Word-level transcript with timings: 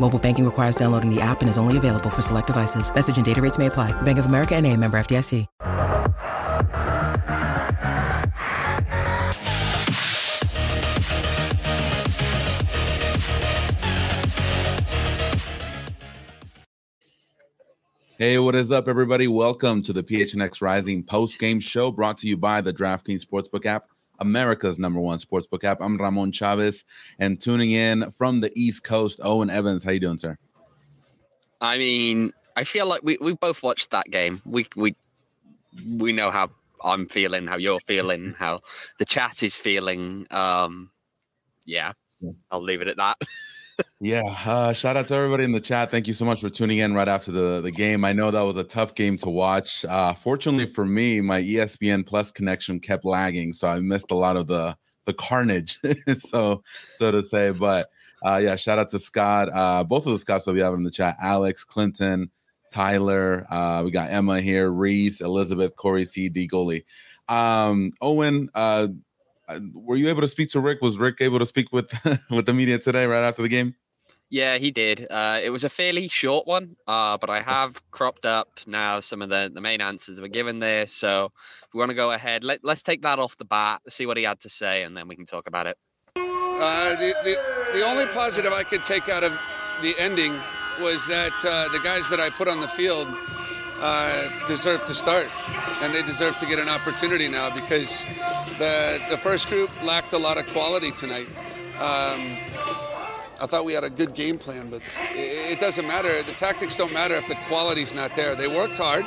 Mobile 0.00 0.18
banking 0.18 0.44
requires 0.44 0.74
downloading 0.74 1.14
the 1.14 1.20
app 1.20 1.40
and 1.40 1.48
is 1.50 1.58
only 1.58 1.76
available 1.76 2.10
for 2.10 2.22
select 2.22 2.46
devices. 2.46 2.92
Message 2.94 3.16
and 3.16 3.26
data 3.26 3.42
rates 3.42 3.58
may 3.58 3.66
apply. 3.66 3.92
Bank 4.02 4.18
of 4.18 4.26
America 4.26 4.56
and 4.56 4.66
a 4.66 4.76
member 4.76 4.98
FDIC. 4.98 5.46
Hey, 18.18 18.36
what 18.40 18.56
is 18.56 18.72
up, 18.72 18.88
everybody? 18.88 19.28
Welcome 19.28 19.80
to 19.84 19.92
the 19.92 20.02
PHNX 20.02 20.60
Rising 20.60 21.04
post 21.04 21.38
game 21.38 21.60
show 21.60 21.92
brought 21.92 22.18
to 22.18 22.26
you 22.26 22.36
by 22.36 22.60
the 22.60 22.72
DraftKings 22.72 23.24
Sportsbook 23.24 23.64
app, 23.64 23.90
America's 24.18 24.78
number 24.78 25.00
one 25.00 25.18
sportsbook 25.18 25.64
app. 25.64 25.80
I'm 25.80 25.96
Ramon 25.96 26.32
Chavez, 26.32 26.84
and 27.18 27.40
tuning 27.40 27.70
in 27.70 28.10
from 28.10 28.40
the 28.40 28.50
East 28.54 28.84
Coast, 28.84 29.20
Owain 29.22 29.50
Evans. 29.50 29.84
How 29.84 29.92
you 29.92 30.00
doing, 30.00 30.18
sir? 30.18 30.36
I 31.60 31.78
mean, 31.78 32.32
I 32.56 32.64
feel 32.64 32.86
like 32.86 33.02
we 33.02 33.18
we 33.20 33.34
both 33.34 33.62
watched 33.62 33.90
that 33.90 34.06
game. 34.06 34.42
We 34.44 34.66
we 34.76 34.96
we 35.86 36.12
know 36.12 36.30
how 36.30 36.50
I'm 36.82 37.06
feeling, 37.06 37.46
how 37.46 37.56
you're 37.56 37.80
feeling, 37.80 38.34
how 38.38 38.60
the 38.98 39.04
chat 39.04 39.42
is 39.42 39.56
feeling. 39.56 40.26
Um, 40.30 40.90
yeah, 41.64 41.92
I'll 42.50 42.62
leave 42.62 42.82
it 42.82 42.88
at 42.88 42.96
that. 42.96 43.16
yeah. 44.00 44.22
Uh, 44.46 44.72
shout 44.72 44.96
out 44.96 45.06
to 45.08 45.14
everybody 45.14 45.44
in 45.44 45.52
the 45.52 45.60
chat. 45.60 45.90
Thank 45.90 46.06
you 46.06 46.14
so 46.14 46.24
much 46.24 46.40
for 46.40 46.48
tuning 46.48 46.78
in 46.78 46.94
right 46.94 47.08
after 47.08 47.32
the, 47.32 47.60
the 47.60 47.70
game. 47.70 48.04
I 48.04 48.12
know 48.12 48.30
that 48.30 48.42
was 48.42 48.56
a 48.56 48.64
tough 48.64 48.94
game 48.94 49.16
to 49.18 49.30
watch. 49.30 49.84
Uh, 49.84 50.12
fortunately 50.12 50.66
for 50.66 50.84
me, 50.84 51.20
my 51.20 51.40
ESPN 51.40 52.06
Plus 52.06 52.30
connection 52.30 52.80
kept 52.80 53.04
lagging, 53.04 53.52
so 53.52 53.68
I 53.68 53.80
missed 53.80 54.10
a 54.10 54.16
lot 54.16 54.36
of 54.36 54.46
the 54.46 54.76
the 55.06 55.14
carnage, 55.14 55.78
so 56.18 56.62
so 56.90 57.10
to 57.10 57.22
say. 57.22 57.50
But 57.50 57.88
uh, 58.24 58.40
yeah, 58.42 58.56
shout 58.56 58.78
out 58.78 58.90
to 58.90 58.98
Scott. 58.98 59.48
Uh, 59.52 59.84
both 59.84 60.06
of 60.06 60.12
the 60.12 60.18
Scotts 60.18 60.44
that 60.44 60.52
we 60.52 60.60
have 60.60 60.74
in 60.74 60.84
the 60.84 60.90
chat: 60.90 61.16
Alex, 61.20 61.64
Clinton, 61.64 62.30
Tyler. 62.70 63.46
Uh, 63.50 63.82
we 63.84 63.90
got 63.90 64.10
Emma 64.10 64.40
here, 64.40 64.70
Reese, 64.70 65.20
Elizabeth, 65.20 65.76
Corey, 65.76 66.04
C, 66.04 66.28
D, 66.28 66.48
Goalie. 66.48 66.84
Um, 67.28 67.92
Owain, 68.00 68.48
uh, 68.54 68.88
were 69.72 69.96
you 69.96 70.08
able 70.08 70.20
to 70.20 70.28
speak 70.28 70.50
to 70.50 70.60
Rick? 70.60 70.82
Was 70.82 70.98
Rick 70.98 71.20
able 71.20 71.38
to 71.38 71.46
speak 71.46 71.72
with 71.72 71.90
with 72.30 72.46
the 72.46 72.54
media 72.54 72.78
today 72.78 73.06
right 73.06 73.26
after 73.26 73.42
the 73.42 73.48
game? 73.48 73.74
Yeah, 74.30 74.58
he 74.58 74.70
did. 74.70 75.06
Uh, 75.10 75.40
it 75.42 75.48
was 75.48 75.64
a 75.64 75.70
fairly 75.70 76.06
short 76.06 76.46
one, 76.46 76.76
uh, 76.86 77.16
but 77.16 77.30
I 77.30 77.40
have 77.40 77.82
cropped 77.90 78.26
up 78.26 78.60
now 78.66 79.00
some 79.00 79.22
of 79.22 79.30
the, 79.30 79.50
the 79.52 79.62
main 79.62 79.80
answers 79.80 80.20
we're 80.20 80.28
given 80.28 80.58
there. 80.58 80.86
So 80.86 81.32
if 81.62 81.72
we 81.72 81.78
want 81.78 81.92
to 81.92 81.94
go 81.94 82.12
ahead, 82.12 82.44
let, 82.44 82.60
let's 82.62 82.82
take 82.82 83.00
that 83.02 83.18
off 83.18 83.38
the 83.38 83.46
bat, 83.46 83.80
see 83.88 84.04
what 84.04 84.18
he 84.18 84.24
had 84.24 84.40
to 84.40 84.50
say, 84.50 84.82
and 84.82 84.94
then 84.94 85.08
we 85.08 85.16
can 85.16 85.24
talk 85.24 85.46
about 85.46 85.66
it. 85.66 85.78
Uh, 86.14 86.90
the, 86.96 87.14
the, 87.24 87.78
the 87.78 87.84
only 87.86 88.04
positive 88.06 88.52
I 88.52 88.64
could 88.64 88.84
take 88.84 89.08
out 89.08 89.24
of 89.24 89.32
the 89.80 89.94
ending 89.98 90.38
was 90.78 91.06
that 91.06 91.32
uh, 91.44 91.68
the 91.72 91.80
guys 91.80 92.10
that 92.10 92.20
I 92.20 92.28
put 92.28 92.48
on 92.48 92.60
the 92.60 92.68
field 92.68 93.08
uh, 93.80 94.48
deserve 94.48 94.84
to 94.84 94.94
start, 94.94 95.28
and 95.82 95.94
they 95.94 96.02
deserve 96.02 96.36
to 96.38 96.46
get 96.46 96.58
an 96.58 96.68
opportunity 96.68 97.28
now 97.28 97.54
because 97.54 98.04
the 98.58 98.98
the 99.10 99.16
first 99.16 99.48
group 99.48 99.70
lacked 99.82 100.12
a 100.12 100.18
lot 100.18 100.38
of 100.38 100.46
quality 100.48 100.90
tonight. 100.90 101.28
Um, 101.78 102.36
I 103.40 103.46
thought 103.46 103.64
we 103.64 103.72
had 103.72 103.84
a 103.84 103.90
good 103.90 104.14
game 104.14 104.36
plan, 104.36 104.68
but 104.68 104.82
it, 105.12 105.52
it, 105.52 105.60
doesn't 105.60 105.86
matter. 105.86 106.08
The 106.24 106.32
tactics 106.32 106.76
don't 106.76 106.92
matter 106.92 107.14
if 107.14 107.28
the 107.28 107.36
quality's 107.46 107.94
not 107.94 108.16
there. 108.16 108.34
They 108.34 108.48
worked 108.48 108.78
hard, 108.78 109.04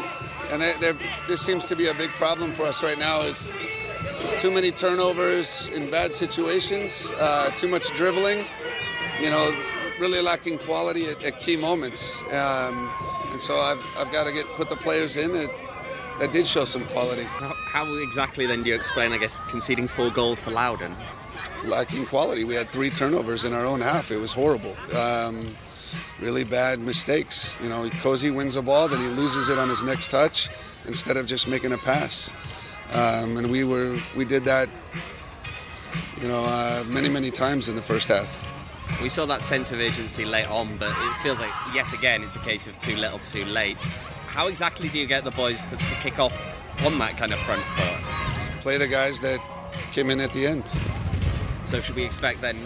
and 0.49 0.61
they, 0.61 0.93
this 1.27 1.41
seems 1.41 1.65
to 1.65 1.75
be 1.75 1.88
a 1.88 1.93
big 1.93 2.11
problem 2.11 2.53
for 2.53 2.63
us 2.63 2.81
right 2.81 2.97
now. 2.97 3.21
Is 3.23 3.51
too 4.39 4.49
many 4.49 4.71
turnovers 4.71 5.67
in 5.69 5.91
bad 5.91 6.13
situations, 6.13 7.11
uh, 7.19 7.49
too 7.55 7.67
much 7.67 7.89
dribbling. 7.89 8.45
You 9.19 9.31
know, 9.31 9.51
really 9.99 10.21
lacking 10.21 10.59
quality 10.59 11.07
at, 11.07 11.21
at 11.23 11.39
key 11.39 11.57
moments. 11.57 12.21
Um, 12.31 12.89
and 13.31 13.42
so 13.42 13.56
I've, 13.56 13.84
I've 13.97 14.12
got 14.12 14.28
to 14.28 14.34
get 14.34 14.46
put 14.56 14.69
the 14.69 14.75
players 14.75 15.18
in 15.18 15.34
that, 15.34 15.50
that 16.19 16.31
did 16.31 16.46
show 16.46 16.66
some 16.66 16.86
quality. 16.88 17.24
How 17.24 17.86
exactly 17.96 18.46
then 18.46 18.64
do 18.64 18.69
you 18.69 18.75
explain, 18.75 19.12
I 19.12 19.18
guess, 19.18 19.40
conceding 19.50 19.88
four 19.88 20.09
goals 20.09 20.42
to 20.42 20.50
Loudoun? 20.50 20.96
Lacking 21.64 22.06
quality. 22.06 22.44
We 22.44 22.56
had 22.56 22.69
three 22.69 22.90
turnovers 22.90 23.46
in 23.46 23.53
our 23.53 23.66
own 23.66 23.81
half. 23.81 24.12
It 24.12 24.18
was 24.18 24.34
horrible. 24.34 24.75
Um, 24.96 25.56
really 26.19 26.44
bad 26.44 26.80
mistakes. 26.80 27.58
You 27.62 27.69
know, 27.69 27.90
Cozy 28.02 28.31
wins 28.31 28.56
a 28.56 28.62
ball, 28.62 28.88
then 28.88 29.02
he 29.02 29.08
loses 29.08 29.50
it 29.50 29.58
on 29.58 29.69
his 29.69 29.84
next 29.84 30.12
touch 30.12 30.50
instead 30.86 31.18
of 31.18 31.25
just 31.25 31.48
making 31.48 31.74
a 31.74 31.78
pass. 31.78 32.34
Um, 32.92 33.38
and 33.38 33.50
we 33.50 33.63
were 33.63 34.00
we 34.16 34.25
did 34.25 34.44
that, 34.46 34.69
you 36.22 36.28
know, 36.28 36.44
uh, 36.44 36.84
many 36.88 37.09
many 37.09 37.31
times 37.31 37.69
in 37.69 37.75
the 37.75 37.81
first 37.81 38.09
half. 38.09 38.44
We 39.02 39.09
saw 39.09 39.25
that 39.25 39.44
sense 39.44 39.72
of 39.72 39.79
urgency 39.79 40.25
late 40.25 40.47
on, 40.47 40.78
but 40.78 40.90
it 40.90 41.16
feels 41.24 41.40
like 41.40 41.52
yet 41.74 41.91
again 41.94 42.24
it's 42.24 42.35
a 42.35 42.40
case 42.40 42.68
of 42.68 42.78
too 42.79 42.96
little, 42.96 43.19
too 43.19 43.46
late. 43.46 43.84
How 44.28 44.47
exactly 44.47 44.90
do 44.90 44.97
you 44.97 45.07
get 45.07 45.24
the 45.24 45.31
boys 45.31 45.63
to, 45.66 45.78
to 45.78 45.96
kick 45.96 46.19
off 46.19 46.35
on 46.84 46.97
that 47.00 47.18
kind 47.18 47.34
of 47.34 47.40
front 47.40 47.63
foot? 47.66 48.62
Play 48.62 48.78
the 48.78 48.88
guys 48.88 49.19
that 49.22 49.40
came 49.91 50.09
in 50.09 50.19
at 50.19 50.31
the 50.34 50.47
end. 50.47 50.72
So 51.66 51.81
should 51.81 51.96
we 51.96 52.03
expect 52.03 52.41
then 52.41 52.57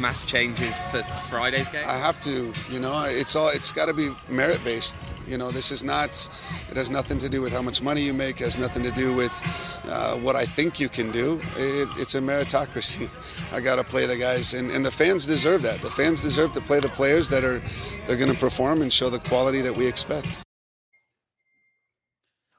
mass 0.00 0.24
changes 0.24 0.84
for 0.86 1.02
Friday's 1.28 1.68
game? 1.68 1.84
I 1.86 1.96
have 1.96 2.18
to. 2.20 2.52
You 2.70 2.80
know, 2.80 3.04
it's 3.06 3.36
all. 3.36 3.48
It's 3.48 3.70
got 3.70 3.86
to 3.86 3.94
be 3.94 4.08
merit 4.28 4.62
based. 4.64 5.14
You 5.26 5.38
know, 5.38 5.50
this 5.50 5.70
is 5.70 5.84
not. 5.84 6.28
It 6.70 6.76
has 6.76 6.90
nothing 6.90 7.18
to 7.18 7.28
do 7.28 7.40
with 7.40 7.52
how 7.52 7.62
much 7.62 7.82
money 7.82 8.00
you 8.00 8.14
make. 8.14 8.40
It 8.40 8.44
has 8.44 8.58
nothing 8.58 8.82
to 8.82 8.90
do 8.90 9.14
with 9.14 9.40
uh, 9.84 10.16
what 10.16 10.36
I 10.36 10.46
think 10.46 10.80
you 10.80 10.88
can 10.88 11.10
do. 11.10 11.40
It, 11.56 11.88
it's 11.96 12.14
a 12.14 12.20
meritocracy. 12.20 13.08
I 13.52 13.60
got 13.60 13.76
to 13.76 13.84
play 13.84 14.06
the 14.06 14.16
guys, 14.16 14.54
and, 14.54 14.70
and 14.70 14.84
the 14.84 14.90
fans 14.90 15.26
deserve 15.26 15.62
that. 15.62 15.82
The 15.82 15.90
fans 15.90 16.20
deserve 16.20 16.52
to 16.52 16.60
play 16.60 16.80
the 16.80 16.88
players 16.88 17.28
that 17.28 17.44
are 17.44 17.62
they're 18.06 18.16
going 18.16 18.32
to 18.32 18.38
perform 18.38 18.82
and 18.82 18.92
show 18.92 19.10
the 19.10 19.20
quality 19.20 19.60
that 19.60 19.76
we 19.76 19.86
expect. 19.86 20.42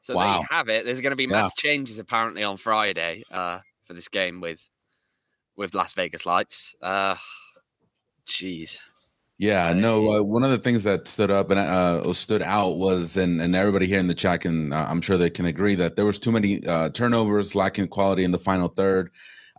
So 0.01 0.15
wow. 0.15 0.31
there 0.31 0.39
you 0.39 0.45
have 0.49 0.69
it. 0.69 0.85
There's 0.85 1.01
going 1.01 1.11
to 1.11 1.17
be 1.17 1.27
mass 1.27 1.53
yeah. 1.57 1.69
changes 1.69 1.99
apparently 1.99 2.43
on 2.43 2.57
Friday 2.57 3.23
uh, 3.31 3.59
for 3.85 3.93
this 3.93 4.07
game 4.07 4.41
with 4.41 4.59
with 5.55 5.73
Las 5.73 5.93
Vegas 5.93 6.25
Lights. 6.25 6.75
Uh, 6.81 7.15
jeez. 8.27 8.89
Yeah, 9.37 9.73
no. 9.73 10.07
Uh, 10.07 10.21
one 10.21 10.43
of 10.43 10.51
the 10.51 10.59
things 10.59 10.83
that 10.83 11.07
stood 11.07 11.31
up 11.31 11.49
and 11.49 11.59
uh, 11.59 12.13
stood 12.13 12.43
out 12.43 12.77
was, 12.77 13.17
and, 13.17 13.41
and 13.41 13.55
everybody 13.55 13.87
here 13.87 13.99
in 13.99 14.05
the 14.05 14.13
chat 14.13 14.41
can, 14.41 14.71
uh, 14.71 14.85
I'm 14.87 15.01
sure 15.01 15.17
they 15.17 15.31
can 15.31 15.47
agree 15.47 15.73
that 15.75 15.95
there 15.95 16.05
was 16.05 16.19
too 16.19 16.31
many 16.31 16.63
uh, 16.67 16.89
turnovers, 16.89 17.55
lacking 17.55 17.87
quality 17.87 18.23
in 18.23 18.29
the 18.29 18.37
final 18.37 18.67
third. 18.67 19.09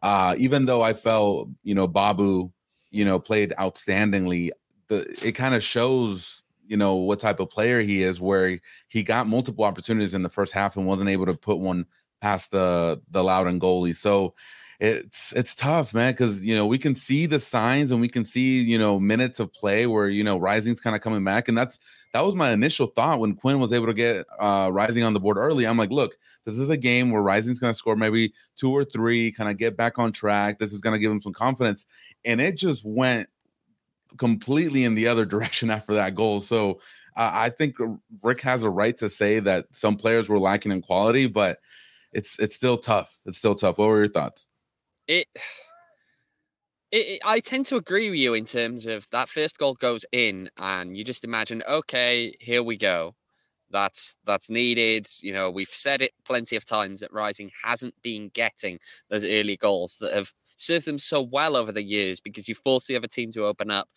Uh, 0.01 0.37
even 0.39 0.67
though 0.67 0.83
I 0.83 0.93
felt, 0.93 1.49
you 1.65 1.75
know, 1.75 1.89
Babu, 1.89 2.53
you 2.91 3.05
know, 3.05 3.19
played 3.19 3.55
outstandingly, 3.59 4.51
the 4.87 5.01
it 5.21 5.33
kind 5.33 5.55
of 5.55 5.65
shows, 5.65 6.45
you 6.67 6.77
know, 6.77 6.95
what 6.95 7.19
type 7.19 7.41
of 7.41 7.51
player 7.51 7.81
he 7.81 8.03
is. 8.03 8.21
Where 8.21 8.61
he 8.89 9.03
got 9.03 9.27
multiple 9.27 9.65
opportunities 9.65 10.15
in 10.15 10.23
the 10.23 10.29
first 10.29 10.53
half 10.53 10.77
and 10.77 10.87
wasn't 10.87 11.11
able 11.11 11.27
to 11.27 11.35
put 11.35 11.59
one 11.59 11.87
past 12.21 12.51
the 12.51 13.01
the 13.11 13.25
Loudoun 13.25 13.59
goalie. 13.59 13.97
So 13.97 14.35
it's 14.83 15.33
it's 15.35 15.55
tough, 15.55 15.95
man, 15.95 16.13
because 16.13 16.45
you 16.45 16.57
know 16.57 16.67
we 16.67 16.77
can 16.77 16.97
see 16.97 17.27
the 17.27 17.39
signs 17.39 17.93
and 17.93 18.01
we 18.01 18.09
can 18.09 18.25
see 18.25 18.61
you 18.61 18.77
know 18.77 18.99
minutes 18.99 19.39
of 19.39 19.53
play 19.53 19.87
where 19.87 20.09
you 20.09 20.25
know 20.25 20.37
Rising's 20.39 20.81
kind 20.81 20.97
of 20.97 21.03
coming 21.03 21.23
back, 21.23 21.47
and 21.47 21.57
that's 21.57 21.79
that 22.13 22.25
was 22.25 22.35
my 22.35 22.51
initial 22.51 22.89
thought 22.89 23.21
when 23.21 23.37
Quinn 23.37 23.61
was 23.61 23.73
able 23.73 23.87
to 23.87 23.95
get 23.95 24.27
uh, 24.41 24.71
Rising 24.73 25.05
on 25.05 25.15
the 25.15 25.21
board 25.21 25.37
early. 25.37 25.69
I'm 25.69 25.79
like, 25.79 25.93
look, 25.93 26.17
this 26.45 26.59
is 26.59 26.69
a 26.69 26.77
game 26.77 27.13
where 27.13 27.23
Rising's 27.23 27.61
going 27.61 27.73
to 27.73 27.79
score 27.79 27.95
maybe 27.95 28.33
two 28.57 28.73
or 28.73 28.85
three, 28.85 29.31
kind 29.31 29.49
of 29.49 29.57
get 29.57 29.77
back 29.77 30.01
on 30.01 30.11
track. 30.11 30.59
This 30.59 30.73
is 30.73 30.81
going 30.81 30.95
to 30.95 30.99
give 30.99 31.13
him 31.13 31.21
some 31.21 31.33
confidence, 31.33 31.87
and 32.25 32.41
it 32.41 32.57
just 32.57 32.85
went 32.85 33.29
completely 34.19 34.83
in 34.83 34.97
the 34.97 35.07
other 35.07 35.25
direction 35.33 35.71
after 35.71 35.95
that 35.95 36.17
goal. 36.17 36.41
So 36.41 36.81
uh, 37.17 37.31
I 37.33 37.51
think 37.51 37.77
Rick 38.21 38.41
has 38.41 38.65
a 38.65 38.71
right 38.71 38.99
to 38.99 39.09
say 39.09 39.39
that 39.39 39.67
some 39.71 39.95
players 39.95 40.29
were 40.29 40.41
lacking 40.41 40.73
in 40.73 40.83
quality, 40.83 41.29
but 41.29 41.61
it's 42.13 42.37
it's 42.41 42.57
still 42.57 42.79
tough. 42.79 43.21
It's 43.27 43.39
still 43.39 43.55
tough. 43.55 43.79
What 43.79 43.87
were 43.87 43.99
your 43.99 44.09
thoughts? 44.09 44.49
It 45.09 45.27
It, 46.91 47.07
it, 47.07 47.21
I 47.25 47.41
tend 47.41 47.67
to 47.67 47.77
agree 47.77 48.11
with 48.11 48.19
you 48.19 48.35
in 48.35 48.45
terms 48.45 48.87
of 48.87 49.09
that 49.11 49.29
first 49.29 49.59
goal 49.59 49.75
goes 49.75 50.05
in, 50.13 50.51
and 50.59 50.97
you 50.97 51.05
just 51.05 51.25
imagine, 51.25 51.63
okay, 51.69 52.35
here 52.39 52.63
we 52.63 52.77
go. 52.77 53.15
That's 53.71 54.17
that's 54.27 54.51
needed. 54.51 55.09
You 55.21 55.33
know, 55.33 55.51
we've 55.51 55.69
said 55.69 56.03
it 56.03 56.13
plenty 56.27 56.57
of 56.57 56.65
times 56.67 57.01
that 57.01 57.13
Rising 57.13 57.51
hasn't 57.65 57.95
been 58.03 58.29
getting 58.35 58.79
those 59.09 59.25
early 59.25 59.57
goals 59.57 59.97
that 60.01 60.13
have 60.13 60.33
served 60.59 60.87
them 60.87 60.99
so 60.99 61.23
well 61.23 61.57
over 61.57 61.73
the 61.73 61.83
years 61.83 62.21
because 62.21 62.49
you 62.49 62.55
force 62.55 62.87
the 62.87 62.97
other 62.97 63.09
team 63.09 63.33
to 63.33 63.47
open 63.47 63.71
up, 63.71 63.89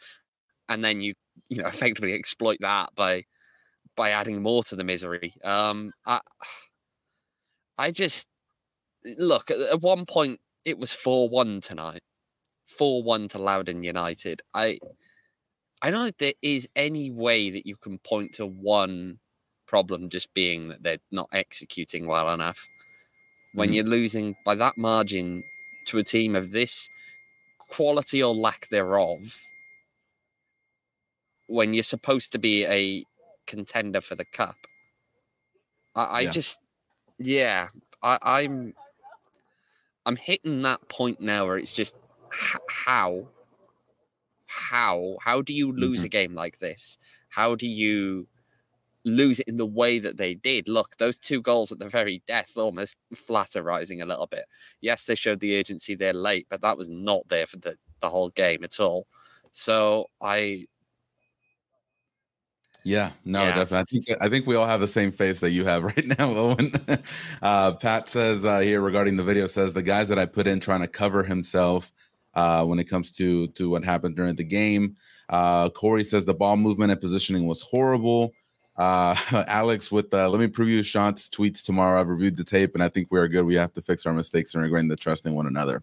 and 0.70 0.84
then 0.84 1.02
you 1.02 1.16
you 1.50 1.62
know 1.62 1.68
effectively 1.70 2.14
exploit 2.14 2.60
that 2.62 2.90
by 2.96 3.26
by 3.98 4.12
adding 4.12 4.42
more 4.42 4.64
to 4.66 4.76
the 4.76 4.84
misery. 4.86 5.34
Um, 5.44 5.94
I 6.06 6.22
I 7.78 7.92
just 7.92 8.28
look 9.18 9.52
at 9.52 9.82
one 9.82 10.06
point 10.06 10.40
it 10.66 10.78
was 10.78 10.92
four 10.92 11.30
one 11.30 11.62
tonight, 11.62 12.02
four 12.68 13.04
one 13.04 13.28
to 13.30 13.40
Loudoun 13.40 13.84
United. 13.84 14.42
I 14.54 14.80
I 15.82 15.92
don't 15.92 16.04
think 16.04 16.18
there 16.20 16.34
is 16.42 16.68
any 16.76 17.12
way 17.12 17.50
that 17.52 17.66
you 17.68 17.78
can 17.78 18.00
point 18.00 18.34
to 18.36 18.46
one 18.46 19.20
problem 19.68 20.10
just 20.10 20.34
being 20.34 20.70
that 20.70 20.84
they're 20.84 20.98
not 21.12 21.30
executing 21.32 22.08
well 22.08 22.34
enough. 22.34 22.68
When 23.54 23.70
Mhm. 23.70 23.76
you're 23.76 23.86
losing 23.86 24.36
by 24.46 24.56
that 24.56 24.78
margin 24.78 25.44
to 25.86 25.98
a 26.00 26.04
team 26.04 26.36
of 26.36 26.52
this 26.52 26.90
quality 27.60 28.22
or 28.24 28.34
lack 28.36 28.68
thereof, 28.70 29.40
when 31.48 31.74
you're 31.74 31.84
supposed 31.84 32.32
to 32.32 32.40
be 32.40 32.66
a 32.66 33.06
contender 33.46 34.02
for 34.02 34.16
the 34.16 34.26
cup, 34.26 34.56
I, 35.96 36.20
I 36.20 36.22
Yeah. 36.24 36.32
just, 36.32 36.60
yeah, 37.20 37.70
I, 38.02 38.18
I'm, 38.22 38.74
I'm 40.06 40.16
hitting 40.16 40.62
that 40.62 40.88
point 40.88 41.20
now 41.20 41.46
where 41.46 41.58
it's 41.58 41.74
just 41.74 41.96
how, 42.86 43.28
how, 44.48 45.18
how 45.22 45.42
do 45.42 45.54
you 45.54 45.72
lose 45.72 46.00
mm-hmm. 46.00 46.06
a 46.06 46.10
game 46.10 46.36
like 46.36 46.60
this? 46.60 46.98
How 47.30 47.56
do 47.56 47.68
you 47.68 48.28
lose 49.04 49.40
it 49.40 49.48
in 49.48 49.58
the 49.58 49.66
way 49.66 50.00
that 50.00 50.18
they 50.18 50.34
did? 50.34 50.68
Look, 50.68 50.98
those 50.98 51.18
two 51.18 51.42
goals 51.42 51.72
at 51.72 51.80
the 51.80 51.90
very 51.90 52.24
death 52.28 52.52
almost 52.56 52.98
flatter 53.16 53.64
rising 53.64 54.02
a 54.02 54.06
little 54.06 54.28
bit. 54.28 54.46
Yes, 54.82 55.06
they 55.06 55.16
showed 55.16 55.40
the 55.40 55.58
urgency 55.60 55.96
there 55.96 56.14
late, 56.14 56.48
but 56.50 56.62
that 56.62 56.78
was 56.78 56.90
not 56.90 57.28
there 57.30 57.48
for 57.48 57.58
the, 57.58 57.78
the 58.00 58.10
whole 58.10 58.30
game 58.30 58.64
at 58.64 58.80
all. 58.80 59.08
So 59.52 60.08
I, 60.22 60.66
Yeah, 62.88 63.12
no, 63.26 63.42
Yeah. 63.42 63.56
definitely. 63.56 63.78
I 63.80 63.84
think 64.04 64.22
I 64.22 64.30
think 64.30 64.46
we 64.46 64.56
all 64.56 64.68
have 64.68 64.80
the 64.80 64.88
same 64.88 65.12
face 65.12 65.40
that 65.40 65.50
you 65.50 65.66
have 65.66 65.84
right 65.98 66.06
now, 66.20 66.30
Owain. 66.36 66.72
uh, 67.42 67.74
Pat 67.74 68.08
says 68.08 68.46
uh, 68.46 68.60
here 68.60 68.80
regarding 68.80 69.18
the 69.18 69.24
video 69.24 69.48
says 69.48 69.74
the 69.74 69.82
guys 69.82 70.08
that 70.10 70.20
I 70.20 70.28
put 70.28 70.46
in 70.46 70.60
trying 70.60 70.82
to 70.82 70.88
cover 70.88 71.24
himself 71.24 71.92
uh, 72.36 72.64
when 72.64 72.78
it 72.78 72.84
comes 72.86 73.12
to 73.14 73.48
to 73.48 73.70
what 73.72 73.84
happened 73.84 74.16
during 74.16 74.36
the 74.36 74.44
game. 74.44 74.94
Uh, 75.30 75.68
Corey 75.70 76.04
says 76.04 76.26
the 76.26 76.36
ball 76.36 76.58
movement 76.58 76.92
and 76.92 77.02
positioning 77.02 77.48
was 77.48 77.60
horrible. 77.64 78.34
Uh, 78.78 79.16
Alex 79.48 79.92
with 79.92 80.14
uh, 80.14 80.30
let 80.30 80.40
me 80.40 80.46
preview 80.48 80.86
Sean's 80.86 81.28
tweets 81.28 81.64
tomorrow. 81.64 82.00
I've 82.00 82.08
reviewed 82.08 82.36
the 82.36 82.44
tape 82.44 82.76
and 82.76 82.84
I 82.84 82.90
think 82.90 83.08
we 83.10 83.18
are 83.18 83.28
good. 83.28 83.46
We 83.48 83.56
have 83.56 83.74
to 83.74 83.82
fix 83.82 84.06
our 84.06 84.14
mistakes 84.14 84.54
and 84.54 84.62
regain 84.62 84.90
the 84.90 84.96
trust 84.96 85.26
in 85.26 85.34
one 85.34 85.48
another. 85.48 85.82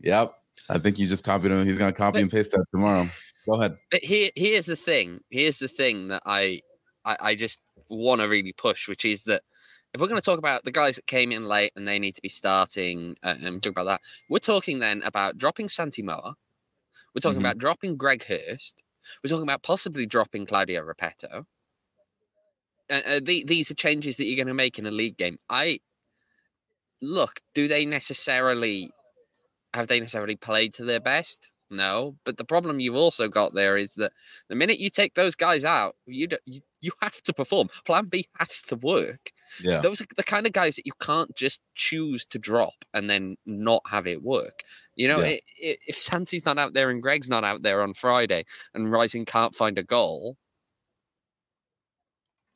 Yep, 0.00 0.34
I 0.68 0.76
think 0.78 0.98
you 0.98 1.06
just 1.06 1.24
copied 1.24 1.50
him. 1.50 1.64
He's 1.64 1.78
gonna 1.78 1.92
copy 1.94 2.20
and 2.20 2.30
paste 2.30 2.50
that 2.50 2.66
tomorrow. 2.72 3.08
Go 3.48 3.54
ahead. 3.54 3.78
But 3.90 4.00
here, 4.04 4.30
here's 4.36 4.66
the 4.66 4.76
thing. 4.76 5.20
Here's 5.30 5.58
the 5.58 5.68
thing 5.68 6.08
that 6.08 6.22
I, 6.26 6.60
I, 7.04 7.16
I 7.20 7.34
just 7.34 7.60
want 7.88 8.20
to 8.20 8.28
really 8.28 8.52
push, 8.52 8.88
which 8.88 9.04
is 9.04 9.24
that 9.24 9.42
if 9.94 10.00
we're 10.00 10.06
going 10.08 10.20
to 10.20 10.24
talk 10.24 10.38
about 10.38 10.64
the 10.64 10.70
guys 10.70 10.96
that 10.96 11.06
came 11.06 11.32
in 11.32 11.46
late 11.46 11.72
and 11.74 11.88
they 11.88 11.98
need 11.98 12.14
to 12.14 12.20
be 12.22 12.28
starting, 12.28 13.16
uh, 13.22 13.36
and 13.42 13.62
talk 13.62 13.70
about 13.70 13.84
that, 13.84 14.00
we're 14.28 14.38
talking 14.38 14.80
then 14.80 15.02
about 15.02 15.38
dropping 15.38 15.70
Santi 15.70 16.02
Moar. 16.02 16.34
We're 17.14 17.20
talking 17.22 17.38
Mhm. 17.38 17.44
about 17.44 17.58
dropping 17.58 17.96
Greg 17.96 18.24
Hurst. 18.24 18.82
We're 19.24 19.30
talking 19.30 19.44
about 19.48 19.62
possibly 19.62 20.04
dropping 20.04 20.44
Claudio 20.44 20.82
Repetto. 20.82 21.46
Uh, 22.90 23.00
uh, 23.06 23.20
the, 23.22 23.44
these 23.44 23.70
are 23.70 23.74
changes 23.74 24.18
that 24.18 24.24
you're 24.26 24.36
going 24.36 24.46
to 24.46 24.54
make 24.54 24.78
in 24.78 24.84
a 24.86 24.90
league 24.90 25.16
game. 25.16 25.38
I 25.48 25.80
look. 27.00 27.40
Do 27.54 27.66
they 27.66 27.86
necessarily 27.86 28.90
have 29.72 29.88
they 29.88 30.00
necessarily 30.00 30.36
played 30.36 30.74
to 30.74 30.84
their 30.84 31.00
best? 31.00 31.52
No, 31.70 32.16
but 32.24 32.38
the 32.38 32.44
problem 32.44 32.80
you've 32.80 32.96
also 32.96 33.28
got 33.28 33.54
there 33.54 33.76
is 33.76 33.94
that 33.94 34.12
the 34.48 34.54
minute 34.54 34.78
you 34.78 34.88
take 34.90 35.14
those 35.14 35.34
guys 35.34 35.64
out, 35.64 35.96
you 36.06 36.26
do, 36.26 36.38
you, 36.46 36.60
you 36.80 36.92
have 37.02 37.20
to 37.22 37.32
perform. 37.34 37.68
Plan 37.84 38.06
B 38.06 38.26
has 38.38 38.62
to 38.62 38.76
work. 38.76 39.32
Yeah. 39.58 39.80
Those 39.82 40.00
are 40.00 40.06
the 40.16 40.22
kind 40.24 40.46
of 40.46 40.52
guys 40.52 40.76
that 40.76 40.86
you 40.86 40.92
can't 41.00 41.34
just 41.36 41.60
choose 41.74 42.24
to 42.26 42.38
drop 42.38 42.84
and 42.94 43.08
then 43.10 43.36
not 43.46 43.82
have 43.88 44.06
it 44.06 44.22
work. 44.22 44.62
You 44.96 45.08
know, 45.08 45.20
Yeah. 45.20 45.24
i 45.24 45.40
i 45.62 45.76
if 45.86 45.96
Santi's 45.98 46.46
not 46.46 46.58
out 46.58 46.72
there 46.74 46.90
and 46.90 47.02
Greg's 47.02 47.28
not 47.28 47.44
out 47.44 47.62
there 47.62 47.82
on 47.82 47.92
Friday 47.94 48.44
and 48.74 48.90
Rising 48.90 49.24
can't 49.26 49.54
find 49.54 49.78
a 49.78 49.82
goal, 49.82 50.36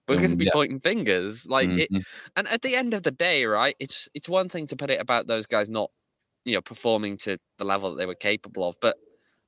we're 0.08 0.18
going 0.18 0.30
to 0.30 0.36
Um, 0.36 0.38
be 0.38 0.46
yeah. 0.46 0.50
pointing 0.52 0.80
fingers. 0.80 1.46
Like, 1.46 1.76
it, 1.76 1.90
Mhm. 1.90 2.04
and 2.36 2.48
at 2.48 2.62
the 2.62 2.74
end 2.76 2.94
of 2.94 3.02
the 3.04 3.10
day, 3.12 3.44
right? 3.44 3.74
It's 3.78 4.08
it's 4.14 4.28
one 4.28 4.48
thing 4.48 4.66
to 4.68 4.76
put 4.76 4.90
it 4.90 5.00
about 5.00 5.26
those 5.26 5.46
guys 5.46 5.70
not, 5.70 5.90
you 6.44 6.54
know, 6.54 6.60
performing 6.60 7.16
to 7.18 7.38
the 7.58 7.64
level 7.64 7.90
that 7.90 7.96
they 7.96 8.06
were 8.06 8.14
capable 8.14 8.68
of, 8.68 8.76
but 8.80 8.96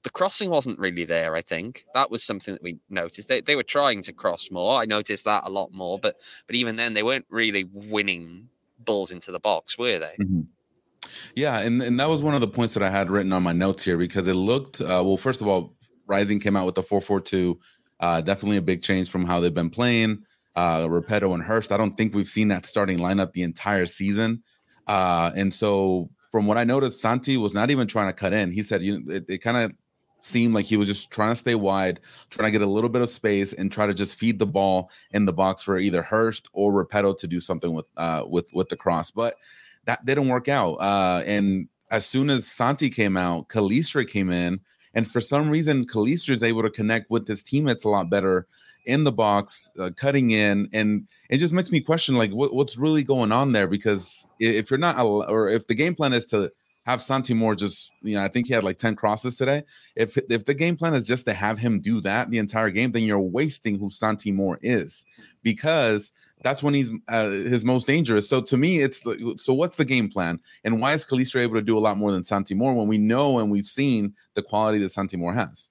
the 0.04 0.10
crossing 0.10 0.50
wasn't 0.50 0.78
really 0.78 1.04
there. 1.04 1.34
I 1.34 1.40
think 1.40 1.86
that 1.94 2.10
was 2.10 2.22
something 2.22 2.54
that 2.54 2.62
we 2.62 2.78
noticed. 2.90 3.28
They 3.28 3.40
they 3.40 3.56
were 3.56 3.62
trying 3.62 4.02
to 4.02 4.12
cross 4.12 4.50
more. 4.50 4.80
I 4.80 4.84
noticed 4.84 5.24
that 5.24 5.44
a 5.46 5.50
lot 5.50 5.72
more, 5.72 5.98
but 5.98 6.16
but 6.46 6.54
even 6.56 6.76
then, 6.76 6.94
they 6.94 7.02
weren't 7.02 7.26
really 7.30 7.64
winning 7.72 8.48
balls 8.78 9.10
into 9.10 9.32
the 9.32 9.40
box, 9.40 9.78
were 9.78 9.98
they? 9.98 10.14
Mhm. 10.20 10.46
Yeah, 11.34 11.60
and, 11.60 11.82
and 11.82 11.98
that 12.00 12.08
was 12.08 12.22
one 12.22 12.34
of 12.34 12.40
the 12.40 12.48
points 12.48 12.74
that 12.74 12.82
I 12.82 12.90
had 12.90 13.10
written 13.10 13.32
on 13.32 13.42
my 13.42 13.52
notes 13.52 13.84
here 13.84 13.98
because 13.98 14.28
it 14.28 14.34
looked 14.34 14.80
uh, 14.80 15.02
well. 15.04 15.16
First 15.16 15.40
of 15.40 15.48
all, 15.48 15.74
Rising 16.06 16.38
came 16.38 16.56
out 16.56 16.66
with 16.66 16.74
the 16.74 16.82
four 16.82 17.00
four 17.00 17.20
two, 17.20 17.58
uh, 18.00 18.20
definitely 18.20 18.58
a 18.58 18.62
big 18.62 18.82
change 18.82 19.10
from 19.10 19.24
how 19.24 19.40
they've 19.40 19.54
been 19.54 19.70
playing. 19.70 20.24
Uh, 20.54 20.86
Repetto 20.86 21.34
and 21.34 21.42
Hurst. 21.42 21.72
I 21.72 21.76
don't 21.76 21.92
think 21.92 22.14
we've 22.14 22.28
seen 22.28 22.48
that 22.48 22.66
starting 22.66 22.98
lineup 22.98 23.32
the 23.32 23.42
entire 23.42 23.86
season, 23.86 24.42
uh, 24.86 25.32
and 25.34 25.52
so 25.52 26.10
from 26.34 26.48
what 26.48 26.58
I 26.58 26.64
noticed, 26.64 27.00
Santi 27.00 27.36
was 27.36 27.54
not 27.54 27.70
even 27.70 27.86
trying 27.86 28.08
to 28.08 28.12
cut 28.12 28.32
in. 28.32 28.50
He 28.50 28.60
said, 28.60 28.82
"You." 28.82 29.04
It, 29.06 29.24
it 29.28 29.38
kind 29.38 29.56
of 29.56 29.72
seemed 30.20 30.52
like 30.52 30.64
he 30.64 30.76
was 30.76 30.88
just 30.88 31.12
trying 31.12 31.30
to 31.30 31.36
stay 31.36 31.54
wide, 31.54 32.00
trying 32.30 32.48
to 32.48 32.58
get 32.58 32.66
a 32.66 32.68
little 32.68 32.90
bit 32.90 33.02
of 33.02 33.08
space, 33.08 33.52
and 33.52 33.70
try 33.70 33.86
to 33.86 33.94
just 33.94 34.18
feed 34.18 34.40
the 34.40 34.46
ball 34.46 34.90
in 35.12 35.26
the 35.26 35.32
box 35.32 35.62
for 35.62 35.78
either 35.78 36.02
Hurst 36.02 36.48
or 36.52 36.72
Repetto 36.72 37.16
to 37.18 37.28
do 37.28 37.40
something 37.40 37.72
with 37.72 37.86
uh, 37.96 38.24
with 38.28 38.52
with 38.52 38.68
the 38.68 38.76
cross, 38.76 39.12
but 39.12 39.36
that 39.84 40.04
didn't 40.06 40.26
work 40.26 40.48
out. 40.48 40.74
Uh, 40.80 41.22
and 41.24 41.68
as 41.92 42.04
soon 42.04 42.28
as 42.30 42.48
Santi 42.48 42.90
came 42.90 43.16
out, 43.16 43.48
Calistri 43.48 44.04
came 44.04 44.30
in, 44.30 44.58
and 44.92 45.06
for 45.06 45.20
some 45.20 45.48
reason, 45.48 45.86
Calistri 45.86 46.30
is 46.30 46.42
able 46.42 46.62
to 46.62 46.70
connect 46.70 47.12
with 47.12 47.28
his 47.28 47.44
teammates 47.44 47.84
a 47.84 47.88
lot 47.88 48.10
better 48.10 48.48
in 48.84 49.04
the 49.04 49.12
box, 49.12 49.70
uh, 49.78 49.90
cutting 49.96 50.30
in, 50.30 50.68
and 50.72 51.08
it 51.30 51.38
just 51.38 51.54
makes 51.54 51.70
me 51.70 51.80
question 51.80 52.16
like 52.16 52.30
what, 52.30 52.54
what's 52.54 52.76
really 52.76 53.02
going 53.02 53.32
on 53.32 53.52
there. 53.52 53.68
Because 53.68 54.26
if 54.38 54.70
you're 54.70 54.78
not, 54.78 54.98
or 55.00 55.48
if 55.48 55.66
the 55.66 55.74
game 55.74 55.94
plan 55.94 56.12
is 56.12 56.26
to 56.26 56.52
have 56.84 57.00
Santi 57.00 57.32
more 57.32 57.54
just, 57.54 57.92
you 58.02 58.14
know, 58.14 58.22
I 58.22 58.28
think 58.28 58.46
he 58.46 58.52
had 58.52 58.64
like 58.64 58.76
10 58.78 58.94
crosses 58.94 59.36
today. 59.36 59.62
If 59.96 60.18
if 60.30 60.44
the 60.44 60.54
game 60.54 60.76
plan 60.76 60.94
is 60.94 61.04
just 61.04 61.24
to 61.24 61.32
have 61.32 61.58
him 61.58 61.80
do 61.80 62.00
that 62.02 62.30
the 62.30 62.38
entire 62.38 62.70
game, 62.70 62.92
then 62.92 63.04
you're 63.04 63.18
wasting 63.20 63.78
who 63.78 63.88
Santi 63.90 64.30
Moar 64.30 64.58
is 64.62 65.06
because 65.42 66.12
that's 66.42 66.62
when 66.62 66.74
he's 66.74 66.92
uh, 67.08 67.30
his 67.30 67.64
most 67.64 67.86
dangerous. 67.86 68.28
So 68.28 68.42
to 68.42 68.56
me, 68.58 68.80
it's 68.80 69.06
like, 69.06 69.18
so 69.38 69.54
what's 69.54 69.78
the 69.78 69.84
game 69.84 70.08
plan, 70.10 70.38
and 70.62 70.80
why 70.80 70.92
is 70.92 71.06
Calistri 71.06 71.40
able 71.40 71.54
to 71.54 71.62
do 71.62 71.78
a 71.78 71.80
lot 71.80 71.96
more 71.96 72.12
than 72.12 72.22
Santi 72.22 72.54
Moar 72.54 72.74
when 72.74 72.86
we 72.86 72.98
know 72.98 73.38
and 73.38 73.50
we've 73.50 73.64
seen 73.64 74.14
the 74.34 74.42
quality 74.42 74.78
that 74.80 74.92
Santi 74.92 75.16
Moar 75.16 75.32
has? 75.32 75.70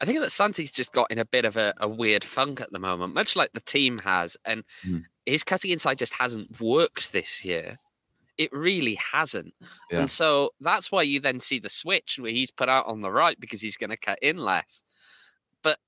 I 0.00 0.04
think 0.04 0.20
that 0.20 0.32
Santi's 0.32 0.72
just 0.72 0.92
got 0.92 1.10
in 1.10 1.18
a 1.18 1.24
bit 1.24 1.44
of 1.44 1.56
a, 1.56 1.72
a 1.78 1.88
weird 1.88 2.24
funk 2.24 2.60
at 2.60 2.72
the 2.72 2.78
moment, 2.78 3.14
much 3.14 3.36
like 3.36 3.52
the 3.52 3.60
team 3.60 3.98
has, 3.98 4.36
and 4.44 4.64
Mhm. 4.84 5.04
his 5.26 5.44
cutting 5.44 5.70
inside 5.70 5.98
just 5.98 6.14
hasn't 6.14 6.60
worked 6.60 7.12
this 7.12 7.44
year. 7.44 7.78
It 8.36 8.52
really 8.52 8.94
hasn't. 8.94 9.54
Yeah. 9.90 10.00
And 10.00 10.10
so 10.10 10.50
that's 10.60 10.92
why 10.92 11.02
you 11.02 11.20
then 11.20 11.40
see 11.40 11.58
the 11.58 11.68
switch 11.68 12.18
where 12.20 12.30
he's 12.30 12.50
put 12.52 12.68
out 12.68 12.86
on 12.86 13.00
the 13.00 13.10
right 13.10 13.38
because 13.38 13.60
he's 13.60 13.76
going 13.76 13.90
to 13.90 13.96
cut 13.96 14.18
in 14.22 14.38
less. 14.38 14.82
But 15.62 15.78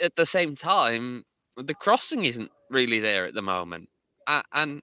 at 0.00 0.16
the 0.16 0.26
same 0.26 0.54
time, 0.54 1.24
the 1.56 1.74
crossing 1.74 2.24
isn't 2.26 2.50
really 2.70 3.00
there 3.00 3.24
at 3.24 3.34
the 3.34 3.42
moment. 3.42 3.88
Uh, 4.26 4.42
and 4.52 4.82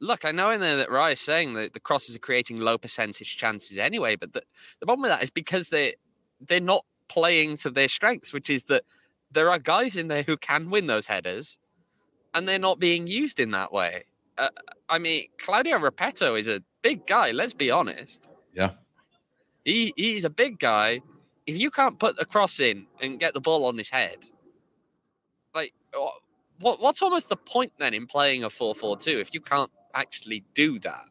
look, 0.00 0.24
I 0.24 0.32
know 0.32 0.50
in 0.50 0.60
there 0.60 0.76
that 0.76 0.90
Rye 0.90 1.12
is 1.12 1.20
saying 1.20 1.54
that 1.54 1.72
the 1.72 1.80
crosses 1.80 2.14
are 2.16 2.18
creating 2.20 2.58
low 2.60 2.76
percentage 2.76 3.36
chances 3.36 3.78
anyway, 3.78 4.16
but 4.16 4.32
the, 4.34 4.42
the 4.80 4.86
problem 4.86 5.02
with 5.02 5.12
that 5.12 5.22
is 5.22 5.30
because 5.30 5.68
they 5.70 5.94
they're 6.40 6.60
not 6.60 6.84
playing 7.10 7.56
to 7.56 7.70
their 7.70 7.88
strengths, 7.88 8.32
which 8.32 8.48
is 8.48 8.64
that 8.64 8.84
there 9.32 9.50
are 9.50 9.58
guys 9.58 9.96
in 9.96 10.06
there 10.06 10.22
who 10.22 10.36
can 10.36 10.70
win 10.70 10.86
those 10.86 11.06
headers, 11.06 11.58
and 12.32 12.46
they're 12.46 12.58
not 12.58 12.78
being 12.78 13.08
used 13.08 13.40
in 13.40 13.50
that 13.50 13.72
way. 13.72 14.04
Uh, 14.38 14.48
I 14.88 14.98
mean, 14.98 15.24
Claudio 15.38 15.78
Repetto 15.78 16.38
is 16.38 16.46
a 16.46 16.62
big 16.82 17.06
guy. 17.08 17.32
Let's 17.32 17.52
be 17.52 17.70
honest. 17.70 18.28
Yeah. 18.54 18.70
He 19.64 19.92
he's 19.96 20.24
a 20.24 20.30
big 20.30 20.60
guy. 20.60 21.00
If 21.46 21.56
you 21.56 21.70
can't 21.70 21.98
put 21.98 22.16
the 22.16 22.24
cross 22.24 22.60
in 22.60 22.86
and 23.02 23.18
get 23.18 23.34
the 23.34 23.40
ball 23.40 23.64
on 23.64 23.76
his 23.76 23.90
head, 23.90 24.18
like 25.52 25.74
what 26.60 26.80
what's 26.80 27.02
almost 27.02 27.28
the 27.28 27.36
point 27.36 27.72
then 27.78 27.92
in 27.92 28.06
playing 28.06 28.44
a 28.44 28.48
4-4-2 28.48 29.20
if 29.20 29.34
you 29.34 29.40
can't 29.40 29.70
actually 29.94 30.44
do 30.54 30.78
that? 30.80 31.06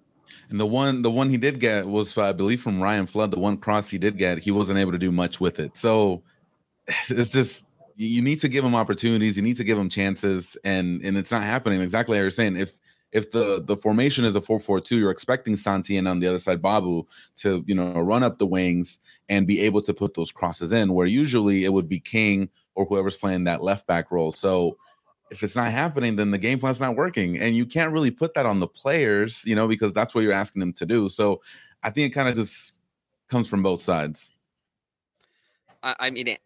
And 0.50 0.60
the 0.60 0.66
one, 0.66 1.02
the 1.02 1.12
one 1.12 1.30
he 1.30 1.38
did 1.38 1.60
get 1.60 1.86
was, 1.86 2.18
I 2.18 2.34
believe, 2.34 2.62
from 2.62 2.82
Ryan 2.82 3.06
Flood. 3.06 3.32
The 3.32 3.40
one 3.40 3.58
cross 3.58 3.90
he 3.90 3.98
did 3.98 4.18
get, 4.18 4.40
he 4.40 4.52
wasn't 4.52 4.80
able 4.80 4.92
to 4.92 4.98
do 4.98 5.12
much 5.12 5.40
with 5.40 5.60
it. 5.60 5.78
So 5.78 6.24
it's 6.88 7.30
just 7.30 7.66
you 7.96 8.22
need 8.22 8.40
to 8.40 8.48
give 8.48 8.64
him 8.64 8.76
opportunities. 8.76 9.36
You 9.36 9.44
need 9.44 9.58
to 9.58 9.64
give 9.64 9.78
him 9.78 9.90
chances, 9.90 10.58
and 10.64 11.02
and 11.02 11.18
it's 11.18 11.32
not 11.32 11.44
happening. 11.44 11.82
Exactly 11.82 12.18
like 12.18 12.22
you're 12.22 12.32
saying. 12.32 12.58
If 12.58 12.80
if 13.12 13.32
the 13.32 13.62
the 13.66 13.76
formation 13.76 14.24
is 14.26 14.36
a 14.36 14.42
4-4-2 14.42 15.00
you're 15.00 15.10
expecting 15.10 15.56
santi 15.56 15.98
and 15.98 16.08
on 16.08 16.20
the 16.20 16.28
other 16.28 16.38
side 16.38 16.62
babu 16.62 17.04
to 17.38 17.64
you 17.68 17.74
know 17.74 17.94
run 17.94 18.24
up 18.24 18.38
the 18.38 18.46
wings 18.46 19.00
and 19.30 19.48
be 19.48 19.62
able 19.62 19.82
to 19.82 19.94
put 19.94 20.14
those 20.14 20.32
crosses 20.32 20.72
in 20.72 20.94
where 20.94 21.08
usually 21.08 21.66
it 21.66 21.74
would 21.74 21.90
be 21.90 22.00
king 22.00 22.50
or 22.76 22.86
whoever's 22.86 23.18
playing 23.18 23.46
that 23.46 23.64
left 23.64 23.88
back 23.88 24.12
role 24.12 24.32
so 24.32 24.78
if 25.32 25.44
it's 25.44 25.56
not 25.56 25.72
happening, 25.72 26.16
then 26.16 26.32
the 26.32 26.38
game 26.38 26.60
plan's 26.60 26.82
not 26.82 26.96
working. 26.96 27.38
And 27.40 27.56
you 27.56 27.66
can't 27.66 27.92
really 27.92 28.12
put 28.12 28.34
that 28.34 28.46
on 28.46 28.60
the 28.60 28.68
players, 28.68 29.44
you 29.46 29.56
know, 29.56 29.68
because 29.68 29.94
that's 29.94 30.16
what 30.16 30.24
you're 30.24 30.34
asking 30.34 30.60
them 30.60 30.74
to 30.74 30.86
do. 30.86 31.10
So 31.10 31.42
I 31.84 31.90
think 31.90 32.12
it 32.12 32.16
kind 32.16 32.28
of 32.28 32.36
just 32.36 32.74
comes 33.28 33.48
from 33.48 33.64
both 33.64 33.82
sides. 33.82 34.34
I, 35.82 36.10
mean, 36.10 36.28
it, 36.28 36.40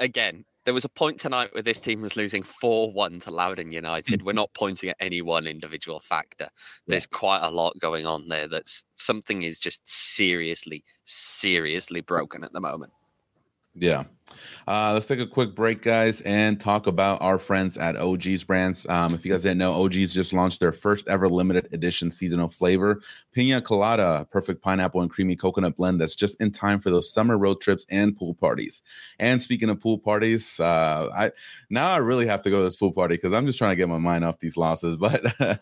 again, 0.00 0.44
there 0.64 0.72
was 0.72 0.84
a 0.84 0.88
point 0.88 1.18
tonight 1.18 1.52
where 1.52 1.62
this 1.62 1.80
team 1.80 2.00
was 2.00 2.16
losing 2.16 2.42
4 2.42 2.92
1 2.92 3.20
to 3.20 3.30
Loudoun 3.30 3.70
United. 3.70 4.22
We're 4.22 4.32
mm-hmm. 4.32 4.36
not 4.36 4.54
pointing 4.54 4.90
at 4.90 4.96
any 5.00 5.20
one 5.20 5.46
individual 5.46 6.00
factor. 6.00 6.48
There's 6.86 7.06
quite 7.06 7.40
a 7.42 7.50
lot 7.50 7.78
going 7.78 8.06
on 8.06 8.28
there 8.28 8.48
that's 8.48 8.84
something 8.92 9.42
is 9.42 9.58
just 9.58 9.86
seriously, 9.88 10.84
seriously 11.04 12.00
broken 12.00 12.44
at 12.44 12.52
the 12.52 12.60
moment. 12.60 12.92
Yeah. 13.74 14.04
Uh, 14.68 14.92
let's 14.92 15.06
take 15.06 15.18
a 15.18 15.26
quick 15.26 15.54
break, 15.54 15.80
guys, 15.80 16.20
and 16.22 16.60
talk 16.60 16.86
about 16.86 17.22
our 17.22 17.38
friends 17.38 17.78
at 17.78 17.96
OG's 17.96 18.44
Brands. 18.44 18.86
Um, 18.88 19.14
if 19.14 19.24
you 19.24 19.32
guys 19.32 19.42
didn't 19.42 19.58
know, 19.58 19.72
OG's 19.72 20.12
just 20.12 20.34
launched 20.34 20.60
their 20.60 20.72
first 20.72 21.08
ever 21.08 21.26
limited 21.26 21.68
edition 21.72 22.10
seasonal 22.10 22.48
flavor, 22.48 23.00
Pina 23.32 23.62
Colada, 23.62 24.26
perfect 24.30 24.60
pineapple 24.60 25.00
and 25.00 25.10
creamy 25.10 25.36
coconut 25.36 25.76
blend 25.76 26.00
that's 26.00 26.14
just 26.14 26.38
in 26.40 26.50
time 26.50 26.80
for 26.80 26.90
those 26.90 27.10
summer 27.10 27.38
road 27.38 27.60
trips 27.62 27.86
and 27.88 28.16
pool 28.16 28.34
parties. 28.34 28.82
And 29.18 29.40
speaking 29.40 29.70
of 29.70 29.80
pool 29.80 29.96
parties, 29.96 30.60
uh, 30.60 31.08
I 31.16 31.30
now 31.70 31.90
I 31.90 31.96
really 31.98 32.26
have 32.26 32.42
to 32.42 32.50
go 32.50 32.58
to 32.58 32.64
this 32.64 32.76
pool 32.76 32.92
party 32.92 33.14
because 33.14 33.32
I'm 33.32 33.46
just 33.46 33.58
trying 33.58 33.72
to 33.72 33.76
get 33.76 33.88
my 33.88 33.98
mind 33.98 34.24
off 34.24 34.38
these 34.38 34.56
losses. 34.56 34.96
But 35.08 35.22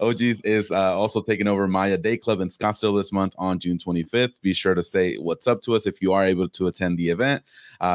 OG's 0.00 0.40
is 0.42 0.70
uh, 0.70 0.96
also 0.96 1.20
taking 1.20 1.46
over 1.46 1.66
Maya 1.66 1.98
Day 1.98 2.16
Club 2.16 2.40
in 2.40 2.48
Scottsdale 2.48 2.96
this 2.96 3.12
month 3.12 3.34
on 3.36 3.58
June 3.58 3.76
25th. 3.76 4.32
Be 4.40 4.54
sure 4.54 4.74
to 4.74 4.82
say 4.82 5.16
what's 5.16 5.46
up 5.46 5.60
to 5.62 5.74
us 5.74 5.86
if 5.86 6.00
you 6.00 6.14
are 6.14 6.24
able 6.24 6.48
to 6.48 6.68
attend 6.68 6.96
the 6.96 7.10
event. 7.10 7.42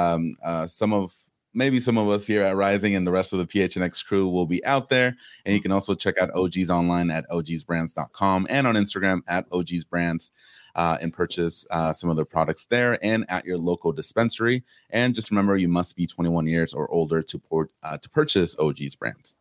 Um, 0.04 0.36
uh, 0.44 0.66
some 0.66 0.94
of 0.94 1.14
maybe 1.54 1.80
some 1.80 1.98
of 1.98 2.10
us 2.10 2.26
here 2.26 2.42
at 2.42 2.56
Rising 2.56 2.96
and 2.96 3.06
the 3.06 3.12
rest 3.12 3.34
of 3.34 3.40
the 3.40 3.46
PHNX 3.46 4.06
crew 4.06 4.28
will 4.28 4.46
be 4.46 4.64
out 4.66 4.90
there. 4.90 5.16
And 5.46 5.54
you 5.54 5.62
can 5.62 5.72
also 5.72 5.96
check 5.96 6.18
out 6.18 6.32
OGs 6.34 6.70
online 6.70 7.12
at 7.12 7.30
ogsbrands.com 7.30 8.48
and 8.50 8.68
on 8.68 8.76
Instagram 8.76 9.22
at 9.28 9.50
ogsbrands 9.52 10.32
uh, 10.76 10.98
and 11.02 11.14
purchase 11.14 11.66
uh, 11.70 11.94
some 11.94 12.10
of 12.10 12.16
their 12.16 12.26
products 12.26 12.66
there 12.66 12.98
and 13.06 13.26
at 13.30 13.46
your 13.46 13.58
local 13.58 13.92
dispensary. 13.92 14.64
And 14.90 15.14
just 15.14 15.30
remember, 15.30 15.56
you 15.58 15.68
must 15.68 15.96
be 15.96 16.08
21 16.08 16.48
years 16.48 16.74
or 16.74 16.92
older 16.92 17.22
to 17.22 17.40
port 17.40 17.72
uh, 17.84 17.98
to 17.98 18.10
purchase 18.10 18.56
OGs 18.58 18.96
brands. 18.96 19.38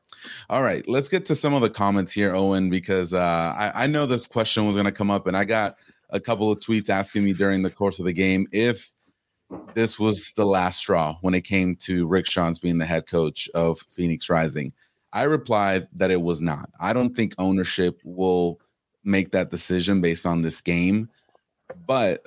All 0.51 0.63
right, 0.63 0.87
let's 0.87 1.09
get 1.09 1.25
to 1.27 1.35
some 1.35 1.55
of 1.55 1.63
the 1.63 1.71
comments 1.71 2.13
here, 2.13 2.35
Owen, 2.35 2.71
because 2.71 3.15
uh, 3.15 3.55
I, 3.57 3.85
I 3.85 3.87
know 3.87 4.07
this 4.07 4.27
question 4.27 4.67
was 4.67 4.77
going 4.77 4.85
to 4.85 4.93
come 4.93 5.11
up, 5.11 5.27
and 5.27 5.37
I 5.37 5.45
got 5.45 5.79
a 6.11 6.21
couple 6.21 6.51
of 6.51 6.59
tweets 6.59 6.91
asking 6.91 7.25
me 7.25 7.33
during 7.33 7.63
the 7.63 7.71
course 7.71 7.99
of 7.99 8.05
the 8.05 8.13
game 8.13 8.47
if 8.53 8.93
this 9.75 9.99
was 9.99 10.33
the 10.37 10.47
last 10.47 10.79
straw 10.79 11.17
when 11.21 11.35
it 11.35 11.43
came 11.43 11.77
to 11.77 12.07
Rick 12.07 12.27
Schantz 12.27 12.61
being 12.61 12.79
the 12.79 12.87
head 12.87 13.07
coach 13.07 13.49
of 13.55 13.81
Phoenix 13.89 14.29
Rising. 14.29 14.73
I 15.13 15.25
replied 15.25 15.89
that 15.95 16.11
it 16.11 16.23
was 16.23 16.41
not. 16.41 16.71
I 16.81 16.93
don't 16.93 17.15
think 17.15 17.35
ownership 17.39 18.01
will 18.05 18.61
make 19.05 19.33
that 19.33 19.51
decision 19.51 20.01
based 20.01 20.27
on 20.27 20.43
this 20.43 20.61
game. 20.61 21.09
But 21.87 22.27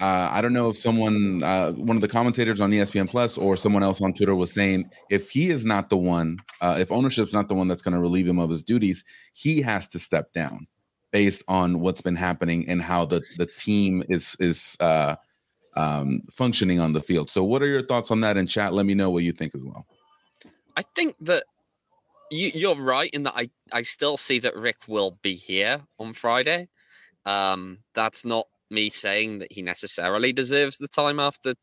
uh, 0.00 0.28
I 0.30 0.40
don't 0.40 0.52
know 0.52 0.68
if 0.68 0.76
someone, 0.76 1.42
uh, 1.42 1.72
one 1.72 1.96
of 1.96 2.00
the 2.00 2.08
commentators 2.08 2.60
on 2.60 2.70
ESPN 2.70 3.08
Plus 3.08 3.38
or 3.38 3.56
someone 3.56 3.82
else 3.82 4.02
on 4.02 4.12
Twitter 4.12 4.34
was 4.34 4.52
saying 4.52 4.90
if 5.10 5.30
he 5.30 5.50
is 5.50 5.64
not 5.64 5.90
the 5.90 5.96
one, 5.96 6.38
uh, 6.60 6.76
if 6.78 6.90
ownership's 6.90 7.32
not 7.32 7.48
the 7.48 7.54
one 7.54 7.68
that's 7.68 7.82
going 7.82 7.94
to 7.94 8.00
relieve 8.00 8.26
him 8.26 8.38
of 8.38 8.50
his 8.50 8.62
duties, 8.62 9.04
he 9.32 9.62
has 9.62 9.86
to 9.88 9.98
step 9.98 10.32
down 10.32 10.66
based 11.12 11.44
on 11.46 11.80
what's 11.80 12.00
been 12.00 12.16
happening 12.16 12.68
and 12.68 12.82
how 12.82 13.04
the 13.04 13.22
the 13.36 13.46
team 13.46 14.02
is 14.08 14.34
is 14.40 14.76
uh, 14.80 15.14
um, 15.74 16.22
functioning 16.30 16.80
on 16.80 16.92
the 16.92 17.02
field. 17.02 17.30
So, 17.30 17.44
what 17.44 17.62
are 17.62 17.66
your 17.66 17.84
thoughts 17.84 18.10
on 18.10 18.20
that 18.20 18.36
in 18.36 18.46
chat? 18.46 18.74
Let 18.74 18.86
me 18.86 18.94
know 18.94 19.10
what 19.10 19.22
you 19.22 19.32
think 19.32 19.54
as 19.54 19.62
well. 19.62 19.86
I 20.76 20.82
think 20.82 21.16
that 21.20 21.44
you, 22.30 22.70
are 22.70 22.74
right 22.74 23.10
in 23.10 23.24
that 23.24 23.34
I, 23.36 23.50
I 23.72 23.82
still 23.82 24.16
see 24.16 24.38
that 24.38 24.56
Rick 24.56 24.88
will 24.88 25.18
be 25.22 25.34
here 25.34 25.82
on 25.98 26.14
Friday. 26.14 26.68
Um, 27.26 27.78
that's 27.94 28.24
not 28.24 28.46
me 28.70 28.88
saying 28.88 29.38
that 29.40 29.52
he 29.52 29.62
necessarily 29.62 30.32
deserves 30.32 30.78
the 30.78 30.88
time 30.88 31.20
after 31.20 31.54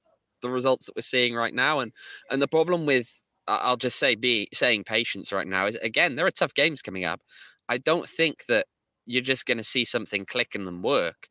the 0.42 0.50
results 0.50 0.86
that 0.86 0.96
we're 0.96 1.02
seeing 1.02 1.34
right 1.34 1.54
now. 1.54 1.80
And 1.80 1.92
and 2.30 2.42
the 2.42 2.48
problem 2.48 2.86
with 2.86 3.22
I'll 3.48 3.78
just 3.78 3.98
say 3.98 4.14
be 4.14 4.48
saying 4.54 4.84
patience 4.84 5.34
right 5.34 5.48
now 5.48 5.66
is 5.66 5.76
again 5.76 6.16
there 6.16 6.28
are 6.28 6.32
tough 6.32 6.54
games 6.54 6.82
coming 6.82 7.04
up. 7.04 7.22
I 7.68 7.78
don't 7.78 8.08
think 8.08 8.46
that 8.46 8.68
you're 9.06 9.24
just 9.24 9.46
going 9.46 9.58
to 9.58 9.64
see 9.64 9.86
something 9.86 10.26
click 10.26 10.54
and 10.54 10.68
then 10.68 10.82
work 10.82 11.28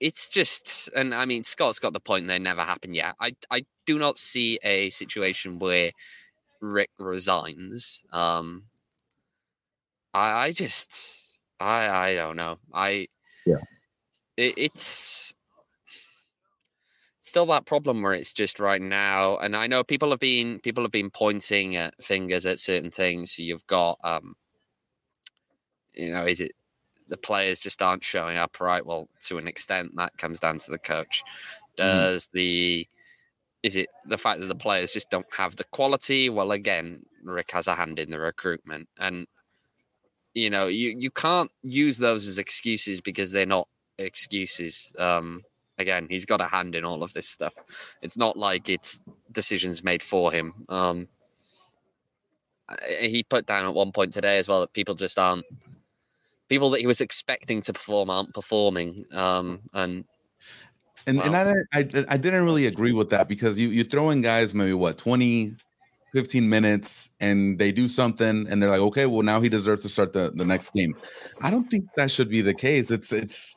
it's 0.00 0.28
just, 0.28 0.88
and 0.94 1.14
I 1.14 1.24
mean, 1.24 1.44
Scott's 1.44 1.78
got 1.78 1.92
the 1.92 2.00
point. 2.00 2.28
They 2.28 2.38
never 2.38 2.62
happened 2.62 2.94
yet. 2.94 3.14
I 3.20 3.34
I 3.50 3.64
do 3.86 3.98
not 3.98 4.18
see 4.18 4.58
a 4.62 4.90
situation 4.90 5.58
where 5.58 5.92
Rick 6.60 6.90
resigns. 6.98 8.04
Um, 8.12 8.64
I 10.14 10.46
I 10.46 10.52
just 10.52 11.40
I 11.60 11.88
I 11.88 12.14
don't 12.14 12.36
know. 12.36 12.58
I 12.72 13.08
yeah. 13.46 13.58
It, 14.36 14.54
it's 14.56 15.34
still 17.20 17.46
that 17.46 17.66
problem 17.66 18.02
where 18.02 18.14
it's 18.14 18.32
just 18.32 18.58
right 18.58 18.80
now 18.80 19.36
and 19.36 19.54
i 19.54 19.66
know 19.66 19.84
people 19.84 20.08
have 20.08 20.18
been 20.18 20.58
people 20.60 20.82
have 20.82 20.90
been 20.90 21.10
pointing 21.10 21.76
at 21.76 21.92
fingers 22.02 22.46
at 22.46 22.58
certain 22.58 22.90
things 22.90 23.38
you've 23.38 23.66
got 23.66 23.98
um 24.02 24.34
you 25.92 26.10
know 26.10 26.24
is 26.24 26.40
it 26.40 26.52
the 27.08 27.16
players 27.16 27.60
just 27.60 27.82
aren't 27.82 28.04
showing 28.04 28.36
up 28.36 28.60
right. 28.60 28.84
Well, 28.84 29.08
to 29.24 29.38
an 29.38 29.48
extent, 29.48 29.92
that 29.96 30.16
comes 30.18 30.40
down 30.40 30.58
to 30.58 30.70
the 30.70 30.78
coach. 30.78 31.22
Mm. 31.24 31.76
Does 31.76 32.28
mm. 32.28 32.32
the 32.32 32.88
is 33.62 33.76
it 33.76 33.88
the 34.06 34.18
fact 34.18 34.40
that 34.40 34.46
the 34.46 34.54
players 34.54 34.92
just 34.92 35.10
don't 35.10 35.26
have 35.34 35.56
the 35.56 35.64
quality? 35.64 36.30
Well, 36.30 36.52
again, 36.52 37.02
Rick 37.24 37.50
has 37.52 37.66
a 37.66 37.74
hand 37.74 37.98
in 37.98 38.10
the 38.10 38.18
recruitment, 38.18 38.88
and 38.98 39.26
you 40.34 40.50
know 40.50 40.66
you 40.66 40.94
you 40.98 41.10
can't 41.10 41.50
use 41.62 41.98
those 41.98 42.26
as 42.26 42.38
excuses 42.38 43.00
because 43.00 43.32
they're 43.32 43.46
not 43.46 43.68
excuses. 43.98 44.92
Um, 44.98 45.42
again, 45.78 46.06
he's 46.08 46.24
got 46.24 46.40
a 46.40 46.46
hand 46.46 46.74
in 46.74 46.84
all 46.84 47.02
of 47.02 47.12
this 47.12 47.28
stuff. 47.28 47.54
It's 48.02 48.16
not 48.16 48.36
like 48.36 48.68
it's 48.68 49.00
decisions 49.32 49.82
made 49.82 50.02
for 50.02 50.30
him. 50.32 50.54
Um, 50.68 51.08
he 53.00 53.22
put 53.22 53.46
down 53.46 53.64
at 53.64 53.74
one 53.74 53.92
point 53.92 54.12
today 54.12 54.38
as 54.38 54.46
well 54.46 54.60
that 54.60 54.72
people 54.72 54.94
just 54.94 55.18
aren't 55.18 55.46
people 56.48 56.70
that 56.70 56.80
he 56.80 56.86
was 56.86 57.00
expecting 57.00 57.62
to 57.62 57.72
perform 57.72 58.10
aren't 58.10 58.34
performing. 58.34 59.04
Um, 59.12 59.60
and 59.74 60.04
and, 61.06 61.18
well, 61.18 61.34
and 61.34 61.66
I, 61.72 61.78
I, 61.78 62.04
I 62.08 62.16
didn't 62.18 62.44
really 62.44 62.66
agree 62.66 62.92
with 62.92 63.10
that 63.10 63.28
because 63.28 63.58
you 63.58 63.68
you 63.68 63.84
throw 63.84 64.10
in 64.10 64.20
guys 64.20 64.54
maybe 64.54 64.74
what 64.74 64.98
20 64.98 65.54
15 66.14 66.48
minutes 66.48 67.10
and 67.20 67.58
they 67.58 67.70
do 67.70 67.86
something 67.86 68.46
and 68.48 68.62
they're 68.62 68.70
like 68.70 68.80
okay 68.80 69.06
well 69.06 69.22
now 69.22 69.40
he 69.40 69.48
deserves 69.48 69.82
to 69.82 69.88
start 69.88 70.12
the, 70.12 70.32
the 70.34 70.44
next 70.44 70.70
game. 70.70 70.94
I 71.42 71.50
don't 71.50 71.64
think 71.64 71.86
that 71.96 72.10
should 72.10 72.28
be 72.28 72.42
the 72.42 72.54
case. 72.54 72.90
It's 72.90 73.12
it's 73.12 73.56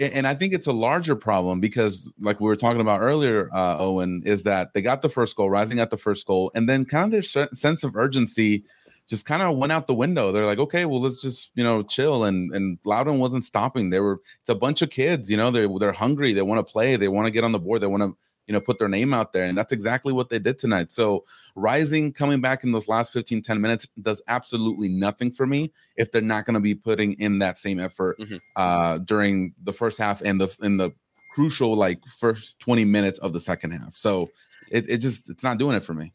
and 0.00 0.26
i 0.26 0.34
think 0.34 0.54
it's 0.54 0.66
a 0.66 0.72
larger 0.72 1.14
problem 1.14 1.60
because 1.60 2.12
like 2.20 2.40
we 2.40 2.46
were 2.46 2.56
talking 2.56 2.80
about 2.80 3.00
earlier 3.00 3.50
uh, 3.52 3.76
owain 3.78 4.22
is 4.24 4.44
that 4.44 4.72
they 4.72 4.80
got 4.80 5.02
the 5.02 5.08
first 5.08 5.36
goal 5.36 5.50
rising 5.50 5.78
at 5.78 5.90
the 5.90 5.96
first 5.96 6.26
goal 6.26 6.50
and 6.54 6.68
then 6.68 6.84
kind 6.84 7.04
of 7.04 7.10
their 7.10 7.48
sense 7.52 7.84
of 7.84 7.94
urgency 7.96 8.64
just 9.10 9.26
kind 9.26 9.42
of 9.42 9.56
went 9.56 9.72
out 9.72 9.88
the 9.88 9.94
window. 9.94 10.30
They're 10.30 10.46
like, 10.46 10.60
okay, 10.60 10.84
well, 10.84 11.00
let's 11.00 11.20
just 11.20 11.50
you 11.54 11.64
know 11.64 11.82
chill. 11.82 12.24
And 12.24 12.54
and 12.54 12.78
Loudoun 12.84 13.18
wasn't 13.18 13.44
stopping. 13.44 13.90
They 13.90 14.00
were 14.00 14.20
it's 14.40 14.48
a 14.48 14.54
bunch 14.54 14.80
of 14.80 14.90
kids. 14.90 15.30
You 15.30 15.36
know, 15.36 15.50
they're 15.50 15.68
they're 15.78 15.92
hungry. 15.92 16.32
They 16.32 16.42
want 16.42 16.66
to 16.66 16.72
play. 16.72 16.96
They 16.96 17.08
want 17.08 17.26
to 17.26 17.32
get 17.32 17.44
on 17.44 17.52
the 17.52 17.58
board. 17.58 17.82
They 17.82 17.88
want 17.88 18.04
to 18.04 18.16
you 18.46 18.54
know 18.54 18.60
put 18.60 18.80
their 18.80 18.88
name 18.88 19.14
out 19.14 19.32
there 19.32 19.44
and 19.44 19.56
that's 19.56 19.72
exactly 19.72 20.12
what 20.12 20.28
they 20.28 20.40
did 20.40 20.58
tonight 20.58 20.90
so 20.90 21.24
rising 21.54 22.12
coming 22.12 22.40
back 22.40 22.64
in 22.64 22.72
those 22.72 22.88
last 22.88 23.12
15 23.12 23.42
10 23.42 23.60
minutes 23.60 23.86
does 24.02 24.20
absolutely 24.26 24.88
nothing 24.88 25.30
for 25.30 25.46
me 25.46 25.72
if 25.96 26.10
they're 26.10 26.20
not 26.20 26.46
going 26.46 26.54
to 26.54 26.60
be 26.60 26.74
putting 26.74 27.12
in 27.20 27.38
that 27.38 27.58
same 27.58 27.78
effort 27.78 28.18
mm-hmm. 28.18 28.38
uh 28.56 28.98
during 28.98 29.54
the 29.62 29.72
first 29.72 29.98
half 29.98 30.20
and 30.22 30.40
the 30.40 30.52
in 30.62 30.78
the 30.78 30.90
crucial 31.32 31.76
like 31.76 32.04
first 32.06 32.58
20 32.58 32.84
minutes 32.84 33.20
of 33.20 33.32
the 33.32 33.38
second 33.38 33.70
half 33.70 33.94
so 33.94 34.28
it, 34.72 34.90
it 34.90 34.98
just 34.98 35.30
it's 35.30 35.44
not 35.44 35.56
doing 35.56 35.76
it 35.76 35.84
for 35.84 35.94
me 35.94 36.12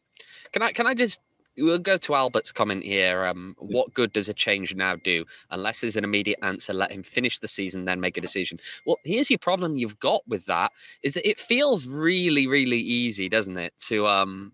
can 0.52 0.62
i 0.62 0.74
can 0.74 0.86
i 0.86 0.94
just 0.94 1.22
we'll 1.58 1.80
go 1.80 1.98
to 1.98 2.16
Albert's 2.16 2.52
comment 2.52 2.84
here. 2.84 3.26
Um, 3.26 3.56
what 3.60 3.94
good 3.94 4.14
does 4.14 4.30
a 4.30 4.34
change 4.34 4.76
now 4.76 4.96
do? 4.96 5.26
Unless 5.52 5.82
there's 5.82 5.96
an 5.96 6.04
immediate 6.04 6.40
answer, 6.42 6.74
let 6.74 6.92
him 6.92 7.04
finish 7.04 7.40
the 7.40 7.48
season, 7.48 7.86
then 7.86 8.00
make 8.00 8.18
a 8.18 8.22
decision. 8.22 8.60
Well, 8.86 8.98
here's 9.04 9.30
your 9.30 9.40
problem 9.40 9.78
you've 9.78 10.00
got 10.00 10.22
with 10.28 10.46
that 10.46 10.72
is 11.04 11.14
that 11.16 11.28
it 11.28 11.40
feels 11.40 11.88
really, 11.88 12.48
really 12.48 12.80
easy, 12.80 13.30
doesn't 13.30 13.58
it, 13.58 13.74
to 13.88 14.08
um 14.08 14.54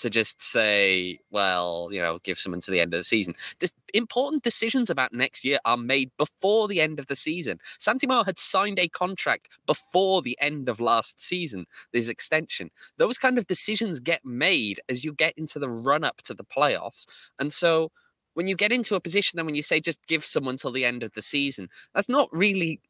to 0.00 0.10
just 0.10 0.42
say, 0.42 1.20
well, 1.30 1.88
you 1.92 2.00
know, 2.00 2.18
give 2.24 2.38
someone 2.38 2.60
to 2.60 2.70
the 2.70 2.80
end 2.80 2.94
of 2.94 3.00
the 3.00 3.04
season. 3.04 3.34
This 3.60 3.74
important 3.94 4.42
decisions 4.42 4.90
about 4.90 5.12
next 5.12 5.44
year 5.44 5.58
are 5.64 5.76
made 5.76 6.10
before 6.18 6.68
the 6.68 6.80
end 6.80 6.98
of 6.98 7.06
the 7.06 7.16
season. 7.16 7.58
Santi 7.78 8.06
Moar 8.06 8.24
had 8.24 8.38
signed 8.38 8.78
a 8.78 8.88
contract 8.88 9.58
before 9.66 10.22
the 10.22 10.36
end 10.40 10.68
of 10.68 10.80
last 10.80 11.20
season, 11.20 11.66
this 11.92 12.08
extension. 12.08 12.70
Those 12.98 13.18
kind 13.18 13.38
of 13.38 13.46
decisions 13.46 14.00
get 14.00 14.24
made 14.24 14.80
as 14.88 15.04
you 15.04 15.12
get 15.12 15.34
into 15.36 15.58
the 15.58 15.70
run 15.70 16.04
up 16.04 16.18
to 16.22 16.34
the 16.34 16.44
playoffs. 16.44 17.06
And 17.38 17.52
so 17.52 17.90
when 18.34 18.46
you 18.46 18.56
get 18.56 18.72
into 18.72 18.94
a 18.94 19.00
position 19.00 19.36
then 19.36 19.46
when 19.46 19.54
you 19.54 19.62
say 19.62 19.80
just 19.80 20.06
give 20.06 20.24
someone 20.24 20.56
till 20.56 20.72
the 20.72 20.84
end 20.84 21.02
of 21.02 21.12
the 21.12 21.22
season, 21.22 21.68
that's 21.94 22.08
not 22.08 22.28
really 22.32 22.80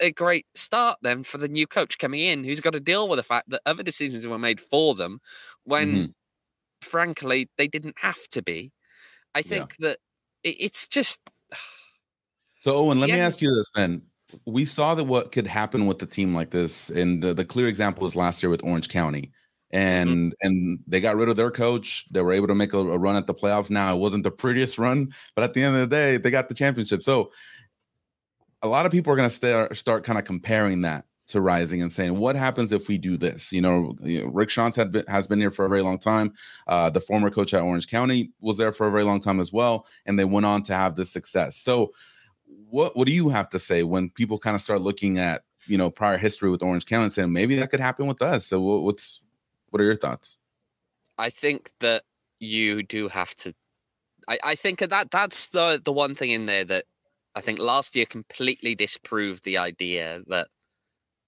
a 0.00 0.10
great 0.12 0.46
start 0.56 0.98
then 1.02 1.22
for 1.22 1.38
the 1.38 1.48
new 1.48 1.66
coach 1.66 1.98
coming 1.98 2.20
in 2.20 2.44
who's 2.44 2.60
got 2.60 2.72
to 2.72 2.80
deal 2.80 3.08
with 3.08 3.16
the 3.18 3.22
fact 3.22 3.48
that 3.50 3.62
other 3.66 3.82
decisions 3.82 4.26
were 4.26 4.38
made 4.38 4.60
for 4.60 4.94
them 4.94 5.20
when 5.64 6.06
Mhm. 6.06 6.14
Frankly 6.84 7.48
they 7.58 7.68
didn't 7.68 7.98
have 7.98 8.28
to 8.28 8.42
be 8.42 8.72
i 9.34 9.38
Yeah. 9.38 9.42
think 9.42 9.76
that 9.78 9.98
it, 10.42 10.56
it's 10.60 10.86
just 10.88 11.20
So 12.60 12.76
Owain, 12.76 12.98
let 12.98 13.10
me 13.10 13.20
ask 13.20 13.42
you 13.42 13.54
this 13.54 13.70
then. 13.74 14.00
We 14.46 14.64
saw 14.64 14.94
that 14.94 15.04
what 15.04 15.32
could 15.32 15.46
happen 15.46 15.86
with 15.86 16.02
a 16.02 16.06
team 16.06 16.34
like 16.34 16.50
this, 16.50 16.88
and 16.88 17.22
the, 17.22 17.34
the 17.34 17.44
clear 17.44 17.68
example 17.68 18.04
was 18.04 18.16
last 18.16 18.42
year 18.42 18.48
with 18.48 18.64
Orange 18.64 18.88
County. 18.88 19.32
Mm-hmm. 19.74 20.10
And 20.10 20.34
and 20.40 20.78
they 20.86 21.00
got 21.00 21.16
rid 21.16 21.28
of 21.28 21.36
their 21.36 21.50
coach. 21.50 22.06
They 22.10 22.22
were 22.22 22.32
able 22.32 22.46
to 22.46 22.54
make 22.54 22.72
a, 22.72 22.78
a 22.78 22.98
run 22.98 23.16
at 23.16 23.26
the 23.26 23.34
playoffs. 23.34 23.68
Now 23.70 23.94
it 23.94 23.98
wasn't 23.98 24.24
the 24.24 24.30
prettiest 24.30 24.78
run, 24.78 25.12
but 25.34 25.44
at 25.44 25.52
the 25.52 25.62
end 25.62 25.74
of 25.74 25.82
the 25.82 25.94
day, 25.94 26.16
they 26.16 26.30
got 26.30 26.48
the 26.48 26.54
championship. 26.54 27.02
So 27.02 27.32
a 28.62 28.68
lot 28.68 28.86
of 28.86 28.92
people 28.92 29.12
are 29.12 29.16
going 29.16 29.28
to 29.28 29.34
start 29.34 29.76
start 29.76 30.04
kind 30.04 30.18
of 30.18 30.24
comparing 30.24 30.80
that 30.82 31.04
to 31.28 31.40
Rising 31.40 31.82
and 31.82 31.92
saying, 31.92 32.18
what 32.18 32.36
happens 32.36 32.72
if 32.72 32.88
we 32.88 32.98
do 32.98 33.16
this? 33.16 33.52
You 33.52 33.62
know, 33.62 33.94
Rick 34.00 34.50
Schantz 34.50 34.76
had 34.76 34.92
been, 34.92 35.04
has 35.08 35.26
been 35.26 35.40
here 35.40 35.50
for 35.50 35.64
a 35.64 35.68
very 35.68 35.82
long 35.82 35.98
time. 35.98 36.32
Uh, 36.66 36.90
the 36.90 37.00
former 37.00 37.30
coach 37.30 37.54
at 37.54 37.62
Orange 37.62 37.86
County 37.86 38.30
was 38.40 38.56
there 38.56 38.72
for 38.72 38.86
a 38.86 38.90
very 38.90 39.04
long 39.04 39.20
time 39.20 39.40
as 39.40 39.52
well, 39.52 39.86
and 40.06 40.18
they 40.18 40.24
went 40.24 40.46
on 40.46 40.62
to 40.64 40.74
have 40.74 40.96
this 40.96 41.10
success. 41.10 41.56
So 41.56 41.92
what 42.46 42.96
what 42.96 43.06
do 43.06 43.12
you 43.12 43.28
have 43.30 43.48
to 43.50 43.58
say 43.58 43.82
when 43.82 44.10
people 44.10 44.38
kind 44.38 44.54
of 44.54 44.60
start 44.60 44.80
looking 44.80 45.18
at 45.18 45.42
you 45.66 45.78
know 45.78 45.90
prior 45.90 46.18
history 46.18 46.50
with 46.50 46.62
Orange 46.62 46.86
County 46.86 47.04
and 47.04 47.12
saying 47.12 47.32
maybe 47.32 47.56
that 47.56 47.70
could 47.70 47.80
happen 47.80 48.06
with 48.06 48.20
us? 48.22 48.46
So 48.46 48.60
what's 48.60 49.22
what 49.70 49.80
are 49.80 49.84
your 49.84 49.96
thoughts? 49.96 50.38
i 51.18 51.30
think 51.30 51.70
that 51.80 52.02
you 52.40 52.82
do 52.82 53.08
have 53.08 53.34
to 53.34 53.54
i, 54.28 54.38
I 54.44 54.54
think 54.54 54.80
that 54.80 55.10
that's 55.10 55.48
the 55.48 55.80
the 55.82 55.92
one 55.92 56.14
thing 56.14 56.30
in 56.30 56.46
there 56.46 56.64
that 56.64 56.84
i 57.34 57.40
think 57.40 57.58
last 57.58 57.94
year 57.96 58.06
completely 58.06 58.74
disproved 58.74 59.44
the 59.44 59.58
idea 59.58 60.22
that 60.26 60.48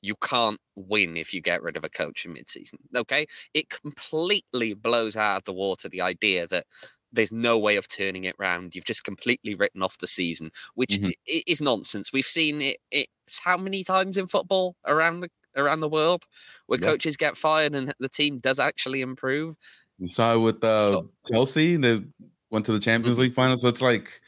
you 0.02 0.14
can't 0.22 0.60
win 0.76 1.16
if 1.16 1.32
you 1.34 1.40
get 1.40 1.62
rid 1.62 1.76
of 1.76 1.84
a 1.84 1.88
coach 1.88 2.24
in 2.24 2.34
midseason. 2.34 2.74
Okay, 2.94 3.26
it 3.54 3.68
completely 3.70 4.74
blows 4.74 5.16
out 5.16 5.38
of 5.38 5.44
the 5.44 5.52
water 5.52 5.88
the 5.88 6.00
idea 6.02 6.46
that 6.48 6.66
there's 7.12 7.32
no 7.32 7.58
way 7.58 7.76
of 7.76 7.88
turning 7.88 8.24
it 8.24 8.34
round. 8.38 8.74
You've 8.74 8.84
just 8.84 9.04
completely 9.04 9.54
written 9.54 9.82
off 9.82 9.98
the 9.98 10.06
season, 10.06 10.50
which 10.74 10.98
Mhm. 10.98 11.12
is 11.26 11.62
nonsense. 11.62 12.12
We've 12.12 12.26
seen 12.26 12.60
it. 12.60 12.78
It's 12.90 13.38
how 13.38 13.56
many 13.56 13.84
times 13.84 14.16
in 14.16 14.26
football 14.26 14.76
around 14.86 15.20
the 15.20 15.30
around 15.54 15.80
the 15.80 15.88
world 15.88 16.26
where 16.66 16.78
Yeah. 16.78 16.88
coaches 16.88 17.16
get 17.16 17.34
fired 17.34 17.74
and 17.74 17.94
the 17.98 18.10
team 18.10 18.38
does 18.40 18.58
actually 18.58 19.00
improve. 19.00 19.56
You 19.98 20.06
saw 20.08 20.34
it 20.34 20.38
with 20.40 20.62
uh, 20.62 20.86
So- 20.88 21.10
Chelsea. 21.32 21.76
They 21.76 22.02
went 22.50 22.66
to 22.66 22.72
the 22.72 22.78
Champions 22.78 23.16
Mhm. 23.16 23.20
League 23.20 23.32
final. 23.32 23.56
So 23.56 23.68
it's 23.68 23.80
like 23.80 24.20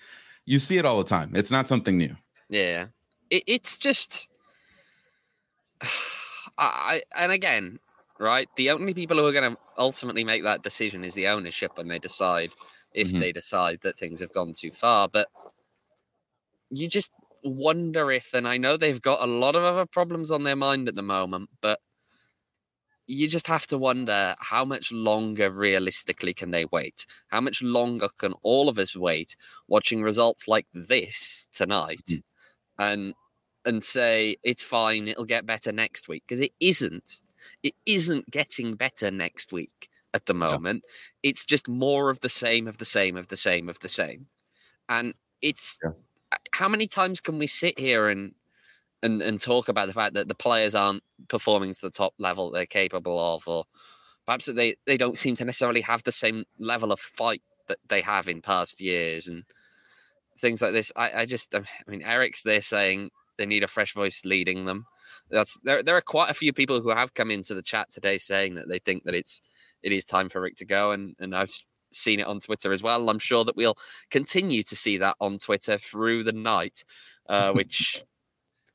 you 0.46 0.58
see 0.58 0.78
it 0.78 0.86
all 0.86 0.96
the 0.96 1.04
time. 1.08 1.36
It's 1.36 1.50
not 1.50 1.68
something 1.68 1.98
new. 1.98 2.16
Yeah, 2.48 2.86
it, 3.28 3.42
it's 3.46 3.76
just, 3.78 4.30
I, 6.58 7.02
and 7.16 7.32
again, 7.32 7.78
right? 8.18 8.48
The 8.56 8.70
only 8.70 8.94
people 8.94 9.16
who 9.16 9.26
are 9.26 9.32
going 9.32 9.52
to 9.54 9.58
ultimately 9.76 10.24
make 10.24 10.42
that 10.42 10.62
decision 10.62 11.04
is 11.04 11.14
the 11.14 11.28
ownership 11.28 11.72
when 11.76 11.88
they 11.88 11.98
decide 11.98 12.54
if 12.92 13.14
Mhm. 13.14 13.18
they 13.18 13.32
decide 13.32 13.80
that 13.82 13.98
things 13.98 14.20
have 14.20 14.32
gone 14.32 14.52
too 14.52 14.72
far. 14.72 15.08
But 15.08 15.28
you 16.70 16.88
just 16.88 17.12
wonder 17.44 18.10
if, 18.10 18.34
and 18.34 18.46
I 18.46 18.58
know 18.58 18.76
they've 18.76 19.00
got 19.00 19.22
a 19.22 19.26
lot 19.30 19.56
of 19.56 19.64
other 19.64 19.86
problems 19.86 20.30
on 20.30 20.44
their 20.44 20.56
mind 20.56 20.88
at 20.88 20.94
the 20.94 21.02
moment, 21.02 21.50
but 21.60 21.80
you 23.06 23.26
just 23.26 23.46
have 23.46 23.66
to 23.66 23.78
wonder 23.78 24.34
how 24.38 24.64
much 24.66 24.92
longer 24.92 25.50
realistically 25.50 26.34
can 26.34 26.50
they 26.50 26.66
wait? 26.66 27.06
How 27.28 27.40
much 27.40 27.62
longer 27.62 28.08
can 28.18 28.34
all 28.42 28.68
of 28.68 28.78
us 28.78 28.94
wait 28.94 29.34
watching 29.66 30.02
results 30.02 30.46
like 30.46 30.66
this 30.74 31.48
tonight 31.54 32.06
Mhm. 32.06 32.22
and 32.78 33.14
and 33.68 33.84
say 33.84 34.36
it's 34.42 34.64
fine, 34.64 35.06
it'll 35.06 35.24
get 35.24 35.46
better 35.46 35.70
next 35.70 36.08
week? 36.08 36.24
Because 36.26 36.40
it 36.40 36.52
isn't. 36.58 37.22
It 37.62 37.74
isn't 37.86 38.30
getting 38.30 38.74
better 38.74 39.10
next 39.10 39.52
week 39.52 39.88
at 40.14 40.26
the 40.26 40.34
moment. 40.34 40.84
It's 41.22 41.44
just 41.44 41.68
more 41.68 42.10
of 42.10 42.20
the 42.20 42.30
same 42.30 42.66
of 42.66 42.78
the 42.78 42.84
same 42.86 43.16
of 43.16 43.28
the 43.28 43.36
same 43.36 43.68
of 43.68 43.78
the 43.80 43.88
same. 43.88 44.26
And 44.88 45.14
it's 45.42 45.78
Yeah. 45.84 45.90
Uh, 46.30 46.36
how 46.52 46.68
many 46.68 46.86
times 46.86 47.20
can 47.20 47.38
we 47.38 47.46
sit 47.46 47.78
here 47.78 48.08
and 48.08 48.34
and 49.02 49.22
and 49.22 49.40
talk 49.40 49.68
about 49.68 49.86
the 49.86 49.94
fact 49.94 50.14
that 50.14 50.28
the 50.28 50.34
players 50.34 50.74
aren't 50.74 51.02
performing 51.28 51.72
to 51.72 51.80
the 51.80 51.90
top 51.90 52.14
level 52.18 52.50
they're 52.50 52.66
capable 52.66 53.18
of, 53.34 53.46
or 53.48 53.64
perhaps 54.26 54.46
that 54.46 54.56
they 54.56 54.74
they 54.86 54.96
don't 54.96 55.16
seem 55.18 55.34
to 55.36 55.44
necessarily 55.44 55.82
have 55.82 56.02
the 56.02 56.12
same 56.12 56.44
level 56.58 56.92
of 56.92 57.00
fight 57.00 57.42
that 57.68 57.78
they 57.88 58.00
have 58.02 58.28
in 58.28 58.42
past 58.42 58.80
years 58.80 59.28
and 59.28 59.44
things 60.38 60.60
like 60.62 60.72
this. 60.72 60.92
I, 60.96 61.12
I 61.20 61.24
just 61.26 61.54
I 61.54 61.62
mean 61.86 62.02
Eric's 62.02 62.42
there 62.42 62.62
saying 62.62 63.10
they 63.38 63.46
need 63.46 63.64
a 63.64 63.68
fresh 63.68 63.94
voice 63.94 64.24
leading 64.24 64.66
them. 64.66 64.84
That's 65.30 65.58
there. 65.62 65.82
There 65.82 65.96
are 65.96 66.02
quite 66.02 66.30
a 66.30 66.34
few 66.34 66.52
people 66.52 66.80
who 66.80 66.90
have 66.90 67.14
come 67.14 67.30
into 67.30 67.54
the 67.54 67.62
chat 67.62 67.90
today 67.90 68.18
saying 68.18 68.54
that 68.56 68.68
they 68.68 68.78
think 68.78 69.04
that 69.04 69.14
it's 69.14 69.40
it 69.82 69.92
is 69.92 70.04
time 70.04 70.28
for 70.28 70.40
Rick 70.40 70.56
to 70.56 70.64
go, 70.66 70.92
and 70.92 71.14
and 71.18 71.34
I've 71.34 71.52
seen 71.90 72.20
it 72.20 72.26
on 72.26 72.40
Twitter 72.40 72.72
as 72.72 72.82
well. 72.82 73.08
I'm 73.08 73.18
sure 73.18 73.44
that 73.44 73.56
we'll 73.56 73.76
continue 74.10 74.62
to 74.64 74.76
see 74.76 74.98
that 74.98 75.16
on 75.20 75.38
Twitter 75.38 75.78
through 75.78 76.24
the 76.24 76.32
night, 76.32 76.84
uh, 77.28 77.52
which 77.54 78.04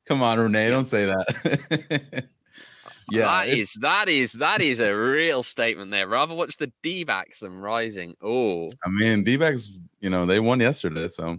Come 0.05 0.21
on, 0.21 0.39
Renee, 0.39 0.69
don't 0.69 0.85
say 0.85 1.05
that. 1.05 2.23
yeah, 3.11 3.25
that 3.25 3.47
it's- 3.47 3.59
is 3.59 3.73
that 3.81 4.09
is 4.09 4.31
that 4.33 4.61
is 4.61 4.79
a 4.79 4.93
real 4.95 5.43
statement 5.43 5.91
there. 5.91 6.07
Rather 6.07 6.35
watch 6.35 6.57
the 6.57 6.71
D 6.81 7.03
backs 7.03 7.39
than 7.39 7.53
rising. 7.59 8.15
Oh, 8.21 8.69
I 8.85 8.89
mean, 8.89 9.23
D-backs, 9.23 9.71
you 10.01 10.09
know, 10.09 10.25
they 10.25 10.39
won 10.39 10.59
yesterday, 10.59 11.07
so 11.07 11.37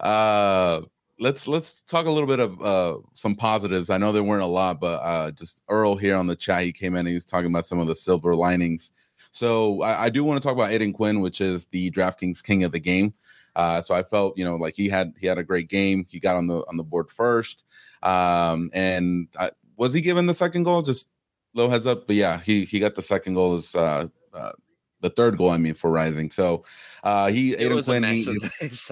uh 0.00 0.82
let's 1.20 1.46
let's 1.46 1.82
talk 1.82 2.06
a 2.06 2.10
little 2.10 2.26
bit 2.26 2.40
of 2.40 2.60
uh 2.62 2.98
some 3.14 3.34
positives. 3.36 3.90
I 3.90 3.98
know 3.98 4.10
there 4.10 4.24
weren't 4.24 4.42
a 4.42 4.46
lot, 4.46 4.80
but 4.80 5.00
uh 5.02 5.30
just 5.30 5.62
Earl 5.68 5.94
here 5.96 6.16
on 6.16 6.26
the 6.26 6.34
chat, 6.34 6.64
he 6.64 6.72
came 6.72 6.94
in 6.94 7.00
and 7.00 7.08
he 7.08 7.14
was 7.14 7.24
talking 7.24 7.50
about 7.50 7.66
some 7.66 7.78
of 7.78 7.86
the 7.86 7.94
silver 7.94 8.34
linings. 8.34 8.90
So 9.30 9.82
I, 9.82 10.04
I 10.04 10.10
do 10.10 10.24
want 10.24 10.42
to 10.42 10.46
talk 10.46 10.54
about 10.56 10.70
Aiden 10.70 10.94
Quinn, 10.94 11.20
which 11.20 11.40
is 11.40 11.66
the 11.66 11.90
DraftKings 11.92 12.42
king 12.42 12.64
of 12.64 12.72
the 12.72 12.80
game. 12.80 13.14
Uh, 13.54 13.80
so 13.80 13.94
I 13.94 14.02
felt, 14.02 14.36
you 14.38 14.44
know, 14.44 14.56
like 14.56 14.74
he 14.74 14.88
had 14.88 15.12
he 15.18 15.26
had 15.26 15.38
a 15.38 15.44
great 15.44 15.68
game. 15.68 16.06
He 16.08 16.18
got 16.20 16.36
on 16.36 16.46
the 16.46 16.64
on 16.68 16.76
the 16.76 16.82
board 16.84 17.10
first, 17.10 17.64
um, 18.02 18.70
and 18.72 19.28
I, 19.38 19.50
was 19.76 19.92
he 19.92 20.00
given 20.00 20.26
the 20.26 20.34
second 20.34 20.62
goal? 20.62 20.82
Just 20.82 21.08
low 21.54 21.68
heads 21.68 21.86
up, 21.86 22.06
but 22.06 22.16
yeah, 22.16 22.38
he 22.38 22.64
he 22.64 22.78
got 22.78 22.94
the 22.94 23.02
second 23.02 23.34
goal 23.34 23.54
as 23.54 23.74
uh, 23.74 24.06
uh, 24.32 24.52
the 25.00 25.10
third 25.10 25.36
goal. 25.36 25.50
I 25.50 25.58
mean 25.58 25.74
for 25.74 25.90
Rising. 25.90 26.30
So 26.30 26.64
uh, 27.02 27.28
he 27.28 27.52
it 27.52 27.60
Aiden 27.70 27.74
was 27.74 27.88
a 27.88 27.92
Quinn, 27.92 28.02
mess 28.02 28.24
he- 28.26 28.36
of 28.36 28.52
this 28.60 28.88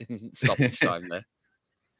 stoppage 0.32 0.80
time 0.80 1.08
there. 1.08 1.24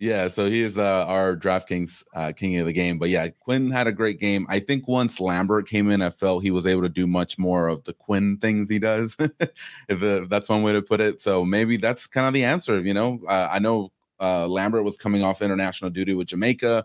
Yeah, 0.02 0.26
so 0.26 0.46
he 0.46 0.62
is 0.62 0.78
uh, 0.78 1.06
our 1.06 1.36
DraftKings 1.36 2.02
uh, 2.12 2.32
king 2.32 2.58
of 2.58 2.66
the 2.66 2.72
game. 2.72 2.98
But 2.98 3.08
yeah, 3.08 3.28
Quinn 3.28 3.70
had 3.70 3.86
a 3.86 3.92
great 3.92 4.18
game. 4.18 4.46
I 4.48 4.58
think 4.58 4.88
once 4.88 5.20
Lambert 5.20 5.68
came 5.68 5.88
in, 5.88 6.02
I 6.02 6.10
felt 6.10 6.42
he 6.42 6.50
was 6.50 6.66
able 6.66 6.82
to 6.82 6.88
do 6.88 7.06
much 7.06 7.38
more 7.38 7.68
of 7.68 7.84
the 7.84 7.92
Quinn 7.92 8.36
things 8.38 8.68
he 8.68 8.80
does, 8.80 9.16
if, 9.88 10.02
uh, 10.02 10.26
that's 10.28 10.48
one 10.48 10.64
way 10.64 10.72
to 10.72 10.82
put 10.82 11.00
it. 11.00 11.20
So 11.20 11.44
maybe 11.44 11.76
that's 11.76 12.08
kind 12.08 12.26
of 12.26 12.34
the 12.34 12.42
answer. 12.42 12.80
You 12.80 12.94
know, 12.94 13.20
uh, 13.28 13.46
I 13.48 13.60
know 13.60 13.92
uh, 14.20 14.48
Lambert 14.48 14.82
was 14.82 14.96
coming 14.96 15.22
off 15.22 15.40
international 15.40 15.92
duty 15.92 16.14
with 16.14 16.26
Jamaica. 16.26 16.84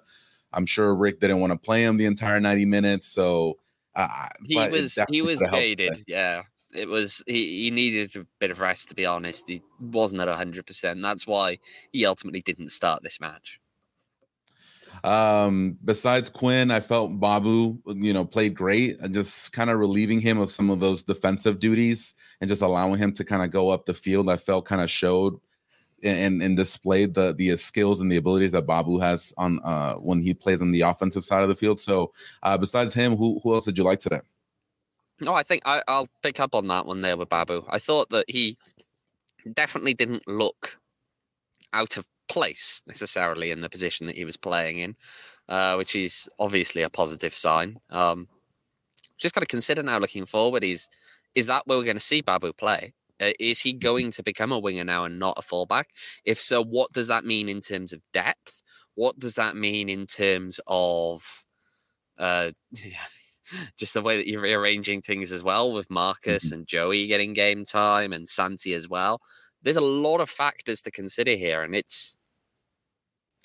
I'm 0.53 0.67
sure 0.67 0.93
Rick 0.93 1.19
didn't 1.19 1.39
want 1.39 1.53
to 1.53 1.57
play 1.57 1.83
him 1.83 1.97
the 1.97 2.05
entire 2.05 2.39
90 2.39 2.65
minutes. 2.65 3.07
So 3.07 3.57
uh, 3.95 4.27
He 4.45 4.57
was 4.57 4.99
he 5.09 5.23
was 5.23 5.39
could've 5.39 5.49
helped 5.49 5.63
jaded. 5.63 5.93
today. 5.95 6.03
Yeah, 6.07 6.43
it 6.77 6.87
was. 6.87 7.23
He, 7.27 7.63
he 7.63 7.71
needed 7.71 8.15
a 8.15 8.25
bit 8.39 8.51
of 8.51 8.59
rest 8.59 8.89
to 8.89 8.95
be 8.95 9.05
honest. 9.05 9.45
He 9.47 9.61
wasn't 9.79 10.21
at 10.21 10.29
hundred 10.29 10.65
percent. 10.65 11.01
That's 11.01 11.27
why 11.27 11.59
he 11.91 12.05
ultimately 12.05 12.41
didn't 12.41 12.69
start 12.69 13.03
this 13.03 13.19
match. 13.19 13.59
Um, 15.03 15.77
besides 15.83 16.29
Quinn, 16.29 16.71
I 16.71 16.79
felt 16.79 17.19
Babu, 17.19 17.77
you 17.85 18.13
know, 18.13 18.25
played 18.25 18.55
great 18.55 18.99
and 18.99 19.13
just 19.13 19.51
kind 19.51 19.69
of 19.69 19.79
relieving 19.79 20.19
him 20.19 20.39
of 20.39 20.51
some 20.51 20.69
of 20.69 20.79
those 20.79 21.03
defensive 21.03 21.59
duties 21.59 22.13
and 22.41 22.47
just 22.47 22.61
allowing 22.61 22.97
him 22.97 23.13
to 23.13 23.23
kind 23.23 23.43
of 23.43 23.51
go 23.51 23.69
up 23.69 23.85
the 23.85 23.93
field. 23.93 24.29
I 24.29 24.37
felt 24.37 24.65
kind 24.65 24.81
of 24.81 24.89
showed 24.89 25.39
and 26.03 26.41
and 26.43 26.55
displayed 26.55 27.13
the 27.13 27.33
the 27.33 27.55
skills 27.57 28.01
and 28.01 28.11
the 28.11 28.17
abilities 28.17 28.51
that 28.51 28.67
Babu 28.67 28.99
has 28.99 29.33
on 29.37 29.59
uh 29.63 29.95
when 29.95 30.21
he 30.21 30.33
plays 30.33 30.61
on 30.61 30.71
the 30.71 30.81
offensive 30.81 31.25
side 31.25 31.41
of 31.41 31.49
the 31.49 31.55
field. 31.55 31.79
So 31.79 32.13
uh 32.43 32.57
besides 32.57 32.93
him, 32.93 33.15
who 33.15 33.39
who 33.43 33.53
else 33.53 33.65
did 33.65 33.77
you 33.77 33.83
like 33.83 33.99
today? 33.99 34.21
No, 35.19 35.33
I 35.33 35.43
think 35.43 35.63
I, 35.65 35.81
I'll 35.87 36.09
pick 36.21 36.39
up 36.39 36.53
on 36.53 36.67
that 36.67 36.85
one 36.85 37.01
there 37.01 37.17
with 37.17 37.29
Babu. 37.29 37.65
I 37.69 37.79
thought 37.79 38.09
that 38.09 38.25
he 38.29 38.57
definitely 39.53 39.93
didn't 39.93 40.27
look 40.27 40.79
out 41.73 41.97
of 41.97 42.05
place 42.29 42.83
necessarily 42.87 43.51
in 43.51 43.61
the 43.61 43.69
position 43.69 44.07
that 44.07 44.15
he 44.15 44.25
was 44.25 44.37
playing 44.37 44.79
in, 44.79 44.95
uh, 45.49 45.75
which 45.75 45.95
is 45.95 46.29
obviously 46.39 46.81
a 46.81 46.89
positive 46.89 47.33
sign. 47.33 47.79
Um, 47.89 48.27
just 49.17 49.33
got 49.33 49.41
to 49.41 49.47
consider 49.47 49.83
now 49.83 49.99
looking 49.99 50.25
forward. 50.25 50.63
He's 50.63 50.89
is 51.35 51.47
that 51.47 51.63
where 51.65 51.77
we're 51.77 51.83
going 51.83 51.97
to 51.97 52.01
see 52.01 52.21
Babu 52.21 52.53
play? 52.53 52.93
Uh, 53.21 53.31
is 53.39 53.61
he 53.61 53.73
going 53.73 54.11
to 54.11 54.23
become 54.23 54.51
a 54.51 54.59
winger 54.59 54.83
now 54.83 55.05
and 55.05 55.19
not 55.19 55.37
a 55.37 55.41
fullback? 55.41 55.89
If 56.25 56.39
so, 56.39 56.63
what 56.63 56.91
does 56.93 57.07
that 57.07 57.25
mean 57.25 57.49
in 57.49 57.61
terms 57.61 57.93
of 57.93 58.01
depth? 58.13 58.61
What 58.95 59.19
does 59.19 59.35
that 59.35 59.55
mean 59.55 59.89
in 59.89 60.05
terms 60.07 60.59
of 60.67 61.43
uh, 62.17 62.51
just 63.77 63.93
the 63.93 64.01
way 64.01 64.17
that 64.17 64.27
you're 64.27 64.41
rearranging 64.41 65.01
things 65.01 65.31
as 65.31 65.43
well 65.43 65.71
with 65.71 65.89
Marcus 65.89 66.45
Mm-hmm. 66.45 66.53
and 66.53 66.67
Joey 66.67 67.07
getting 67.07 67.33
game 67.33 67.65
time 67.65 68.13
and 68.13 68.27
Santi 68.27 68.73
as 68.73 68.87
well? 68.87 69.21
There's 69.63 69.77
a 69.77 69.81
lot 69.81 70.21
of 70.21 70.29
factors 70.29 70.81
to 70.83 70.91
consider 70.91 71.31
here, 71.31 71.63
and 71.63 71.75
it's 71.75 72.17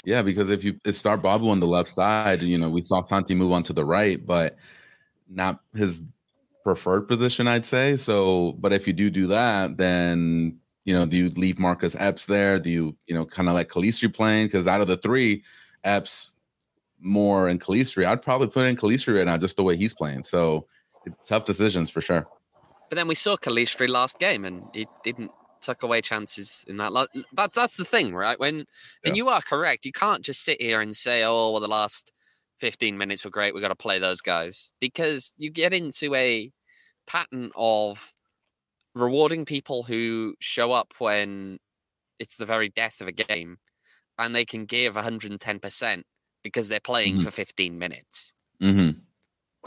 Yeah, 0.05 0.23
because 0.23 0.51
if 0.51 0.65
you 0.65 0.79
start 0.91 1.23
Babu 1.23 1.49
on 1.49 1.61
the 1.61 1.67
left 1.67 1.89
side, 1.89 2.43
you 2.43 2.59
know, 2.59 2.69
we 2.69 2.83
saw 2.83 3.03
Santi 3.03 3.35
move 3.35 3.53
on 3.53 3.63
to 3.65 3.73
the 3.73 3.85
right, 3.85 4.25
but 4.25 4.57
not 5.29 5.61
his 5.75 6.03
preferred 6.65 7.03
position, 7.09 7.47
I'd 7.49 7.65
say. 7.65 7.97
So, 7.97 8.53
but 8.59 8.73
if 8.73 8.87
you 8.87 8.93
do 8.93 9.11
do 9.11 9.29
that, 9.29 9.77
then 9.77 10.59
you 10.85 10.95
know, 10.95 11.07
do 11.07 11.17
you 11.17 11.29
leave 11.31 11.59
Marcus 11.61 11.95
Epps 11.99 12.27
there? 12.27 12.59
Do 12.59 12.69
you, 12.69 12.97
you 13.07 13.15
know, 13.15 13.25
kind 13.25 13.49
of 13.49 13.55
like 13.55 13.69
Calistri 13.69 14.13
playing? 14.13 14.47
Because 14.47 14.67
out 14.67 14.81
of 14.81 14.89
the 14.89 14.97
three, 14.97 15.45
Epps 15.85 16.35
Moar 17.03 17.49
and 17.49 17.61
Calistri, 17.61 18.05
I'd 18.05 18.23
probably 18.23 18.47
put 18.49 18.67
in 18.67 18.77
Calistri 18.77 19.17
right 19.17 19.27
now, 19.27 19.37
just 19.37 19.57
the 19.57 19.63
way 19.63 19.77
he's 19.77 19.95
playing. 19.95 20.25
So, 20.25 20.67
tough 21.25 21.45
decisions 21.45 21.91
for 21.91 22.01
sure. 22.01 22.29
But 22.89 22.97
then 22.97 23.09
we 23.09 23.15
saw 23.15 23.37
Calistri 23.37 23.89
last 23.89 24.19
game, 24.19 24.45
and 24.45 24.65
he 24.73 24.87
didn't 25.03 25.33
tuck 25.63 25.83
away 25.83 26.01
chances 26.01 26.65
in 26.69 26.77
that. 26.79 26.93
Last, 26.93 27.11
but 27.33 27.53
that's 27.53 27.77
the 27.77 27.85
thing, 27.85 28.15
right? 28.15 28.39
When 28.39 28.59
Yeah. 28.59 28.65
and 29.05 29.17
you 29.17 29.29
are 29.29 29.41
correct. 29.41 29.85
You 29.85 29.93
can't 29.93 30.25
just 30.25 30.43
sit 30.43 30.61
here 30.61 30.81
and 30.81 30.97
say, 30.97 31.23
"Oh, 31.25 31.51
well, 31.53 31.61
the 31.61 31.69
last 31.69 32.13
15 32.59 32.97
minutes 32.99 33.25
were 33.25 33.31
great. 33.31 33.55
We 33.55 33.61
got 33.61 33.69
to 33.69 33.75
play 33.77 33.99
those 33.99 34.21
guys," 34.21 34.73
because 34.81 35.35
you 35.39 35.51
get 35.51 35.73
into 35.73 36.15
a 36.15 36.53
pattern 37.07 37.51
of 37.57 38.13
rewarding 38.95 39.45
people 39.45 39.85
who 39.85 40.35
show 40.41 40.73
up 40.73 40.95
when 40.99 41.59
it's 42.19 42.37
the 42.37 42.47
very 42.47 42.69
death 42.69 43.01
of 43.01 43.09
a 43.09 43.13
game, 43.13 43.59
and 44.19 44.35
they 44.35 44.45
can 44.45 44.67
give 44.67 44.97
110 44.97 45.61
percent 45.61 46.07
because 46.43 46.69
they're 46.69 46.81
playing 46.81 47.19
Mhm. 47.19 47.21
for 47.21 47.31
15 47.31 47.79
minutes 47.79 48.35
Mm-hmm. 48.61 49.03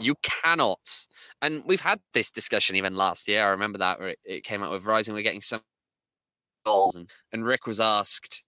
you 0.00 0.14
cannot 0.22 1.06
and 1.40 1.64
we've 1.64 1.80
had 1.80 2.00
this 2.12 2.30
discussion 2.30 2.76
even 2.76 2.96
last 2.96 3.26
year 3.28 3.44
i 3.44 3.48
remember 3.48 3.78
that 3.78 3.98
where 3.98 4.10
it, 4.10 4.18
it 4.24 4.44
came 4.44 4.62
out 4.62 4.70
with 4.70 4.84
rising 4.84 5.14
we're 5.14 5.22
getting 5.22 5.40
some 5.40 5.62
goals 6.64 6.94
and, 6.94 7.10
and 7.32 7.46
rick 7.46 7.66
was 7.66 7.80
asked 7.80 8.42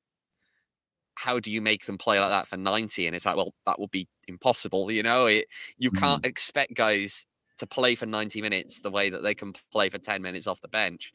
how 1.17 1.41
do 1.41 1.51
you 1.51 1.61
make 1.61 1.85
them 1.87 1.99
play 1.99 2.21
like 2.21 2.31
that 2.31 2.47
for 2.47 2.57
90 2.57 3.07
and 3.07 3.17
it's 3.17 3.27
like 3.27 3.37
well 3.37 3.55
that 3.67 3.79
would 3.79 3.91
be 3.91 4.09
impossible 4.29 4.91
you 4.91 5.03
know 5.03 5.27
it, 5.27 5.47
you 5.77 5.91
Mhm. 5.91 5.91
can't 5.91 6.25
expect 6.25 6.75
guys 6.75 7.27
to 7.59 7.67
play 7.67 7.95
for 7.95 8.07
90 8.07 8.41
minutes 8.41 8.81
the 8.81 8.91
way 8.91 9.11
that 9.11 9.23
they 9.23 9.35
can 9.35 9.53
play 9.73 9.89
for 9.89 9.99
10 9.99 10.23
minutes 10.23 10.47
off 10.47 10.61
the 10.61 10.69
bench 10.69 11.13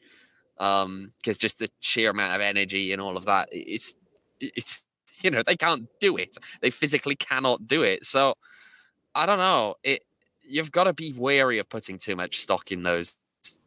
um 0.58 1.12
because 1.22 1.38
just 1.38 1.58
the 1.58 1.68
sheer 1.80 2.10
amount 2.10 2.34
of 2.34 2.40
energy 2.40 2.92
and 2.92 3.00
all 3.00 3.16
of 3.16 3.26
that 3.26 3.48
it's 3.52 3.94
it's 4.40 4.84
you 5.22 5.30
know 5.30 5.42
they 5.42 5.56
can't 5.56 5.88
do 6.00 6.16
it. 6.16 6.36
They 6.60 6.70
physically 6.70 7.16
cannot 7.16 7.66
do 7.66 7.82
it. 7.82 8.04
So 8.04 8.34
i 9.14 9.26
don't 9.26 9.38
know. 9.38 9.74
It 9.82 10.02
you've 10.42 10.72
got 10.72 10.84
to 10.84 10.92
be 10.92 11.12
wary 11.16 11.58
of 11.58 11.68
putting 11.68 11.98
too 11.98 12.16
much 12.16 12.40
stock 12.40 12.70
in 12.72 12.82
those 12.82 13.18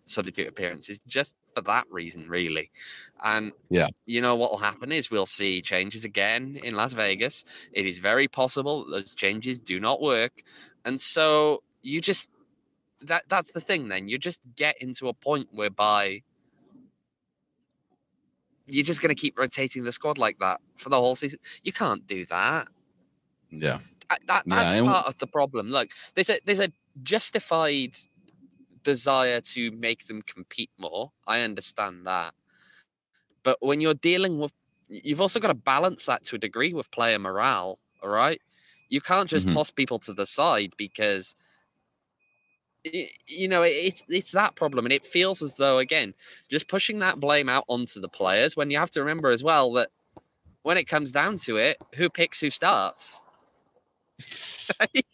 substitute 0.06 0.48
appearances 0.48 1.00
just 1.08 1.36
for 1.54 1.62
that 1.62 1.86
reason 1.90 2.28
really. 2.28 2.72
And 3.24 3.52
Yeah. 3.70 3.88
you 4.06 4.22
know 4.22 4.36
what 4.36 4.52
will 4.52 4.58
happen 4.58 4.92
is 4.92 5.12
we'll 5.12 5.26
see 5.26 5.62
changes 5.62 6.06
again 6.06 6.60
in 6.64 6.76
las 6.76 6.94
vegas. 6.94 7.44
It 7.72 7.86
is 7.86 8.00
very 8.00 8.28
possible 8.28 8.86
that 8.86 8.92
those 8.92 9.16
changes 9.16 9.60
do 9.60 9.80
not 9.80 10.02
work. 10.02 10.44
And 10.86 11.00
so 11.00 11.64
you 11.82 12.02
just 12.02 12.30
that 13.02 13.24
that's 13.30 13.52
the 13.52 13.62
thing 13.62 13.90
then. 13.90 14.08
You 14.08 14.18
just 14.18 14.42
get 14.56 14.82
into 14.82 15.08
a 15.08 15.14
point 15.14 15.50
whereby 15.52 16.24
you're 18.68 18.84
just 18.86 19.02
going 19.02 19.14
to 19.16 19.20
keep 19.20 19.38
rotating 19.38 19.84
the 19.84 19.92
squad 19.92 20.18
like 20.18 20.38
that 20.40 20.60
for 20.78 20.90
the 20.90 20.98
whole 20.98 21.16
season 21.16 21.40
you 21.64 21.72
can't 21.74 22.06
do 22.08 22.26
that 22.26 22.68
Yeah. 23.52 23.80
I- 24.10 24.18
that 24.28 24.44
that's 24.46 24.76
and- 24.78 24.86
part 24.88 25.08
of 25.08 25.18
the 25.20 25.28
problem. 25.28 25.70
Look, 25.72 25.90
there's 26.16 26.30
a 26.30 26.38
there's 26.46 26.60
a 26.60 26.70
justified 27.04 27.94
desire 28.84 29.42
to 29.42 29.72
make 29.72 30.08
them 30.08 30.22
compete 30.22 30.72
more. 30.80 31.12
I 31.28 31.42
understand 31.42 32.08
that, 32.08 32.34
but 33.44 33.58
when 33.62 33.82
you're 33.82 33.94
dealing 34.12 34.38
with, 34.40 34.54
you've 34.90 35.20
also 35.22 35.40
got 35.40 35.50
to 35.50 35.54
balance 35.54 36.06
that 36.06 36.24
to 36.26 36.36
a 36.36 36.40
degree 36.40 36.74
with 36.74 36.90
player 36.92 37.20
morale. 37.20 37.80
All 38.02 38.10
right, 38.10 38.42
you 38.90 39.02
can't 39.02 39.30
just 39.30 39.48
Mhm. 39.50 39.54
toss 39.54 39.72
people 39.72 40.00
to 40.00 40.14
the 40.14 40.26
side 40.26 40.74
because. 40.78 41.36
You 43.28 43.48
know, 43.48 43.64
it's 43.64 44.04
it's 44.10 44.32
that 44.32 44.56
problem, 44.56 44.86
and 44.86 44.94
it 44.94 45.06
feels 45.06 45.42
as 45.42 45.58
though 45.58 45.80
again, 45.80 46.14
just 46.50 46.68
pushing 46.68 47.00
that 47.00 47.20
blame 47.20 47.50
out 47.50 47.66
onto 47.68 48.00
the 48.00 48.10
players. 48.10 48.56
When 48.56 48.70
you 48.72 48.78
have 48.78 48.92
to 48.92 49.00
remember 49.02 49.30
as 49.30 49.44
well 49.44 49.72
that 49.74 49.90
when 50.64 50.78
it 50.78 50.86
comes 50.86 51.12
down 51.12 51.38
to 51.40 51.58
it, 51.58 51.78
who 51.96 52.10
picks 52.10 52.42
who 52.42 52.50
starts? 52.50 53.22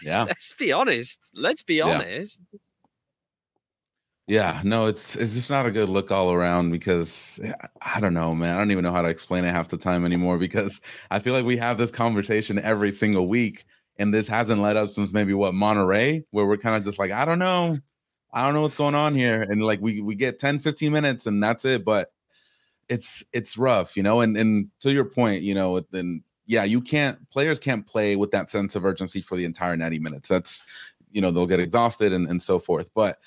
Yeah. 0.00 0.28
Let's 0.28 0.52
be 0.54 0.72
honest. 0.72 1.20
Let's 1.34 1.62
be 1.62 1.80
Yeah. 1.82 2.02
honest. 2.02 2.40
Yeah, 4.26 4.62
no, 4.64 4.86
it's 4.86 5.16
it's 5.16 5.34
just 5.34 5.50
not 5.50 5.66
a 5.66 5.70
good 5.70 5.90
look 5.90 6.10
all 6.10 6.32
around 6.32 6.70
because 6.70 7.38
I 7.82 8.00
don't 8.00 8.14
know, 8.14 8.34
man. 8.34 8.54
I 8.56 8.58
don't 8.58 8.70
even 8.70 8.82
know 8.82 8.90
how 8.92 9.02
to 9.02 9.08
explain 9.10 9.44
it 9.44 9.50
half 9.50 9.68
the 9.68 9.76
time 9.76 10.04
anymore 10.06 10.38
because 10.38 10.80
I 11.10 11.18
feel 11.18 11.34
like 11.34 11.44
we 11.44 11.58
have 11.58 11.76
this 11.76 11.90
conversation 11.90 12.58
every 12.58 12.90
single 12.90 13.28
week, 13.28 13.66
and 13.98 14.12
this 14.12 14.28
hasn't 14.28 14.60
led 14.60 14.76
up 14.76 14.90
since 14.90 15.12
maybe 15.12 15.34
what 15.34 15.54
Monterey, 15.54 16.24
where 16.30 16.46
we're 16.46 16.56
kind 16.56 16.76
of 16.76 16.84
just 16.84 16.98
like, 16.98 17.10
I 17.10 17.24
don't 17.24 17.38
know, 17.38 17.78
I 18.32 18.44
don't 18.44 18.54
know 18.54 18.62
what's 18.62 18.74
going 18.74 18.94
on 18.94 19.14
here, 19.14 19.42
and 19.42 19.62
like 19.62 19.80
we 19.80 20.00
we 20.00 20.14
get 20.14 20.38
10, 20.38 20.58
15 20.58 20.92
minutes 20.92 21.26
and 21.26 21.42
that's 21.42 21.64
it, 21.64 21.84
but 21.84 22.12
it's 22.88 23.24
it's 23.32 23.56
rough, 23.56 23.96
you 23.96 24.02
know. 24.02 24.20
And 24.20 24.36
and 24.36 24.68
to 24.80 24.92
your 24.92 25.04
point, 25.04 25.42
you 25.42 25.54
know, 25.54 25.80
then 25.90 26.22
yeah, 26.46 26.64
you 26.64 26.80
can't 26.80 27.18
players 27.30 27.58
can't 27.58 27.86
play 27.86 28.16
with 28.16 28.30
that 28.32 28.48
sense 28.48 28.74
of 28.74 28.84
urgency 28.84 29.20
for 29.20 29.36
the 29.36 29.44
entire 29.44 29.76
90 29.76 29.98
minutes. 30.00 30.28
That's 30.28 30.62
you 31.12 31.20
know 31.20 31.30
they'll 31.30 31.46
get 31.46 31.60
exhausted 31.60 32.12
and 32.12 32.28
and 32.28 32.42
so 32.42 32.58
forth, 32.58 32.90
but 32.94 33.18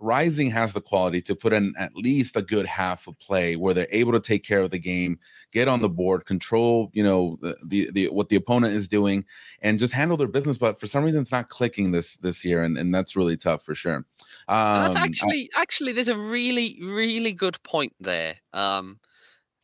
Rising 0.00 0.50
has 0.50 0.72
the 0.72 0.80
quality 0.80 1.20
to 1.22 1.34
put 1.34 1.52
in 1.52 1.74
at 1.78 1.94
least 1.96 2.36
a 2.36 2.42
good 2.42 2.66
half 2.66 3.06
of 3.06 3.18
play 3.18 3.56
where 3.56 3.74
they're 3.74 3.88
able 3.90 4.12
to 4.12 4.20
take 4.20 4.44
care 4.44 4.60
of 4.60 4.70
the 4.70 4.78
game, 4.78 5.18
get 5.52 5.68
on 5.68 5.82
the 5.82 5.88
board, 5.88 6.24
control, 6.24 6.90
you 6.92 7.02
know, 7.02 7.38
the, 7.40 7.56
the, 7.66 7.90
the 7.90 8.06
what 8.08 8.28
the 8.28 8.36
opponent 8.36 8.74
is 8.74 8.88
doing, 8.88 9.24
and 9.60 9.78
just 9.78 9.92
handle 9.92 10.16
their 10.16 10.28
business. 10.28 10.58
But 10.58 10.78
for 10.78 10.86
some 10.86 11.04
reason, 11.04 11.22
it's 11.22 11.32
not 11.32 11.48
clicking 11.48 11.92
this 11.92 12.16
this 12.18 12.44
year, 12.44 12.62
and, 12.62 12.78
and 12.78 12.94
that's 12.94 13.16
really 13.16 13.36
tough 13.36 13.62
for 13.62 13.74
sure. 13.74 14.04
Um, 14.46 14.82
that's 14.82 14.96
actually 14.96 15.50
actually 15.56 15.92
there's 15.92 16.08
a 16.08 16.18
really, 16.18 16.78
really 16.82 17.32
good 17.32 17.62
point 17.62 17.94
there. 18.00 18.36
Um 18.52 19.00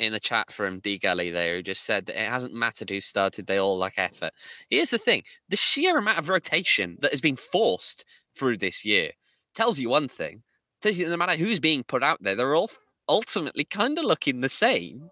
in 0.01 0.13
the 0.13 0.21
chat 0.21 0.51
from 0.51 0.81
D 0.81 0.99
Gully 0.99 1.31
there, 1.31 1.55
who 1.55 1.63
just 1.63 1.85
said 1.85 2.07
that 2.07 2.21
it 2.21 2.29
hasn't 2.29 2.53
mattered 2.53 2.91
who 2.91 3.01
started, 3.01 3.47
they 3.47 3.59
all 3.59 3.79
lack 3.79 3.95
effort. 3.97 4.33
Here's 4.69 4.91
the 4.91 4.99
thing: 4.99 5.23
the 5.49 5.57
sheer 5.57 5.99
amount 5.99 6.19
of 6.19 6.29
rotation 6.29 6.99
that 7.01 7.13
has 7.13 7.21
been 7.21 7.37
forced 7.37 8.05
through 8.37 8.59
this 8.59 8.85
year 8.85 9.13
tells 9.55 9.79
you 9.79 9.89
one 9.89 10.09
thing. 10.09 10.43
Tells 10.81 10.99
you 10.99 11.09
no 11.09 11.17
matter 11.17 11.37
who's 11.37 11.61
being 11.61 11.83
put 11.85 12.03
out 12.03 12.23
there, 12.23 12.35
they're 12.35 12.55
all 12.55 12.71
ultimately 13.09 13.65
kind 13.65 13.99
of 13.99 14.05
looking 14.05 14.41
the 14.41 14.49
same. 14.49 15.11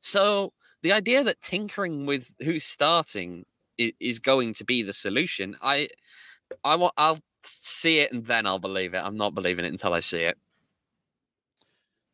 So 0.00 0.52
the 0.82 0.92
idea 0.92 1.22
that 1.24 1.40
tinkering 1.40 2.06
with 2.06 2.32
who's 2.40 2.64
starting 2.64 3.44
is 3.78 4.18
going 4.18 4.54
to 4.54 4.64
be 4.64 4.82
the 4.82 4.92
solution, 4.92 5.56
I, 5.62 5.88
I 6.64 6.76
want, 6.76 6.94
I'll 6.96 7.20
see 7.44 8.00
it 8.00 8.12
and 8.12 8.24
then 8.24 8.46
I'll 8.46 8.58
believe 8.58 8.94
it. 8.94 9.02
I'm 9.04 9.16
not 9.16 9.34
believing 9.34 9.64
it 9.64 9.68
until 9.68 9.94
I 9.94 10.00
see 10.00 10.22
it. 10.22 10.38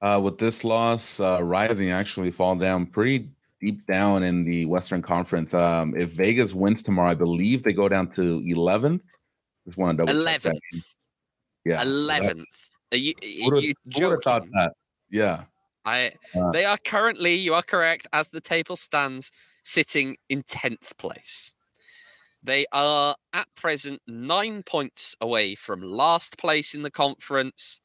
Uh, 0.00 0.20
with 0.22 0.38
this 0.38 0.64
loss, 0.64 1.18
uh, 1.18 1.40
Rising 1.42 1.90
actually 1.90 2.30
fall 2.30 2.54
down 2.54 2.86
pretty 2.86 3.28
deep 3.60 3.84
down 3.86 4.22
in 4.22 4.44
the 4.44 4.66
Western 4.66 5.02
Conference. 5.02 5.54
Um, 5.54 5.94
if 5.96 6.10
Vegas 6.10 6.54
wins 6.54 6.82
tomorrow, 6.82 7.10
I 7.10 7.14
believe 7.14 7.62
they 7.62 7.72
go 7.72 7.88
down 7.88 8.08
to 8.10 8.40
11th. 8.40 9.00
Just 9.66 9.76
want 9.76 9.98
to 9.98 10.06
double 10.06 10.20
11th. 10.20 10.60
Yeah, 11.68 11.82
eleventh. 11.82 12.40
So 12.40 12.94
are 12.94 12.96
you? 12.96 13.14
Are 13.22 13.58
you 13.58 14.20
thought 14.22 14.46
that. 14.52 14.72
Yeah. 15.10 15.44
I. 15.84 16.12
Uh, 16.34 16.50
they 16.52 16.64
are 16.64 16.78
currently. 16.78 17.34
You 17.34 17.54
are 17.54 17.62
correct. 17.62 18.06
As 18.12 18.30
the 18.30 18.40
table 18.40 18.76
stands, 18.76 19.30
sitting 19.62 20.16
in 20.28 20.42
tenth 20.42 20.96
place. 20.96 21.54
They 22.42 22.64
are 22.72 23.16
at 23.34 23.48
present 23.54 24.00
nine 24.06 24.62
points 24.62 25.14
away 25.20 25.54
from 25.54 25.82
last 25.82 26.38
place 26.38 26.72
in 26.72 26.82
the 26.82 26.90
conference, 26.90 27.80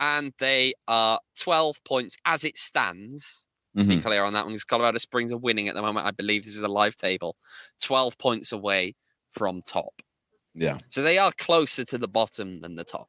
and 0.00 0.32
they 0.38 0.72
are 0.88 1.20
12 1.38 1.84
points 1.84 2.16
as 2.24 2.42
it 2.42 2.56
stands. 2.56 3.46
To 3.76 3.82
mm-hmm. 3.82 3.90
be 3.90 4.00
clear 4.00 4.24
on 4.24 4.32
that 4.32 4.44
one, 4.44 4.54
because 4.54 4.64
Colorado 4.64 4.98
Springs 4.98 5.30
are 5.30 5.36
winning 5.36 5.68
at 5.68 5.76
the 5.76 5.82
moment. 5.82 6.06
I 6.06 6.10
believe 6.10 6.44
this 6.44 6.56
is 6.56 6.62
a 6.62 6.68
live 6.68 6.96
table, 6.96 7.36
12 7.82 8.18
points 8.18 8.50
away 8.50 8.96
from 9.30 9.62
top. 9.62 9.92
Yeah. 10.54 10.78
So 10.88 11.02
they 11.02 11.18
are 11.18 11.30
closer 11.38 11.84
to 11.84 11.98
the 11.98 12.08
bottom 12.08 12.60
than 12.60 12.74
the 12.74 12.84
top. 12.84 13.08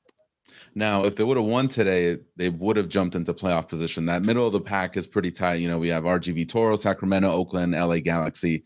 Now, 0.76 1.04
if 1.06 1.16
they 1.16 1.24
would 1.24 1.38
have 1.38 1.46
won 1.46 1.68
today, 1.68 2.18
they 2.36 2.50
would 2.50 2.78
have 2.78 2.90
jumped 2.90 3.16
into 3.16 3.34
playoff 3.34 3.68
position. 3.68 4.06
That 4.06 4.24
middle 4.24 4.46
of 4.46 4.54
the 4.54 4.62
pack 4.62 4.98
is 4.98 5.08
pretty 5.08 5.32
tight. 5.32 5.56
You 5.56 5.68
know, 5.68 5.78
we 5.80 5.88
have 5.90 6.04
RGV 6.04 6.48
Toro, 6.50 6.76
Sacramento, 6.76 7.30
Oakland, 7.32 7.74
LA 7.74 8.00
Galaxy. 8.00 8.64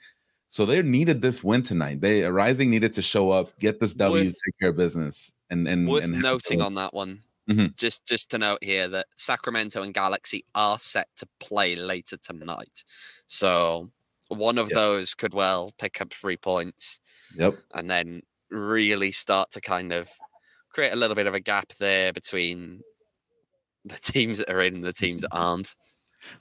So 0.50 0.66
they 0.66 0.82
needed 0.84 1.22
this 1.22 1.44
win 1.44 1.64
tonight. 1.64 2.02
They 2.02 2.24
Rising 2.24 2.70
needed 2.70 2.94
to 2.94 3.02
show 3.02 3.32
up, 3.32 3.58
get 3.60 3.80
this 3.80 3.94
W, 3.96 4.26
Worth- 4.26 4.36
take 4.46 4.60
care 4.60 4.70
of 4.70 4.78
business, 4.78 5.34
and 5.50 5.68
and 5.68 5.88
Worth 5.88 6.04
and 6.04 6.22
noting 6.22 6.62
on 6.62 6.76
that 6.76 6.94
one 6.94 7.24
Mhm. 7.50 7.76
Just 7.76 8.06
just 8.06 8.30
to 8.32 8.38
note 8.38 8.64
here 8.64 8.88
that 8.88 9.08
Sacramento 9.18 9.82
and 9.84 9.94
Galaxy 9.94 10.46
are 10.56 10.80
set 10.80 11.10
to 11.18 11.28
play 11.42 11.76
later 11.76 12.16
tonight. 12.16 12.86
So 13.28 13.92
one 14.30 14.58
of 14.58 14.70
Yeah. 14.70 14.76
those 14.76 15.14
could 15.14 15.34
well 15.34 15.74
pick 15.78 16.00
up 16.00 16.14
three 16.14 16.38
points 16.38 17.02
Yep. 17.36 17.56
and 17.74 17.90
then 17.92 18.22
really 18.50 19.12
start 19.12 19.52
to 19.52 19.60
kind 19.62 19.92
of 19.92 20.10
create 20.74 20.94
a 20.94 20.98
little 20.98 21.16
bit 21.16 21.28
of 21.28 21.34
a 21.34 21.40
gap 21.40 21.70
there 21.80 22.12
between 22.12 22.82
the 23.86 23.98
teams 23.98 24.40
that 24.40 24.50
are 24.50 24.62
in 24.62 24.76
and 24.76 24.84
the 24.84 24.94
teams 24.94 25.22
that 25.22 25.30
aren't. 25.32 25.76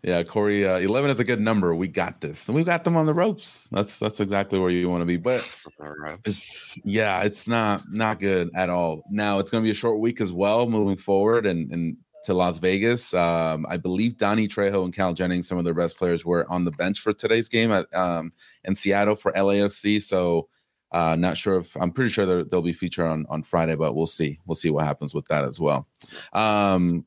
Yeah, 0.02 0.22
Corey, 0.22 0.66
uh, 0.66 0.78
eleven 0.78 1.10
is 1.10 1.20
a 1.20 1.24
good 1.24 1.40
number. 1.40 1.74
We 1.74 1.88
got 1.88 2.20
this. 2.20 2.46
And 2.46 2.56
we 2.56 2.64
got 2.64 2.84
them 2.84 2.96
on 2.96 3.06
the 3.06 3.14
ropes. 3.14 3.68
That's 3.72 3.98
that's 3.98 4.20
exactly 4.20 4.58
where 4.58 4.70
you 4.70 4.88
want 4.88 5.02
to 5.02 5.06
be. 5.06 5.16
But 5.16 5.52
it's 6.24 6.80
yeah, 6.84 7.22
it's 7.22 7.48
not 7.48 7.82
not 7.90 8.20
good 8.20 8.50
at 8.54 8.70
all. 8.70 9.02
Now 9.10 9.38
it's 9.38 9.50
going 9.50 9.62
to 9.62 9.66
be 9.66 9.72
a 9.72 9.74
short 9.74 9.98
week 9.98 10.20
as 10.20 10.32
well, 10.32 10.68
moving 10.68 10.96
forward 10.96 11.46
and 11.46 11.72
and 11.72 11.96
to 12.24 12.34
Las 12.34 12.58
Vegas. 12.58 13.12
Um, 13.12 13.66
I 13.68 13.76
believe 13.76 14.16
Danny 14.16 14.46
Trejo 14.46 14.84
and 14.84 14.94
Cal 14.94 15.12
Jennings, 15.12 15.48
some 15.48 15.58
of 15.58 15.64
their 15.64 15.74
best 15.74 15.98
players, 15.98 16.24
were 16.24 16.46
on 16.48 16.64
the 16.64 16.70
bench 16.70 17.00
for 17.00 17.12
today's 17.12 17.48
game 17.48 17.72
at 17.72 17.92
um, 17.94 18.32
in 18.64 18.76
Seattle 18.76 19.16
for 19.16 19.32
LAFC. 19.32 20.00
So. 20.00 20.48
Uh, 20.92 21.16
not 21.18 21.36
sure 21.36 21.58
if 21.58 21.74
I'm 21.76 21.90
pretty 21.90 22.10
sure 22.10 22.44
they'll 22.44 22.62
be 22.62 22.72
featured 22.72 23.06
on 23.06 23.26
on 23.28 23.42
Friday, 23.42 23.74
but 23.74 23.94
we'll 23.94 24.06
see. 24.06 24.38
We'll 24.46 24.54
see 24.54 24.70
what 24.70 24.84
happens 24.84 25.14
with 25.14 25.26
that 25.26 25.44
as 25.44 25.58
well. 25.58 25.88
Um, 26.32 27.06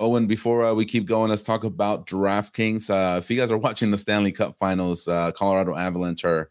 Owain, 0.00 0.26
before 0.26 0.64
uh, 0.64 0.74
we 0.74 0.84
keep 0.84 1.06
going, 1.06 1.30
let's 1.30 1.42
talk 1.42 1.64
about 1.64 2.06
DraftKings. 2.06 2.88
Uh, 2.88 3.18
if 3.18 3.28
you 3.28 3.36
guys 3.36 3.50
are 3.50 3.58
watching 3.58 3.90
the 3.90 3.98
Stanley 3.98 4.30
Cup 4.30 4.56
Finals, 4.56 5.08
uh, 5.08 5.32
Colorado 5.32 5.74
Avalanche 5.74 6.24
are 6.24 6.50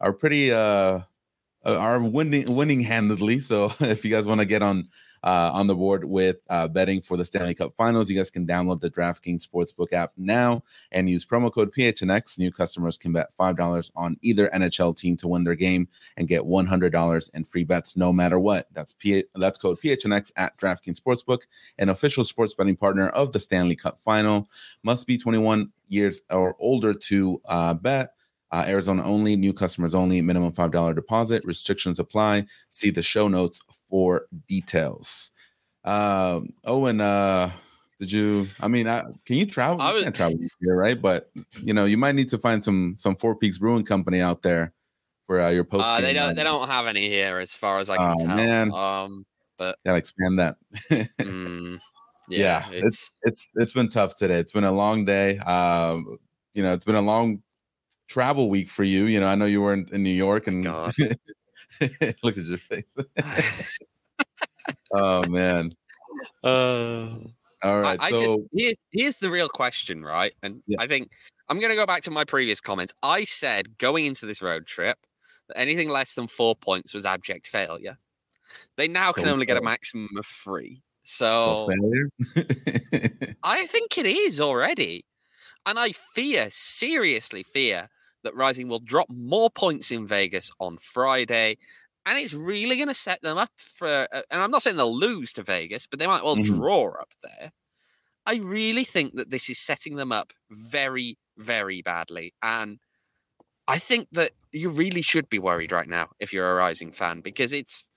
are 0.00 0.12
pretty 0.12 0.52
uh, 0.52 1.00
uh, 1.66 1.76
are 1.76 2.00
winning 2.00 2.54
winning 2.54 2.80
handedly. 2.80 3.40
So 3.40 3.72
if 3.80 4.04
you 4.04 4.10
guys 4.10 4.28
want 4.28 4.40
to 4.40 4.46
get 4.46 4.62
on 4.62 4.88
uh, 5.24 5.50
on 5.52 5.66
the 5.66 5.74
board 5.74 6.04
with 6.04 6.36
uh, 6.50 6.68
betting 6.68 7.00
for 7.00 7.16
the 7.16 7.24
Stanley 7.24 7.54
Cup 7.54 7.72
Finals, 7.74 8.08
you 8.08 8.16
guys 8.16 8.30
can 8.30 8.46
download 8.46 8.80
the 8.80 8.90
DraftKings 8.90 9.44
Sportsbook 9.44 9.92
app 9.92 10.12
now 10.16 10.62
and 10.92 11.10
use 11.10 11.26
promo 11.26 11.52
code 11.52 11.74
PHNX. 11.74 12.38
New 12.38 12.52
customers 12.52 12.96
can 12.96 13.12
bet 13.12 13.32
five 13.32 13.56
dollars 13.56 13.90
on 13.96 14.16
either 14.22 14.48
NHL 14.54 14.96
team 14.96 15.16
to 15.16 15.28
win 15.28 15.44
their 15.44 15.56
game 15.56 15.88
and 16.16 16.28
get 16.28 16.46
one 16.46 16.66
hundred 16.66 16.92
dollars 16.92 17.30
in 17.34 17.44
free 17.44 17.64
bets 17.64 17.96
no 17.96 18.12
matter 18.12 18.38
what. 18.38 18.68
That's 18.72 18.92
P- 18.92 19.24
that's 19.34 19.58
code 19.58 19.80
PHNX 19.80 20.30
at 20.36 20.56
DraftKings 20.58 21.00
Sportsbook 21.00 21.42
an 21.78 21.88
official 21.88 22.24
sports 22.24 22.54
betting 22.54 22.76
partner 22.76 23.08
of 23.08 23.32
the 23.32 23.38
Stanley 23.38 23.76
Cup 23.76 23.98
Final. 24.00 24.48
Must 24.82 25.06
be 25.06 25.16
21 25.16 25.70
years 25.88 26.22
or 26.30 26.56
older 26.58 26.94
to 26.94 27.40
uh, 27.46 27.74
bet. 27.74 28.14
Uh, 28.54 28.64
Arizona 28.68 29.02
only, 29.04 29.34
new 29.34 29.52
customers 29.52 29.96
only, 29.96 30.20
minimum 30.22 30.52
$5 30.52 30.94
deposit. 30.94 31.44
Restrictions 31.44 31.98
apply. 31.98 32.46
See 32.70 32.90
the 32.90 33.02
show 33.02 33.26
notes 33.26 33.60
for 33.90 34.26
details. 34.46 35.32
Um, 35.84 36.50
Owain, 36.64 37.00
uh, 37.00 37.50
did 37.98 38.12
you? 38.12 38.46
I 38.60 38.68
mean, 38.68 38.86
I, 38.86 39.02
can 39.26 39.36
you 39.38 39.46
travel? 39.46 39.82
I 39.82 39.88
You 39.88 39.94
was- 39.96 40.04
can't 40.04 40.14
travel 40.14 40.38
here, 40.60 40.76
right? 40.76 41.00
But 41.00 41.30
you 41.62 41.74
know, 41.74 41.84
you 41.84 41.96
might 41.98 42.14
need 42.14 42.28
to 42.28 42.38
find 42.38 42.62
some 42.62 42.94
some 42.96 43.16
Four 43.16 43.34
Peaks 43.34 43.58
Brewing 43.58 43.84
Company 43.84 44.20
out 44.20 44.42
there 44.42 44.72
for 45.26 45.40
uh, 45.40 45.50
your 45.50 45.64
post. 45.64 45.84
Uh, 45.86 46.00
they 46.00 46.12
don't. 46.12 46.36
They 46.36 46.44
don't 46.44 46.68
have 46.68 46.86
any 46.86 47.08
here, 47.08 47.38
as 47.38 47.54
far 47.54 47.78
as 47.80 47.90
I 47.90 47.96
can 47.96 48.12
Oh, 48.16 48.24
tell. 48.26 48.36
man. 48.36 48.72
Um, 48.72 49.24
Gotta 49.58 49.96
expand 49.98 50.38
that. 50.38 50.56
mm, 51.20 51.80
yeah, 52.28 52.64
yeah, 52.70 52.78
it's 52.84 53.14
it's 53.24 53.48
it's 53.56 53.72
been 53.72 53.88
tough 53.88 54.14
today. 54.16 54.38
It's 54.38 54.52
been 54.52 54.64
a 54.64 54.72
long 54.72 55.04
day. 55.04 55.38
Um, 55.38 56.18
you 56.54 56.62
know, 56.62 56.72
it's 56.72 56.84
been 56.84 56.94
a 56.94 57.02
long 57.02 57.42
travel 58.08 58.48
week 58.48 58.68
for 58.68 58.84
you. 58.84 59.04
You 59.06 59.20
know, 59.20 59.28
I 59.28 59.34
know 59.34 59.46
you 59.46 59.60
were 59.60 59.72
in, 59.72 59.86
in 59.92 60.02
New 60.02 60.10
York 60.10 60.46
and 60.46 60.64
look 62.22 62.36
at 62.38 62.44
your 62.44 62.58
face. 62.58 62.96
oh 64.92 65.26
man. 65.26 65.74
uh, 66.42 67.08
All 67.62 67.80
right. 67.80 67.98
I, 68.00 68.06
I 68.06 68.10
so 68.10 68.18
just 68.20 68.42
here's 68.52 68.76
here's 68.90 69.16
the 69.16 69.30
real 69.30 69.48
question, 69.48 70.02
right? 70.04 70.32
And 70.42 70.62
Yeah. 70.66 70.78
I 70.80 70.86
think 70.86 71.10
I'm 71.48 71.58
going 71.58 71.70
to 71.70 71.76
go 71.76 71.86
back 71.86 72.02
to 72.04 72.10
my 72.10 72.24
previous 72.24 72.60
comments. 72.60 72.92
I 73.02 73.24
said 73.24 73.78
going 73.78 74.06
into 74.06 74.26
this 74.26 74.40
road 74.40 74.66
trip 74.66 74.98
that 75.48 75.58
anything 75.58 75.88
less 75.88 76.14
than 76.14 76.26
four 76.26 76.54
points 76.54 76.94
was 76.94 77.04
abject 77.04 77.46
failure. 77.46 77.98
They 78.76 78.88
now 78.88 79.12
can 79.12 79.28
only 79.28 79.46
get 79.46 79.56
a 79.56 79.62
maximum 79.62 80.10
of 80.16 80.26
three. 80.26 80.82
so 81.02 81.68
So. 81.68 82.42
I 83.42 83.66
think 83.66 83.98
it 83.98 84.06
is 84.06 84.40
already. 84.40 85.04
And 85.66 85.78
I 85.78 85.92
fear, 85.92 86.48
seriously 86.50 87.42
fear, 87.42 87.88
that 88.24 88.34
Rising 88.34 88.68
will 88.68 88.80
drop 88.80 89.08
more 89.10 89.50
points 89.50 89.90
in 89.90 90.06
Vegas 90.06 90.50
on 90.60 90.78
Friday. 90.78 91.56
And 92.06 92.18
it's 92.18 92.34
really 92.34 92.76
going 92.76 92.88
to 92.88 92.94
set 92.94 93.22
them 93.22 93.38
up 93.38 93.52
for. 93.58 94.08
Uh, 94.12 94.22
and 94.30 94.42
I'm 94.42 94.50
not 94.50 94.62
saying 94.62 94.76
they'll 94.76 94.94
lose 94.94 95.32
to 95.34 95.42
Vegas, 95.42 95.86
but 95.86 95.98
they 95.98 96.06
might 96.06 96.24
well 96.24 96.36
Mhm. 96.36 96.44
draw 96.44 96.92
up 97.00 97.10
there. 97.22 97.52
I 98.26 98.36
really 98.36 98.84
think 98.84 99.14
that 99.16 99.30
this 99.30 99.48
is 99.50 99.58
setting 99.58 99.96
them 99.96 100.12
up 100.12 100.32
very, 100.50 101.18
very 101.38 101.82
badly. 101.82 102.34
And 102.42 102.78
I 103.68 103.78
think 103.78 104.08
that 104.12 104.32
you 104.52 104.70
really 104.70 105.02
should 105.02 105.28
be 105.30 105.38
worried 105.38 105.72
right 105.72 105.88
now 105.88 106.10
if 106.20 106.32
you're 106.32 106.50
a 106.50 106.54
Rising 106.56 106.92
fan 106.92 107.20
because 107.20 107.52
it's. 107.52 107.90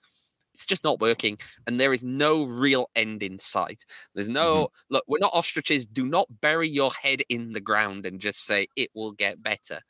It's 0.53 0.65
just 0.65 0.83
not 0.83 0.99
working, 0.99 1.37
and 1.67 1.79
there 1.79 1.93
is 1.93 2.03
no 2.03 2.43
real 2.43 2.89
end 2.95 3.21
in 3.21 3.37
sight. 3.37 3.85
There's 4.15 4.27
no 4.27 4.69
look. 4.89 5.03
We're 5.07 5.19
not 5.19 5.35
ostriches. 5.35 5.85
Do 5.85 6.03
not 6.03 6.41
bury 6.41 6.67
your 6.67 6.91
head 6.91 7.21
in 7.29 7.53
the 7.53 7.61
ground 7.61 8.07
and 8.07 8.19
just 8.19 8.43
say 8.43 8.67
it 8.75 8.89
will 8.95 9.11
get 9.11 9.43
better. 9.43 9.81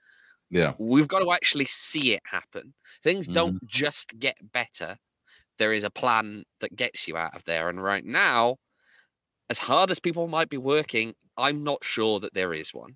Yeah. 0.49 0.73
We've 0.77 1.07
got 1.07 1.19
to 1.19 1.31
actually 1.31 1.65
see 1.65 2.13
it 2.13 2.21
happen. 2.25 2.73
Things 3.03 3.27
don't 3.27 3.65
just 3.67 4.17
get 4.17 4.37
better. 4.53 4.97
There 5.57 5.73
is 5.73 5.83
a 5.83 5.89
plan 5.89 6.43
that 6.61 6.75
gets 6.75 7.07
you 7.07 7.17
out 7.17 7.35
of 7.35 7.43
there. 7.45 7.69
And 7.69 7.81
right 7.81 8.05
now, 8.05 8.57
as 9.49 9.57
hard 9.57 9.91
as 9.91 9.99
people 9.99 10.27
might 10.27 10.49
be 10.49 10.57
working, 10.57 11.13
I'm 11.37 11.63
not 11.63 11.83
sure 11.83 12.19
that 12.19 12.33
there 12.33 12.53
is 12.53 12.73
one. 12.73 12.95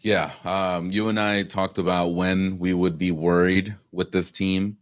Yeah. 0.00 0.30
Um, 0.44 0.90
you 0.90 1.08
and 1.08 1.18
I 1.18 1.44
talked 1.44 1.78
about 1.78 2.08
when 2.08 2.58
we 2.58 2.74
would 2.74 2.98
be 2.98 3.10
worried 3.10 3.74
with 3.92 4.12
this 4.12 4.30
team. 4.30 4.76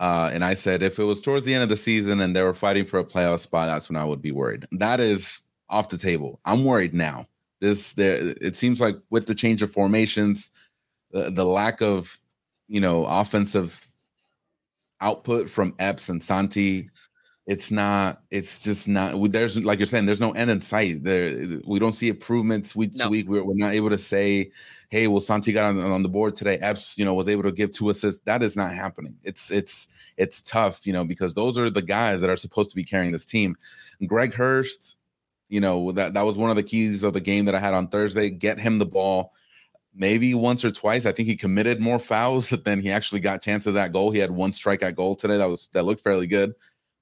Uh, 0.00 0.30
and 0.32 0.44
I 0.44 0.54
said 0.54 0.82
if 0.82 0.98
it 0.98 1.04
was 1.04 1.20
towards 1.20 1.44
the 1.44 1.54
end 1.54 1.62
of 1.62 1.68
the 1.68 1.76
season 1.76 2.20
and 2.20 2.34
they 2.34 2.42
were 2.42 2.54
fighting 2.54 2.84
for 2.84 2.98
a 2.98 3.04
playoff 3.04 3.40
spot, 3.40 3.68
that's 3.68 3.88
when 3.88 3.96
I 3.96 4.04
would 4.04 4.22
be 4.22 4.32
worried. 4.32 4.66
That 4.72 5.00
is 5.00 5.42
off 5.68 5.88
the 5.88 5.98
table. 5.98 6.40
I'm 6.44 6.64
worried 6.64 6.94
now. 6.94 7.26
This 7.60 7.92
there 7.94 8.34
it 8.40 8.56
seems 8.56 8.80
like 8.80 8.96
with 9.10 9.26
the 9.26 9.34
change 9.34 9.62
of 9.62 9.70
formations, 9.70 10.50
the, 11.10 11.30
the 11.30 11.44
lack 11.44 11.80
of 11.82 12.18
you 12.68 12.80
know 12.80 13.04
offensive 13.06 13.90
output 15.00 15.48
from 15.48 15.74
Epps 15.78 16.08
and 16.08 16.22
Santi, 16.22 16.90
it's 17.46 17.70
not, 17.70 18.22
it's 18.30 18.62
just 18.62 18.88
not 18.88 19.14
there's 19.32 19.62
like 19.64 19.78
you're 19.78 19.86
saying, 19.86 20.06
there's 20.06 20.20
no 20.20 20.32
end 20.32 20.50
in 20.50 20.60
sight. 20.60 21.02
There 21.02 21.60
we 21.66 21.78
don't 21.78 21.94
see 21.94 22.08
improvements 22.08 22.76
week 22.76 22.96
to 22.98 23.08
week. 23.08 23.28
We're, 23.28 23.42
we're 23.42 23.54
not 23.54 23.74
able 23.74 23.90
to 23.90 23.98
say 23.98 24.52
hey, 24.90 25.06
well, 25.06 25.20
Santi 25.20 25.52
got 25.52 25.66
on, 25.66 25.80
on 25.80 26.02
the 26.02 26.08
board 26.08 26.34
today. 26.34 26.56
Epps, 26.58 26.96
you 26.98 27.04
know, 27.04 27.14
was 27.14 27.28
able 27.28 27.42
to 27.42 27.52
give 27.52 27.70
two 27.72 27.90
assists. 27.90 28.20
That 28.24 28.42
is 28.42 28.56
not 28.56 28.72
happening. 28.72 29.16
It's 29.22 29.50
it's 29.50 29.88
it's 30.16 30.40
tough, 30.42 30.86
you 30.86 30.92
know, 30.92 31.04
because 31.04 31.34
those 31.34 31.58
are 31.58 31.70
the 31.70 31.82
guys 31.82 32.20
that 32.20 32.30
are 32.30 32.36
supposed 32.36 32.70
to 32.70 32.76
be 32.76 32.84
carrying 32.84 33.12
this 33.12 33.26
team. 33.26 33.56
Greg 34.06 34.34
Hurst, 34.34 34.96
you 35.48 35.60
know, 35.60 35.92
that 35.92 36.14
that 36.14 36.22
was 36.22 36.36
one 36.36 36.50
of 36.50 36.56
the 36.56 36.62
keys 36.62 37.04
of 37.04 37.12
the 37.12 37.20
game 37.20 37.44
that 37.46 37.54
I 37.54 37.60
had 37.60 37.74
on 37.74 37.88
Thursday. 37.88 38.30
Get 38.30 38.58
him 38.58 38.78
the 38.78 38.86
ball. 38.86 39.32
Maybe 39.94 40.34
once 40.34 40.64
or 40.64 40.70
twice. 40.70 41.06
I 41.06 41.12
think 41.12 41.28
he 41.28 41.36
committed 41.36 41.80
more 41.80 41.98
fouls 41.98 42.50
than 42.64 42.80
he 42.80 42.90
actually 42.90 43.20
got 43.20 43.42
chances 43.42 43.76
at 43.76 43.92
goal. 43.92 44.10
He 44.10 44.18
had 44.18 44.30
one 44.30 44.52
strike 44.52 44.82
at 44.82 44.96
goal 44.96 45.16
today. 45.16 45.36
That 45.36 45.48
was 45.48 45.68
that 45.72 45.84
looked 45.84 46.02
fairly 46.02 46.26
good. 46.26 46.54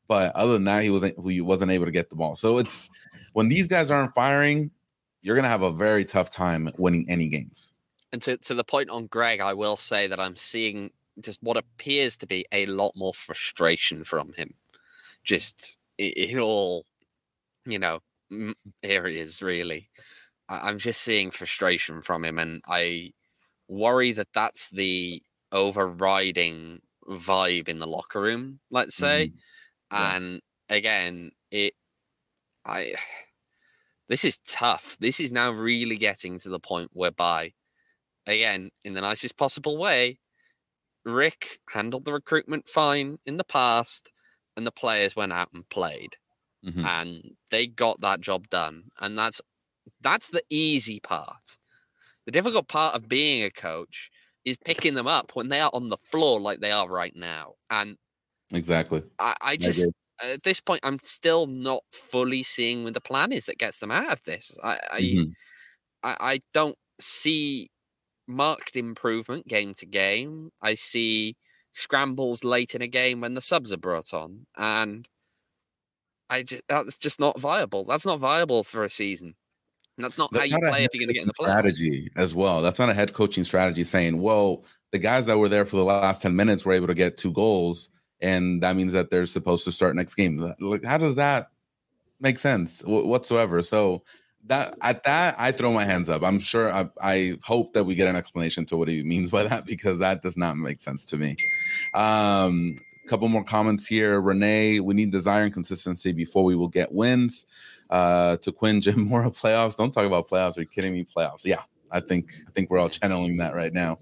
But 0.08 0.34
other 0.36 0.52
than 0.52 0.64
that, 0.64 0.82
he 0.82 0.90
wasn't 0.90 1.14
he 1.28 1.40
wasn't 1.40 1.72
able 1.72 1.86
to 1.86 1.90
get 1.90 2.10
the 2.10 2.16
ball. 2.16 2.34
So 2.34 2.58
it's 2.58 2.88
when 3.32 3.48
these 3.48 3.66
guys 3.66 3.90
aren't 3.90 4.14
firing, 4.14 4.70
you're 5.22 5.36
gonna 5.36 5.48
have 5.48 5.62
a 5.62 5.72
very 5.72 6.04
tough 6.04 6.30
time 6.30 6.70
winning 6.78 7.06
any 7.08 7.28
games. 7.28 7.74
And 8.12 8.22
to, 8.22 8.36
to 8.36 8.54
the 8.54 8.64
point 8.64 8.88
on 8.88 9.08
Greg, 9.08 9.40
I 9.40 9.52
will 9.52 9.76
say 9.76 10.06
that 10.06 10.20
I'm 10.20 10.36
seeing 10.36 10.90
just 11.20 11.42
what 11.42 11.56
appears 11.56 12.16
to 12.18 12.26
be 12.26 12.46
a 12.52 12.66
lot 12.66 12.92
more 12.94 13.12
frustration 13.12 14.04
from 14.04 14.32
him. 14.34 14.54
Just 15.24 15.76
in 15.98 16.38
all, 16.38 16.84
you 17.64 17.78
know, 17.78 18.00
areas, 18.82 19.42
really. 19.42 19.90
I- 20.48 20.68
I'm 20.68 20.78
just 20.78 21.02
seeing 21.02 21.30
frustration 21.30 22.02
from 22.02 22.24
him. 22.24 22.38
And 22.38 22.62
I 22.66 23.12
worry 23.68 24.12
that 24.12 24.28
that's 24.34 24.70
the 24.70 25.22
overriding 25.52 26.80
vibe 27.08 27.68
in 27.68 27.78
the 27.78 27.86
locker 27.86 28.20
room, 28.20 28.60
let's 28.70 28.96
say. 28.96 29.32
Mm-hmm. 29.92 29.96
Yeah. 29.96 30.16
And 30.16 30.40
again, 30.68 31.30
it, 31.50 31.74
I, 32.64 32.94
this 34.08 34.24
is 34.24 34.38
tough. 34.38 34.96
This 35.00 35.20
is 35.20 35.32
now 35.32 35.50
really 35.52 35.96
getting 35.96 36.38
to 36.40 36.48
the 36.48 36.60
point 36.60 36.90
whereby 36.92 37.52
again, 38.26 38.70
in 38.84 38.94
the 38.94 39.00
nicest 39.00 39.36
possible 39.36 39.76
way, 39.76 40.18
Rick 41.04 41.60
handled 41.72 42.04
the 42.04 42.12
recruitment 42.12 42.68
fine 42.68 43.18
in 43.24 43.36
the 43.36 43.44
past, 43.44 44.12
and 44.56 44.66
the 44.66 44.72
players 44.72 45.14
went 45.14 45.32
out 45.32 45.48
and 45.54 45.68
played, 45.68 46.16
Mhm. 46.66 46.86
and 46.86 47.36
they 47.50 47.66
got 47.66 48.00
that 48.00 48.20
job 48.20 48.48
done. 48.48 48.90
And 49.00 49.18
that's 49.18 49.40
that's 50.00 50.30
the 50.30 50.42
easy 50.50 51.00
part. 51.00 51.58
The 52.26 52.32
difficult 52.32 52.68
part 52.68 52.94
of 52.96 53.08
being 53.08 53.44
a 53.44 53.50
coach 53.50 54.10
is 54.44 54.58
picking 54.58 54.94
them 54.94 55.08
up 55.08 55.36
when 55.36 55.48
they 55.48 55.60
are 55.60 55.70
on 55.74 55.90
the 55.90 55.98
floor 55.98 56.40
like 56.40 56.60
they 56.60 56.72
are 56.72 56.88
right 56.88 57.14
now. 57.16 57.54
And 57.70 57.98
Exactly. 58.50 59.04
I, 59.18 59.34
I 59.40 59.56
just 59.56 59.90
at 60.22 60.42
this 60.44 60.60
point, 60.60 60.80
I'm 60.82 60.98
still 60.98 61.46
not 61.46 61.82
fully 61.92 62.42
seeing 62.42 62.84
what 62.84 62.94
the 62.94 63.00
plan 63.00 63.32
is 63.32 63.46
that 63.46 63.58
gets 63.58 63.78
them 63.80 63.90
out 63.90 64.10
of 64.12 64.22
this. 64.24 64.56
I 64.62 64.78
I, 64.90 64.98
Mhm. 64.98 65.36
I, 66.04 66.16
I 66.34 66.40
don't 66.54 66.78
see 67.00 67.70
marked 68.28 68.76
improvement 68.76 69.48
game 69.48 69.74
to 69.76 69.86
game. 69.86 70.50
I 70.62 70.74
see 70.76 71.36
scrambles 71.72 72.44
late 72.44 72.74
in 72.74 72.82
a 72.82 72.88
game 72.88 73.20
when 73.22 73.34
the 73.34 73.42
subs 73.42 73.72
are 73.72 73.78
brought 73.78 74.14
on, 74.14 74.46
and 74.56 75.08
I 76.30 76.42
just 76.42 76.62
that's 76.68 76.98
just 76.98 77.20
not 77.20 77.38
viable. 77.38 77.84
That's 77.84 78.06
not 78.06 78.18
viable 78.18 78.64
for 78.64 78.84
a 78.84 78.90
season. 78.90 79.34
And 79.96 80.04
that's 80.04 80.18
not 80.18 80.30
That's 80.32 80.50
how 80.50 80.56
you 80.56 80.62
not 80.62 80.72
play 80.72 80.84
if 80.84 80.94
you're 80.94 81.00
going 81.00 81.08
to 81.08 81.14
get 81.14 81.22
in 81.22 81.28
the 81.28 81.32
playoffs. 81.32 81.50
strategy 81.50 82.10
as 82.16 82.34
well. 82.34 82.60
That's 82.62 82.78
not 82.78 82.90
a 82.90 82.94
head 82.94 83.14
coaching 83.14 83.44
strategy 83.44 83.82
saying, 83.84 84.20
well, 84.20 84.64
the 84.92 84.98
guys 84.98 85.26
that 85.26 85.38
were 85.38 85.48
there 85.48 85.64
for 85.64 85.76
the 85.76 85.84
last 85.84 86.22
10 86.22 86.36
minutes 86.36 86.64
were 86.64 86.72
able 86.72 86.86
to 86.86 86.94
get 86.94 87.16
two 87.16 87.32
goals, 87.32 87.88
and 88.20 88.62
that 88.62 88.76
means 88.76 88.92
that 88.92 89.10
they're 89.10 89.26
supposed 89.26 89.64
to 89.64 89.72
start 89.72 89.96
next 89.96 90.14
game. 90.14 90.36
Like, 90.60 90.84
how 90.84 90.98
does 90.98 91.14
that 91.16 91.50
make 92.20 92.38
sense 92.38 92.82
wh- 92.82 93.06
whatsoever? 93.06 93.62
So 93.62 94.02
that 94.46 94.76
at 94.82 95.02
that, 95.04 95.34
I 95.38 95.50
throw 95.52 95.72
my 95.72 95.84
hands 95.84 96.10
up. 96.10 96.22
I'm 96.22 96.38
sure 96.38 96.72
I, 96.72 96.88
I 97.00 97.38
hope 97.42 97.72
that 97.72 97.84
we 97.84 97.94
get 97.94 98.08
an 98.08 98.16
explanation 98.16 98.64
to 98.66 98.76
what 98.76 98.88
he 98.88 99.02
means 99.02 99.30
by 99.30 99.44
that 99.44 99.66
because 99.66 99.98
that 100.00 100.22
does 100.22 100.36
not 100.36 100.56
make 100.56 100.80
sense 100.80 101.04
to 101.06 101.16
me. 101.16 101.36
Um, 101.94 102.76
couple 103.06 103.28
more 103.28 103.44
comments 103.44 103.86
here. 103.86 104.20
Renee, 104.20 104.80
we 104.80 104.94
need 104.94 105.10
desire 105.10 105.44
and 105.44 105.52
consistency 105.52 106.12
before 106.12 106.44
we 106.44 106.56
will 106.56 106.68
get 106.68 106.92
wins. 106.92 107.46
Uh, 107.90 108.36
to 108.38 108.52
Quinn, 108.52 108.80
Jim 108.82 109.00
Mora 109.00 109.30
playoffs. 109.30 109.76
Don't 109.76 109.92
talk 109.92 110.06
about 110.06 110.28
playoffs. 110.28 110.58
Are 110.58 110.62
you 110.62 110.66
kidding 110.66 110.92
me? 110.92 111.04
Playoffs. 111.04 111.44
Yeah, 111.44 111.62
I 111.90 112.00
think 112.00 112.32
I 112.46 112.50
think 112.50 112.70
we're 112.70 112.78
all 112.78 112.88
channeling 112.88 113.36
that 113.38 113.54
right 113.54 113.72
now. 113.72 113.98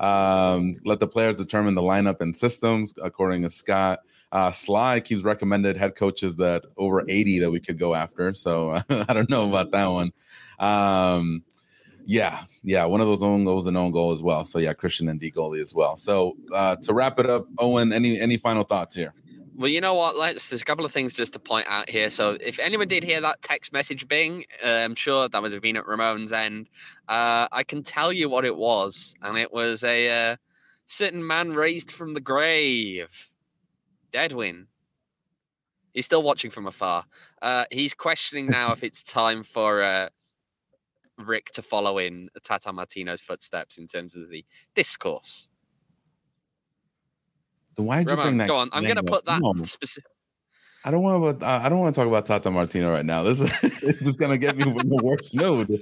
Um, 0.00 0.74
let 0.84 1.00
the 1.00 1.06
players 1.06 1.36
determine 1.36 1.74
the 1.74 1.82
lineup 1.82 2.20
and 2.20 2.36
systems, 2.36 2.94
according 3.02 3.42
to 3.42 3.50
Scott. 3.50 4.00
Uh, 4.30 4.50
Sly 4.50 5.00
keeps 5.00 5.22
recommended 5.22 5.76
head 5.76 5.94
coaches 5.94 6.36
that 6.36 6.64
over 6.76 7.04
80 7.08 7.38
that 7.40 7.50
we 7.50 7.60
could 7.60 7.78
go 7.78 7.94
after. 7.94 8.34
So 8.34 8.78
I 8.90 9.14
don't 9.14 9.30
know 9.30 9.48
about 9.48 9.70
that 9.70 9.86
one. 9.86 10.12
Um, 10.58 11.44
yeah, 12.08 12.44
yeah, 12.62 12.86
one 12.86 13.02
of 13.02 13.06
those 13.06 13.22
own 13.22 13.44
goals 13.44 13.66
and 13.66 13.76
own 13.76 13.92
goal 13.92 14.12
as 14.12 14.22
well. 14.22 14.46
So 14.46 14.58
yeah, 14.58 14.72
Christian 14.72 15.10
and 15.10 15.20
D 15.20 15.30
goalie 15.30 15.60
as 15.60 15.74
well. 15.74 15.94
So 15.94 16.38
uh, 16.54 16.76
to 16.76 16.94
wrap 16.94 17.18
it 17.18 17.28
up, 17.28 17.46
Owain, 17.58 17.92
any 17.92 18.18
any 18.18 18.38
final 18.38 18.64
thoughts 18.64 18.96
here? 18.96 19.12
Well, 19.54 19.68
you 19.68 19.82
know 19.82 19.92
what? 19.92 20.16
Let's. 20.16 20.48
There's 20.48 20.62
a 20.62 20.64
couple 20.64 20.86
of 20.86 20.92
things 20.92 21.12
just 21.12 21.34
to 21.34 21.38
point 21.38 21.66
out 21.68 21.90
here. 21.90 22.08
So, 22.08 22.38
if 22.40 22.58
anyone 22.60 22.88
did 22.88 23.04
hear 23.04 23.20
that 23.20 23.42
text 23.42 23.74
message 23.74 24.08
bing, 24.08 24.44
uh, 24.64 24.68
I'm 24.68 24.94
sure 24.94 25.28
that 25.28 25.42
would 25.42 25.52
have 25.52 25.60
been 25.60 25.76
at 25.76 25.86
Ramon's 25.86 26.32
end. 26.32 26.70
Uh, 27.08 27.46
I 27.52 27.62
can 27.62 27.82
tell 27.82 28.10
you 28.10 28.30
what 28.30 28.46
it 28.46 28.56
was, 28.56 29.14
and 29.20 29.36
it 29.36 29.52
was 29.52 29.84
a 29.84 30.30
uh, 30.30 30.36
certain 30.86 31.26
man 31.26 31.52
raised 31.52 31.90
from 31.90 32.14
the 32.14 32.20
grave, 32.22 33.28
Deadwin. 34.14 34.68
He's 35.92 36.06
still 36.06 36.22
watching 36.22 36.50
from 36.50 36.66
afar. 36.66 37.04
Uh, 37.42 37.66
he's 37.70 37.92
questioning 37.92 38.46
now 38.46 38.72
if 38.72 38.82
it's 38.82 39.02
time 39.02 39.42
for 39.42 39.82
uh, 39.82 40.08
Rick 41.18 41.50
to 41.52 41.62
follow 41.62 41.98
in 41.98 42.28
Tata 42.42 42.72
Martino's 42.72 43.20
footsteps 43.20 43.78
in 43.78 43.86
terms 43.86 44.14
of 44.14 44.30
the 44.30 44.44
discourse. 44.74 45.48
Then 47.76 47.86
why'd 47.86 48.08
you 48.08 48.16
bring 48.16 48.36
that? 48.38 48.48
go 48.48 48.56
on. 48.56 48.70
I'm 48.72 48.84
going 48.84 48.96
to 48.96 49.02
put 49.02 49.24
that 49.26 49.42
specific. 49.64 50.10
I 50.84 50.90
don't 50.90 51.02
want 51.02 51.40
to. 51.40 51.46
I 51.46 51.68
don't 51.68 51.80
want 51.80 51.94
to 51.94 52.00
talk 52.00 52.08
about 52.08 52.26
Tata 52.26 52.50
Martino 52.50 52.90
right 52.92 53.04
now. 53.04 53.22
This 53.22 53.40
is, 53.40 53.60
this 53.80 54.02
is 54.02 54.16
going 54.16 54.30
to 54.30 54.38
get 54.38 54.56
me 54.56 54.62
in 54.62 54.74
the 54.74 55.00
worst 55.02 55.34
mood. 55.36 55.68
I 55.70 55.74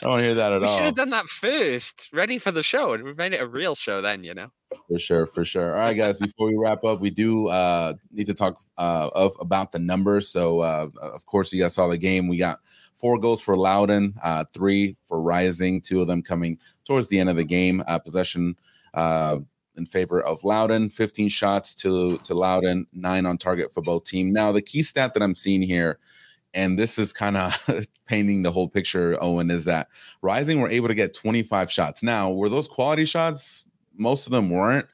don't 0.00 0.10
want 0.10 0.20
to 0.20 0.24
hear 0.24 0.34
that 0.34 0.52
at 0.52 0.62
all. 0.62 0.70
We 0.70 0.76
should 0.76 0.84
have 0.84 0.94
done 0.94 1.10
that 1.10 1.24
first, 1.24 2.10
ready 2.12 2.38
for 2.38 2.50
the 2.50 2.62
show, 2.62 2.92
and 2.92 3.04
we 3.04 3.14
made 3.14 3.32
it 3.32 3.40
a 3.40 3.46
real 3.46 3.74
show 3.74 4.02
then, 4.02 4.22
you 4.22 4.34
know. 4.34 4.48
For 4.88 4.98
sure, 4.98 5.26
for 5.26 5.44
sure. 5.44 5.74
All 5.74 5.80
right, 5.80 5.96
guys. 5.96 6.18
Before 6.18 6.48
we 6.48 6.56
wrap 6.58 6.84
up, 6.84 7.00
we 7.00 7.10
do 7.10 7.48
uh, 7.48 7.94
need 8.12 8.26
to 8.26 8.34
talk 8.34 8.62
uh, 8.76 9.08
of 9.14 9.34
about 9.40 9.72
the 9.72 9.78
numbers. 9.78 10.28
So, 10.28 10.60
uh, 10.60 10.88
of 11.00 11.24
course, 11.26 11.52
you 11.52 11.62
guys 11.62 11.74
saw 11.74 11.88
the 11.88 11.96
game. 11.96 12.28
We 12.28 12.36
got 12.36 12.58
four 12.94 13.18
goals 13.18 13.40
for 13.40 13.56
Loudoun, 13.56 14.14
uh, 14.22 14.44
three 14.52 14.96
for 15.04 15.22
Rising. 15.22 15.80
Two 15.80 16.02
of 16.02 16.06
them 16.06 16.22
coming 16.22 16.58
towards 16.84 17.08
the 17.08 17.18
end 17.18 17.30
of 17.30 17.36
the 17.36 17.44
game. 17.44 17.82
Uh, 17.86 17.98
possession 17.98 18.56
uh, 18.92 19.38
in 19.76 19.86
favor 19.86 20.20
of 20.20 20.44
Loudoun. 20.44 20.90
Fifteen 20.90 21.28
shots 21.28 21.74
to 21.76 22.18
to 22.18 22.34
Loudoun. 22.34 22.86
Nine 22.92 23.26
on 23.26 23.38
target 23.38 23.72
for 23.72 23.82
both 23.82 24.04
team. 24.04 24.32
Now, 24.32 24.52
the 24.52 24.62
key 24.62 24.82
stat 24.82 25.14
that 25.14 25.22
I'm 25.22 25.34
seeing 25.34 25.62
here. 25.62 25.98
And 26.56 26.78
this 26.78 27.00
is 27.00 27.12
kind 27.12 27.36
of 27.36 27.84
painting 28.06 28.44
the 28.44 28.52
whole 28.52 28.68
picture, 28.68 29.18
Owain, 29.20 29.50
is 29.50 29.64
that 29.64 29.88
Rising 30.22 30.60
were 30.60 30.70
able 30.70 30.86
to 30.86 30.94
get 30.94 31.12
25 31.12 31.68
shots. 31.68 32.00
Now, 32.00 32.30
were 32.30 32.48
those 32.48 32.68
quality 32.68 33.04
shots? 33.04 33.64
most 33.96 34.26
of 34.26 34.32
them 34.32 34.50
weren't 34.50 34.86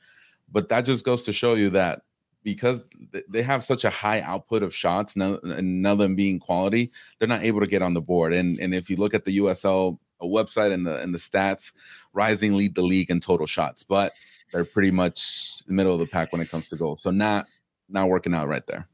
but 0.51 0.69
that 0.69 0.85
just 0.85 1.05
goes 1.05 1.23
to 1.23 1.33
show 1.33 1.55
you 1.55 1.71
that 1.71 2.03
because 2.43 2.81
they 3.29 3.43
have 3.43 3.62
such 3.62 3.85
a 3.85 3.90
high 3.90 4.21
output 4.23 4.62
of 4.62 4.75
shots 4.75 5.16
none, 5.16 5.38
of 5.87 5.99
them 5.99 6.14
being 6.14 6.38
quality 6.38 6.90
they're 7.19 7.29
not 7.29 7.45
able 7.45 7.61
to 7.61 7.66
get 7.66 7.83
on 7.83 7.95
the 7.95 8.01
board 8.01 8.33
and 8.33 8.59
and 8.59 8.75
if 8.75 8.88
you 8.90 8.97
look 8.97 9.14
at 9.14 9.25
the 9.25 9.38
usl 9.38 9.99
uh, 10.21 10.27
website 10.27 10.73
and 10.73 10.87
the 10.87 10.99
and 11.01 11.14
the 11.14 11.19
stats 11.19 11.73
rising 12.12 12.55
lead 12.55 12.75
the 12.75 12.83
league 12.83 13.11
in 13.11 13.21
total 13.21 13.47
shots 13.47 13.83
but 13.83 14.12
they're 14.52 14.64
pretty 14.64 14.90
much 14.90 15.64
the 15.64 15.72
middle 15.72 15.92
of 15.92 15.98
the 16.00 16.06
pack 16.06 16.32
when 16.32 16.40
it 16.40 16.48
comes 16.50 16.68
to 16.68 16.76
goals 16.76 17.02
so 17.02 17.10
not 17.10 17.46
not 17.88 18.08
working 18.08 18.34
out 18.34 18.48
right 18.48 18.66
there 18.66 18.86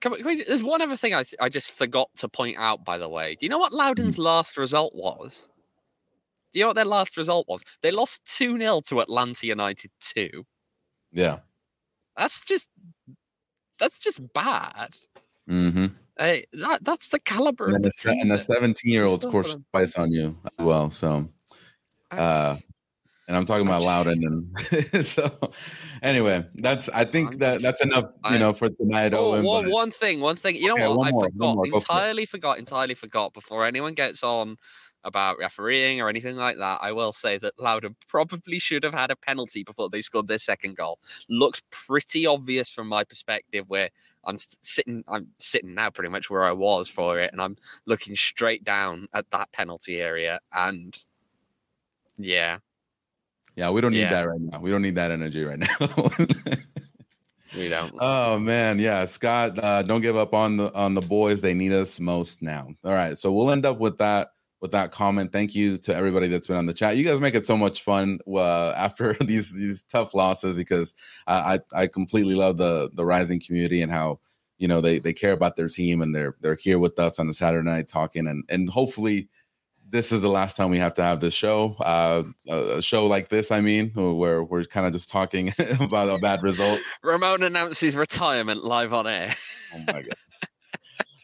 Come 0.00 0.12
on, 0.12 0.18
can 0.18 0.26
we- 0.26 0.42
there's 0.42 0.62
one 0.62 0.82
other 0.82 0.96
thing 0.96 1.14
I, 1.14 1.22
th- 1.22 1.36
I 1.40 1.48
just 1.48 1.70
forgot 1.70 2.08
to 2.16 2.28
point 2.28 2.56
out, 2.58 2.84
by 2.84 2.98
the 2.98 3.08
way. 3.08 3.36
Do 3.36 3.46
you 3.46 3.50
know 3.50 3.58
what 3.58 3.72
Loudoun's 3.72 4.16
Mm. 4.16 4.24
last 4.24 4.56
result 4.56 4.92
was? 4.92 5.48
Do 6.52 6.58
you 6.58 6.64
know 6.64 6.70
what 6.70 6.74
their 6.74 6.84
last 6.84 7.16
result 7.16 7.46
was? 7.46 7.62
They 7.80 7.92
lost 7.92 8.24
2 8.36 8.58
0 8.58 8.80
to 8.88 8.98
Atlanta 9.00 9.46
United 9.46 9.92
2. 10.00 10.44
yeah 11.12 11.38
That's 12.16 12.40
just. 12.42 12.68
That's 13.78 14.00
just 14.00 14.20
bad. 14.32 14.96
mm-hmm. 15.48 15.86
Hey, 16.18 16.46
that 16.54 16.84
that's 16.84 17.08
the 17.10 17.20
caliber 17.20 17.68
and 17.68 17.84
the 17.84 17.92
a, 18.06 18.10
and 18.20 18.32
a 18.32 18.38
17 18.38 18.92
year 18.92 19.04
old 19.04 19.22
scored 19.22 19.46
twice 19.72 19.94
on 19.96 20.10
you 20.10 20.36
as 20.58 20.64
well 20.64 20.90
so 20.90 21.28
uh 22.10 22.56
and 23.26 23.36
I'm 23.36 23.44
talking 23.44 23.66
about 23.66 23.82
Loudoun, 23.82 24.50
and 24.92 25.06
so 25.06 25.30
anyway, 26.02 26.44
that's 26.54 26.88
I 26.90 27.04
think 27.04 27.38
that 27.38 27.62
that's 27.62 27.82
enough, 27.82 28.10
you 28.30 28.38
know, 28.38 28.52
for 28.52 28.68
tonight. 28.68 29.14
Oh, 29.14 29.32
Owain, 29.32 29.44
one, 29.44 29.64
but- 29.64 29.72
one 29.72 29.90
thing, 29.90 30.20
one 30.20 30.36
thing. 30.36 30.56
You 30.56 30.68
know 30.68 30.94
what? 30.94 31.08
I 31.08 31.10
more, 31.10 31.24
forgot, 31.24 31.56
more, 31.56 31.64
go 31.64 31.70
for 31.70 31.76
entirely 31.78 32.26
forgot, 32.26 32.58
entirely 32.58 32.94
forgot. 32.94 33.32
Before 33.32 33.64
anyone 33.64 33.94
gets 33.94 34.22
on 34.22 34.56
about 35.04 35.38
refereeing 35.38 36.00
or 36.00 36.08
anything 36.08 36.36
like 36.36 36.56
that, 36.56 36.78
I 36.82 36.92
will 36.92 37.12
say 37.12 37.38
that 37.38 37.58
Loudoun 37.58 37.94
probably 38.08 38.58
should 38.58 38.82
have 38.84 38.94
had 38.94 39.10
a 39.10 39.16
penalty 39.16 39.62
before 39.62 39.90
they 39.90 40.00
scored 40.00 40.28
their 40.28 40.38
second 40.38 40.76
goal. 40.76 40.98
Looks 41.28 41.62
pretty 41.70 42.26
obvious 42.26 42.70
from 42.70 42.88
my 42.88 43.04
perspective, 43.04 43.66
where 43.68 43.90
I'm 44.24 44.36
sitting, 44.62 45.04
I'm 45.08 45.28
sitting 45.38 45.74
now 45.74 45.90
pretty 45.90 46.10
much 46.10 46.30
where 46.30 46.44
I 46.44 46.52
was 46.52 46.88
for 46.88 47.18
it, 47.18 47.32
and 47.32 47.40
I'm 47.40 47.56
looking 47.86 48.16
straight 48.16 48.64
down 48.64 49.08
at 49.12 49.30
that 49.30 49.52
penalty 49.52 50.00
area, 50.00 50.40
and 50.52 50.98
yeah, 52.16 52.58
yeah, 53.56 53.70
we 53.70 53.80
don't 53.80 53.92
need 53.92 54.00
Yeah. 54.00 54.10
that 54.10 54.28
right 54.28 54.40
now. 54.40 54.60
We 54.60 54.70
don't 54.70 54.82
need 54.82 54.96
that 54.96 55.10
energy 55.10 55.44
right 55.44 55.58
now. 55.58 55.68
we 57.56 57.68
don't. 57.68 57.92
oh 58.00 58.38
man, 58.38 58.78
yeah, 58.78 59.04
Scott, 59.04 59.58
uh, 59.58 59.82
don't 59.82 60.00
give 60.00 60.16
up 60.16 60.34
on 60.34 60.56
the 60.56 60.74
on 60.74 60.94
the 60.94 61.00
boys. 61.00 61.40
They 61.40 61.54
need 61.54 61.72
us 61.72 62.00
most 62.00 62.42
now. 62.42 62.66
All 62.84 62.92
right, 62.92 63.16
so 63.18 63.32
we'll 63.32 63.50
end 63.50 63.64
up 63.66 63.78
with 63.78 63.98
that 63.98 64.30
with 64.60 64.70
that 64.72 64.92
comment. 64.92 65.30
Thank 65.30 65.54
you 65.54 65.76
to 65.78 65.94
everybody 65.94 66.26
that's 66.26 66.46
been 66.46 66.56
on 66.56 66.66
the 66.66 66.72
chat. 66.72 66.96
You 66.96 67.04
guys 67.04 67.20
make 67.20 67.34
it 67.34 67.44
so 67.46 67.56
much 67.56 67.82
fun 67.82 68.18
uh, 68.26 68.70
after 68.76 69.12
these 69.14 69.52
these 69.52 69.82
tough 69.82 70.14
losses 70.14 70.56
because 70.56 70.94
I 71.26 71.60
I 71.74 71.82
I 71.82 71.86
completely 71.86 72.34
love 72.34 72.56
the 72.56 72.90
the 72.94 73.04
rising 73.04 73.40
community 73.40 73.82
and 73.82 73.92
how 73.92 74.20
you 74.58 74.66
know 74.66 74.80
they 74.80 74.98
they 74.98 75.12
care 75.12 75.32
about 75.32 75.56
their 75.56 75.68
team 75.68 76.00
and 76.02 76.14
they're 76.14 76.34
they're 76.40 76.56
here 76.56 76.78
with 76.78 76.98
us 76.98 77.18
on 77.18 77.28
a 77.28 77.34
Saturday 77.34 77.68
night 77.68 77.88
talking 77.88 78.26
and 78.26 78.42
and 78.48 78.68
hopefully 78.70 79.28
this 79.94 80.10
is 80.10 80.20
the 80.20 80.28
last 80.28 80.56
time 80.56 80.70
we 80.70 80.78
have 80.78 80.92
to 80.92 81.02
have 81.02 81.20
this 81.20 81.32
show 81.32 81.76
uh 81.80 82.24
a 82.48 82.82
show 82.82 83.06
like 83.06 83.28
this 83.28 83.52
i 83.52 83.60
mean 83.60 83.90
where 83.94 84.42
we're 84.42 84.64
kind 84.64 84.86
of 84.86 84.92
just 84.92 85.08
talking 85.08 85.54
about 85.80 86.08
a 86.08 86.18
bad 86.18 86.42
result 86.42 86.80
Ramon 87.02 87.42
announces 87.42 87.94
retirement 87.96 88.64
live 88.64 88.92
on 88.92 89.06
air. 89.06 89.34
Oh 89.74 89.78
my 89.86 90.02
god. 90.02 90.16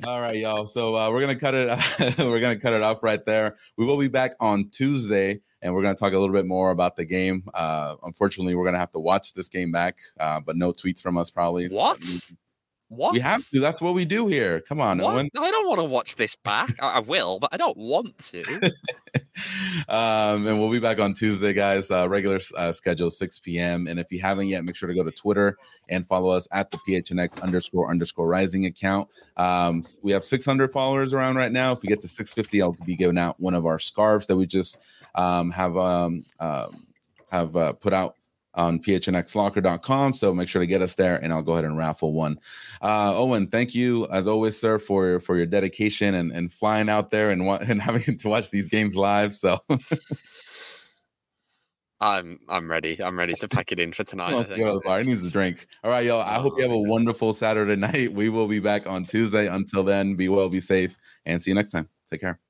All 0.04 0.20
right, 0.20 0.36
y'all. 0.36 0.66
So 0.66 0.96
uh, 0.96 1.10
we're 1.10 1.20
gonna 1.20 1.36
cut 1.36 1.54
it. 1.54 1.68
we're 2.18 2.40
gonna 2.40 2.58
cut 2.58 2.72
it 2.72 2.82
off 2.82 3.02
right 3.02 3.24
there. 3.24 3.56
We 3.76 3.84
will 3.84 3.98
be 3.98 4.08
back 4.08 4.32
on 4.40 4.70
Tuesday, 4.70 5.40
and 5.60 5.74
we're 5.74 5.82
gonna 5.82 5.94
talk 5.94 6.12
a 6.12 6.18
little 6.18 6.34
bit 6.34 6.46
more 6.46 6.70
about 6.70 6.96
the 6.96 7.04
game. 7.04 7.44
Uh, 7.52 7.96
unfortunately, 8.02 8.54
we're 8.54 8.64
gonna 8.64 8.78
have 8.78 8.92
to 8.92 8.98
watch 8.98 9.34
this 9.34 9.48
game 9.48 9.72
back, 9.72 9.98
uh, 10.18 10.40
but 10.40 10.56
no 10.56 10.72
tweets 10.72 11.02
from 11.02 11.18
us 11.18 11.30
probably. 11.30 11.68
What? 11.68 12.02
What? 12.90 13.12
We 13.12 13.20
have 13.20 13.48
to. 13.50 13.60
That's 13.60 13.80
what 13.80 13.94
we 13.94 14.04
do 14.04 14.26
here. 14.26 14.60
Come 14.62 14.80
on, 14.80 14.98
What? 14.98 15.14
Owain. 15.14 15.30
No, 15.32 15.42
I 15.42 15.52
don't 15.52 15.68
want 15.68 15.78
to 15.78 15.84
watch 15.84 16.16
this 16.16 16.34
back. 16.34 16.74
I, 16.82 16.94
I 16.94 16.98
will, 16.98 17.38
but 17.38 17.50
I 17.52 17.56
don't 17.56 17.76
want 17.76 18.18
to. 18.18 18.42
um, 19.88 20.44
and 20.44 20.58
we'll 20.58 20.72
be 20.72 20.80
back 20.80 20.98
on 20.98 21.12
Tuesday, 21.12 21.52
guys. 21.52 21.92
Uh, 21.92 22.08
regular 22.08 22.40
uh, 22.56 22.72
schedule, 22.72 23.08
6 23.08 23.38
p.m. 23.38 23.86
And 23.86 24.00
if 24.00 24.10
you 24.10 24.20
haven't 24.20 24.48
yet, 24.48 24.64
make 24.64 24.74
sure 24.74 24.88
to 24.88 24.94
go 24.94 25.04
to 25.04 25.12
Twitter 25.12 25.56
and 25.88 26.04
follow 26.04 26.30
us 26.30 26.48
at 26.50 26.72
the 26.72 26.78
PHNX 26.78 27.40
underscore 27.40 27.88
underscore 27.88 28.26
rising 28.26 28.66
account. 28.66 29.08
Um, 29.36 29.82
we 30.02 30.10
have 30.10 30.24
600 30.24 30.72
followers 30.72 31.14
around 31.14 31.36
right 31.36 31.52
now. 31.52 31.70
If 31.70 31.82
we 31.82 31.88
get 31.88 32.00
to 32.00 32.08
650, 32.08 32.60
I'll 32.60 32.72
be 32.84 32.96
giving 32.96 33.18
out 33.18 33.38
one 33.38 33.54
of 33.54 33.66
our 33.66 33.78
scarves 33.78 34.26
that 34.26 34.36
we 34.36 34.46
just 34.46 34.80
um, 35.14 35.52
have 35.52 35.76
um, 35.76 36.24
um, 36.40 36.88
have 37.30 37.54
uh, 37.54 37.72
put 37.74 37.92
out 37.92 38.16
on 38.54 38.78
phnxlocker.com. 38.80 40.14
So 40.14 40.34
make 40.34 40.48
sure 40.48 40.60
to 40.60 40.66
get 40.66 40.82
us 40.82 40.94
there 40.94 41.22
and 41.22 41.32
I'll 41.32 41.42
go 41.42 41.52
ahead 41.52 41.64
and 41.64 41.76
raffle 41.76 42.12
one. 42.12 42.38
Uh, 42.82 43.12
Owain, 43.16 43.46
thank 43.46 43.74
you 43.74 44.06
as 44.12 44.26
always, 44.26 44.58
sir, 44.58 44.78
for 44.78 45.20
for 45.20 45.36
your 45.36 45.46
dedication 45.46 46.14
and, 46.14 46.32
and 46.32 46.52
flying 46.52 46.88
out 46.88 47.10
there 47.10 47.30
and, 47.30 47.42
and 47.68 47.80
having 47.80 48.16
to 48.16 48.28
watch 48.28 48.50
these 48.50 48.68
games 48.68 48.96
live. 48.96 49.34
So 49.34 49.58
I'm 52.00 52.40
I'm 52.48 52.70
ready. 52.70 53.02
I'm 53.02 53.18
ready 53.18 53.34
to 53.34 53.48
pack 53.48 53.72
it 53.72 53.78
in 53.78 53.92
for 53.92 54.04
tonight. 54.04 54.34
He 54.34 54.42
to 54.44 54.56
go 54.56 54.68
to 54.68 54.74
the 54.74 54.80
bar. 54.84 55.00
He 55.00 55.06
needs 55.06 55.26
a 55.26 55.30
drink. 55.30 55.66
All 55.84 55.90
right, 55.90 56.04
y'all. 56.04 56.22
I 56.22 56.36
hope 56.36 56.54
you 56.56 56.62
have 56.62 56.72
a 56.72 56.78
wonderful 56.78 57.34
Saturday 57.34 57.76
night. 57.76 58.12
We 58.12 58.30
will 58.30 58.48
be 58.48 58.58
back 58.58 58.88
on 58.88 59.04
Tuesday. 59.04 59.48
Until 59.48 59.84
then, 59.84 60.16
be 60.16 60.30
well, 60.30 60.48
be 60.48 60.60
safe, 60.60 60.96
and 61.26 61.42
see 61.42 61.50
you 61.50 61.54
next 61.54 61.72
time. 61.72 61.88
Take 62.10 62.22
care. 62.22 62.40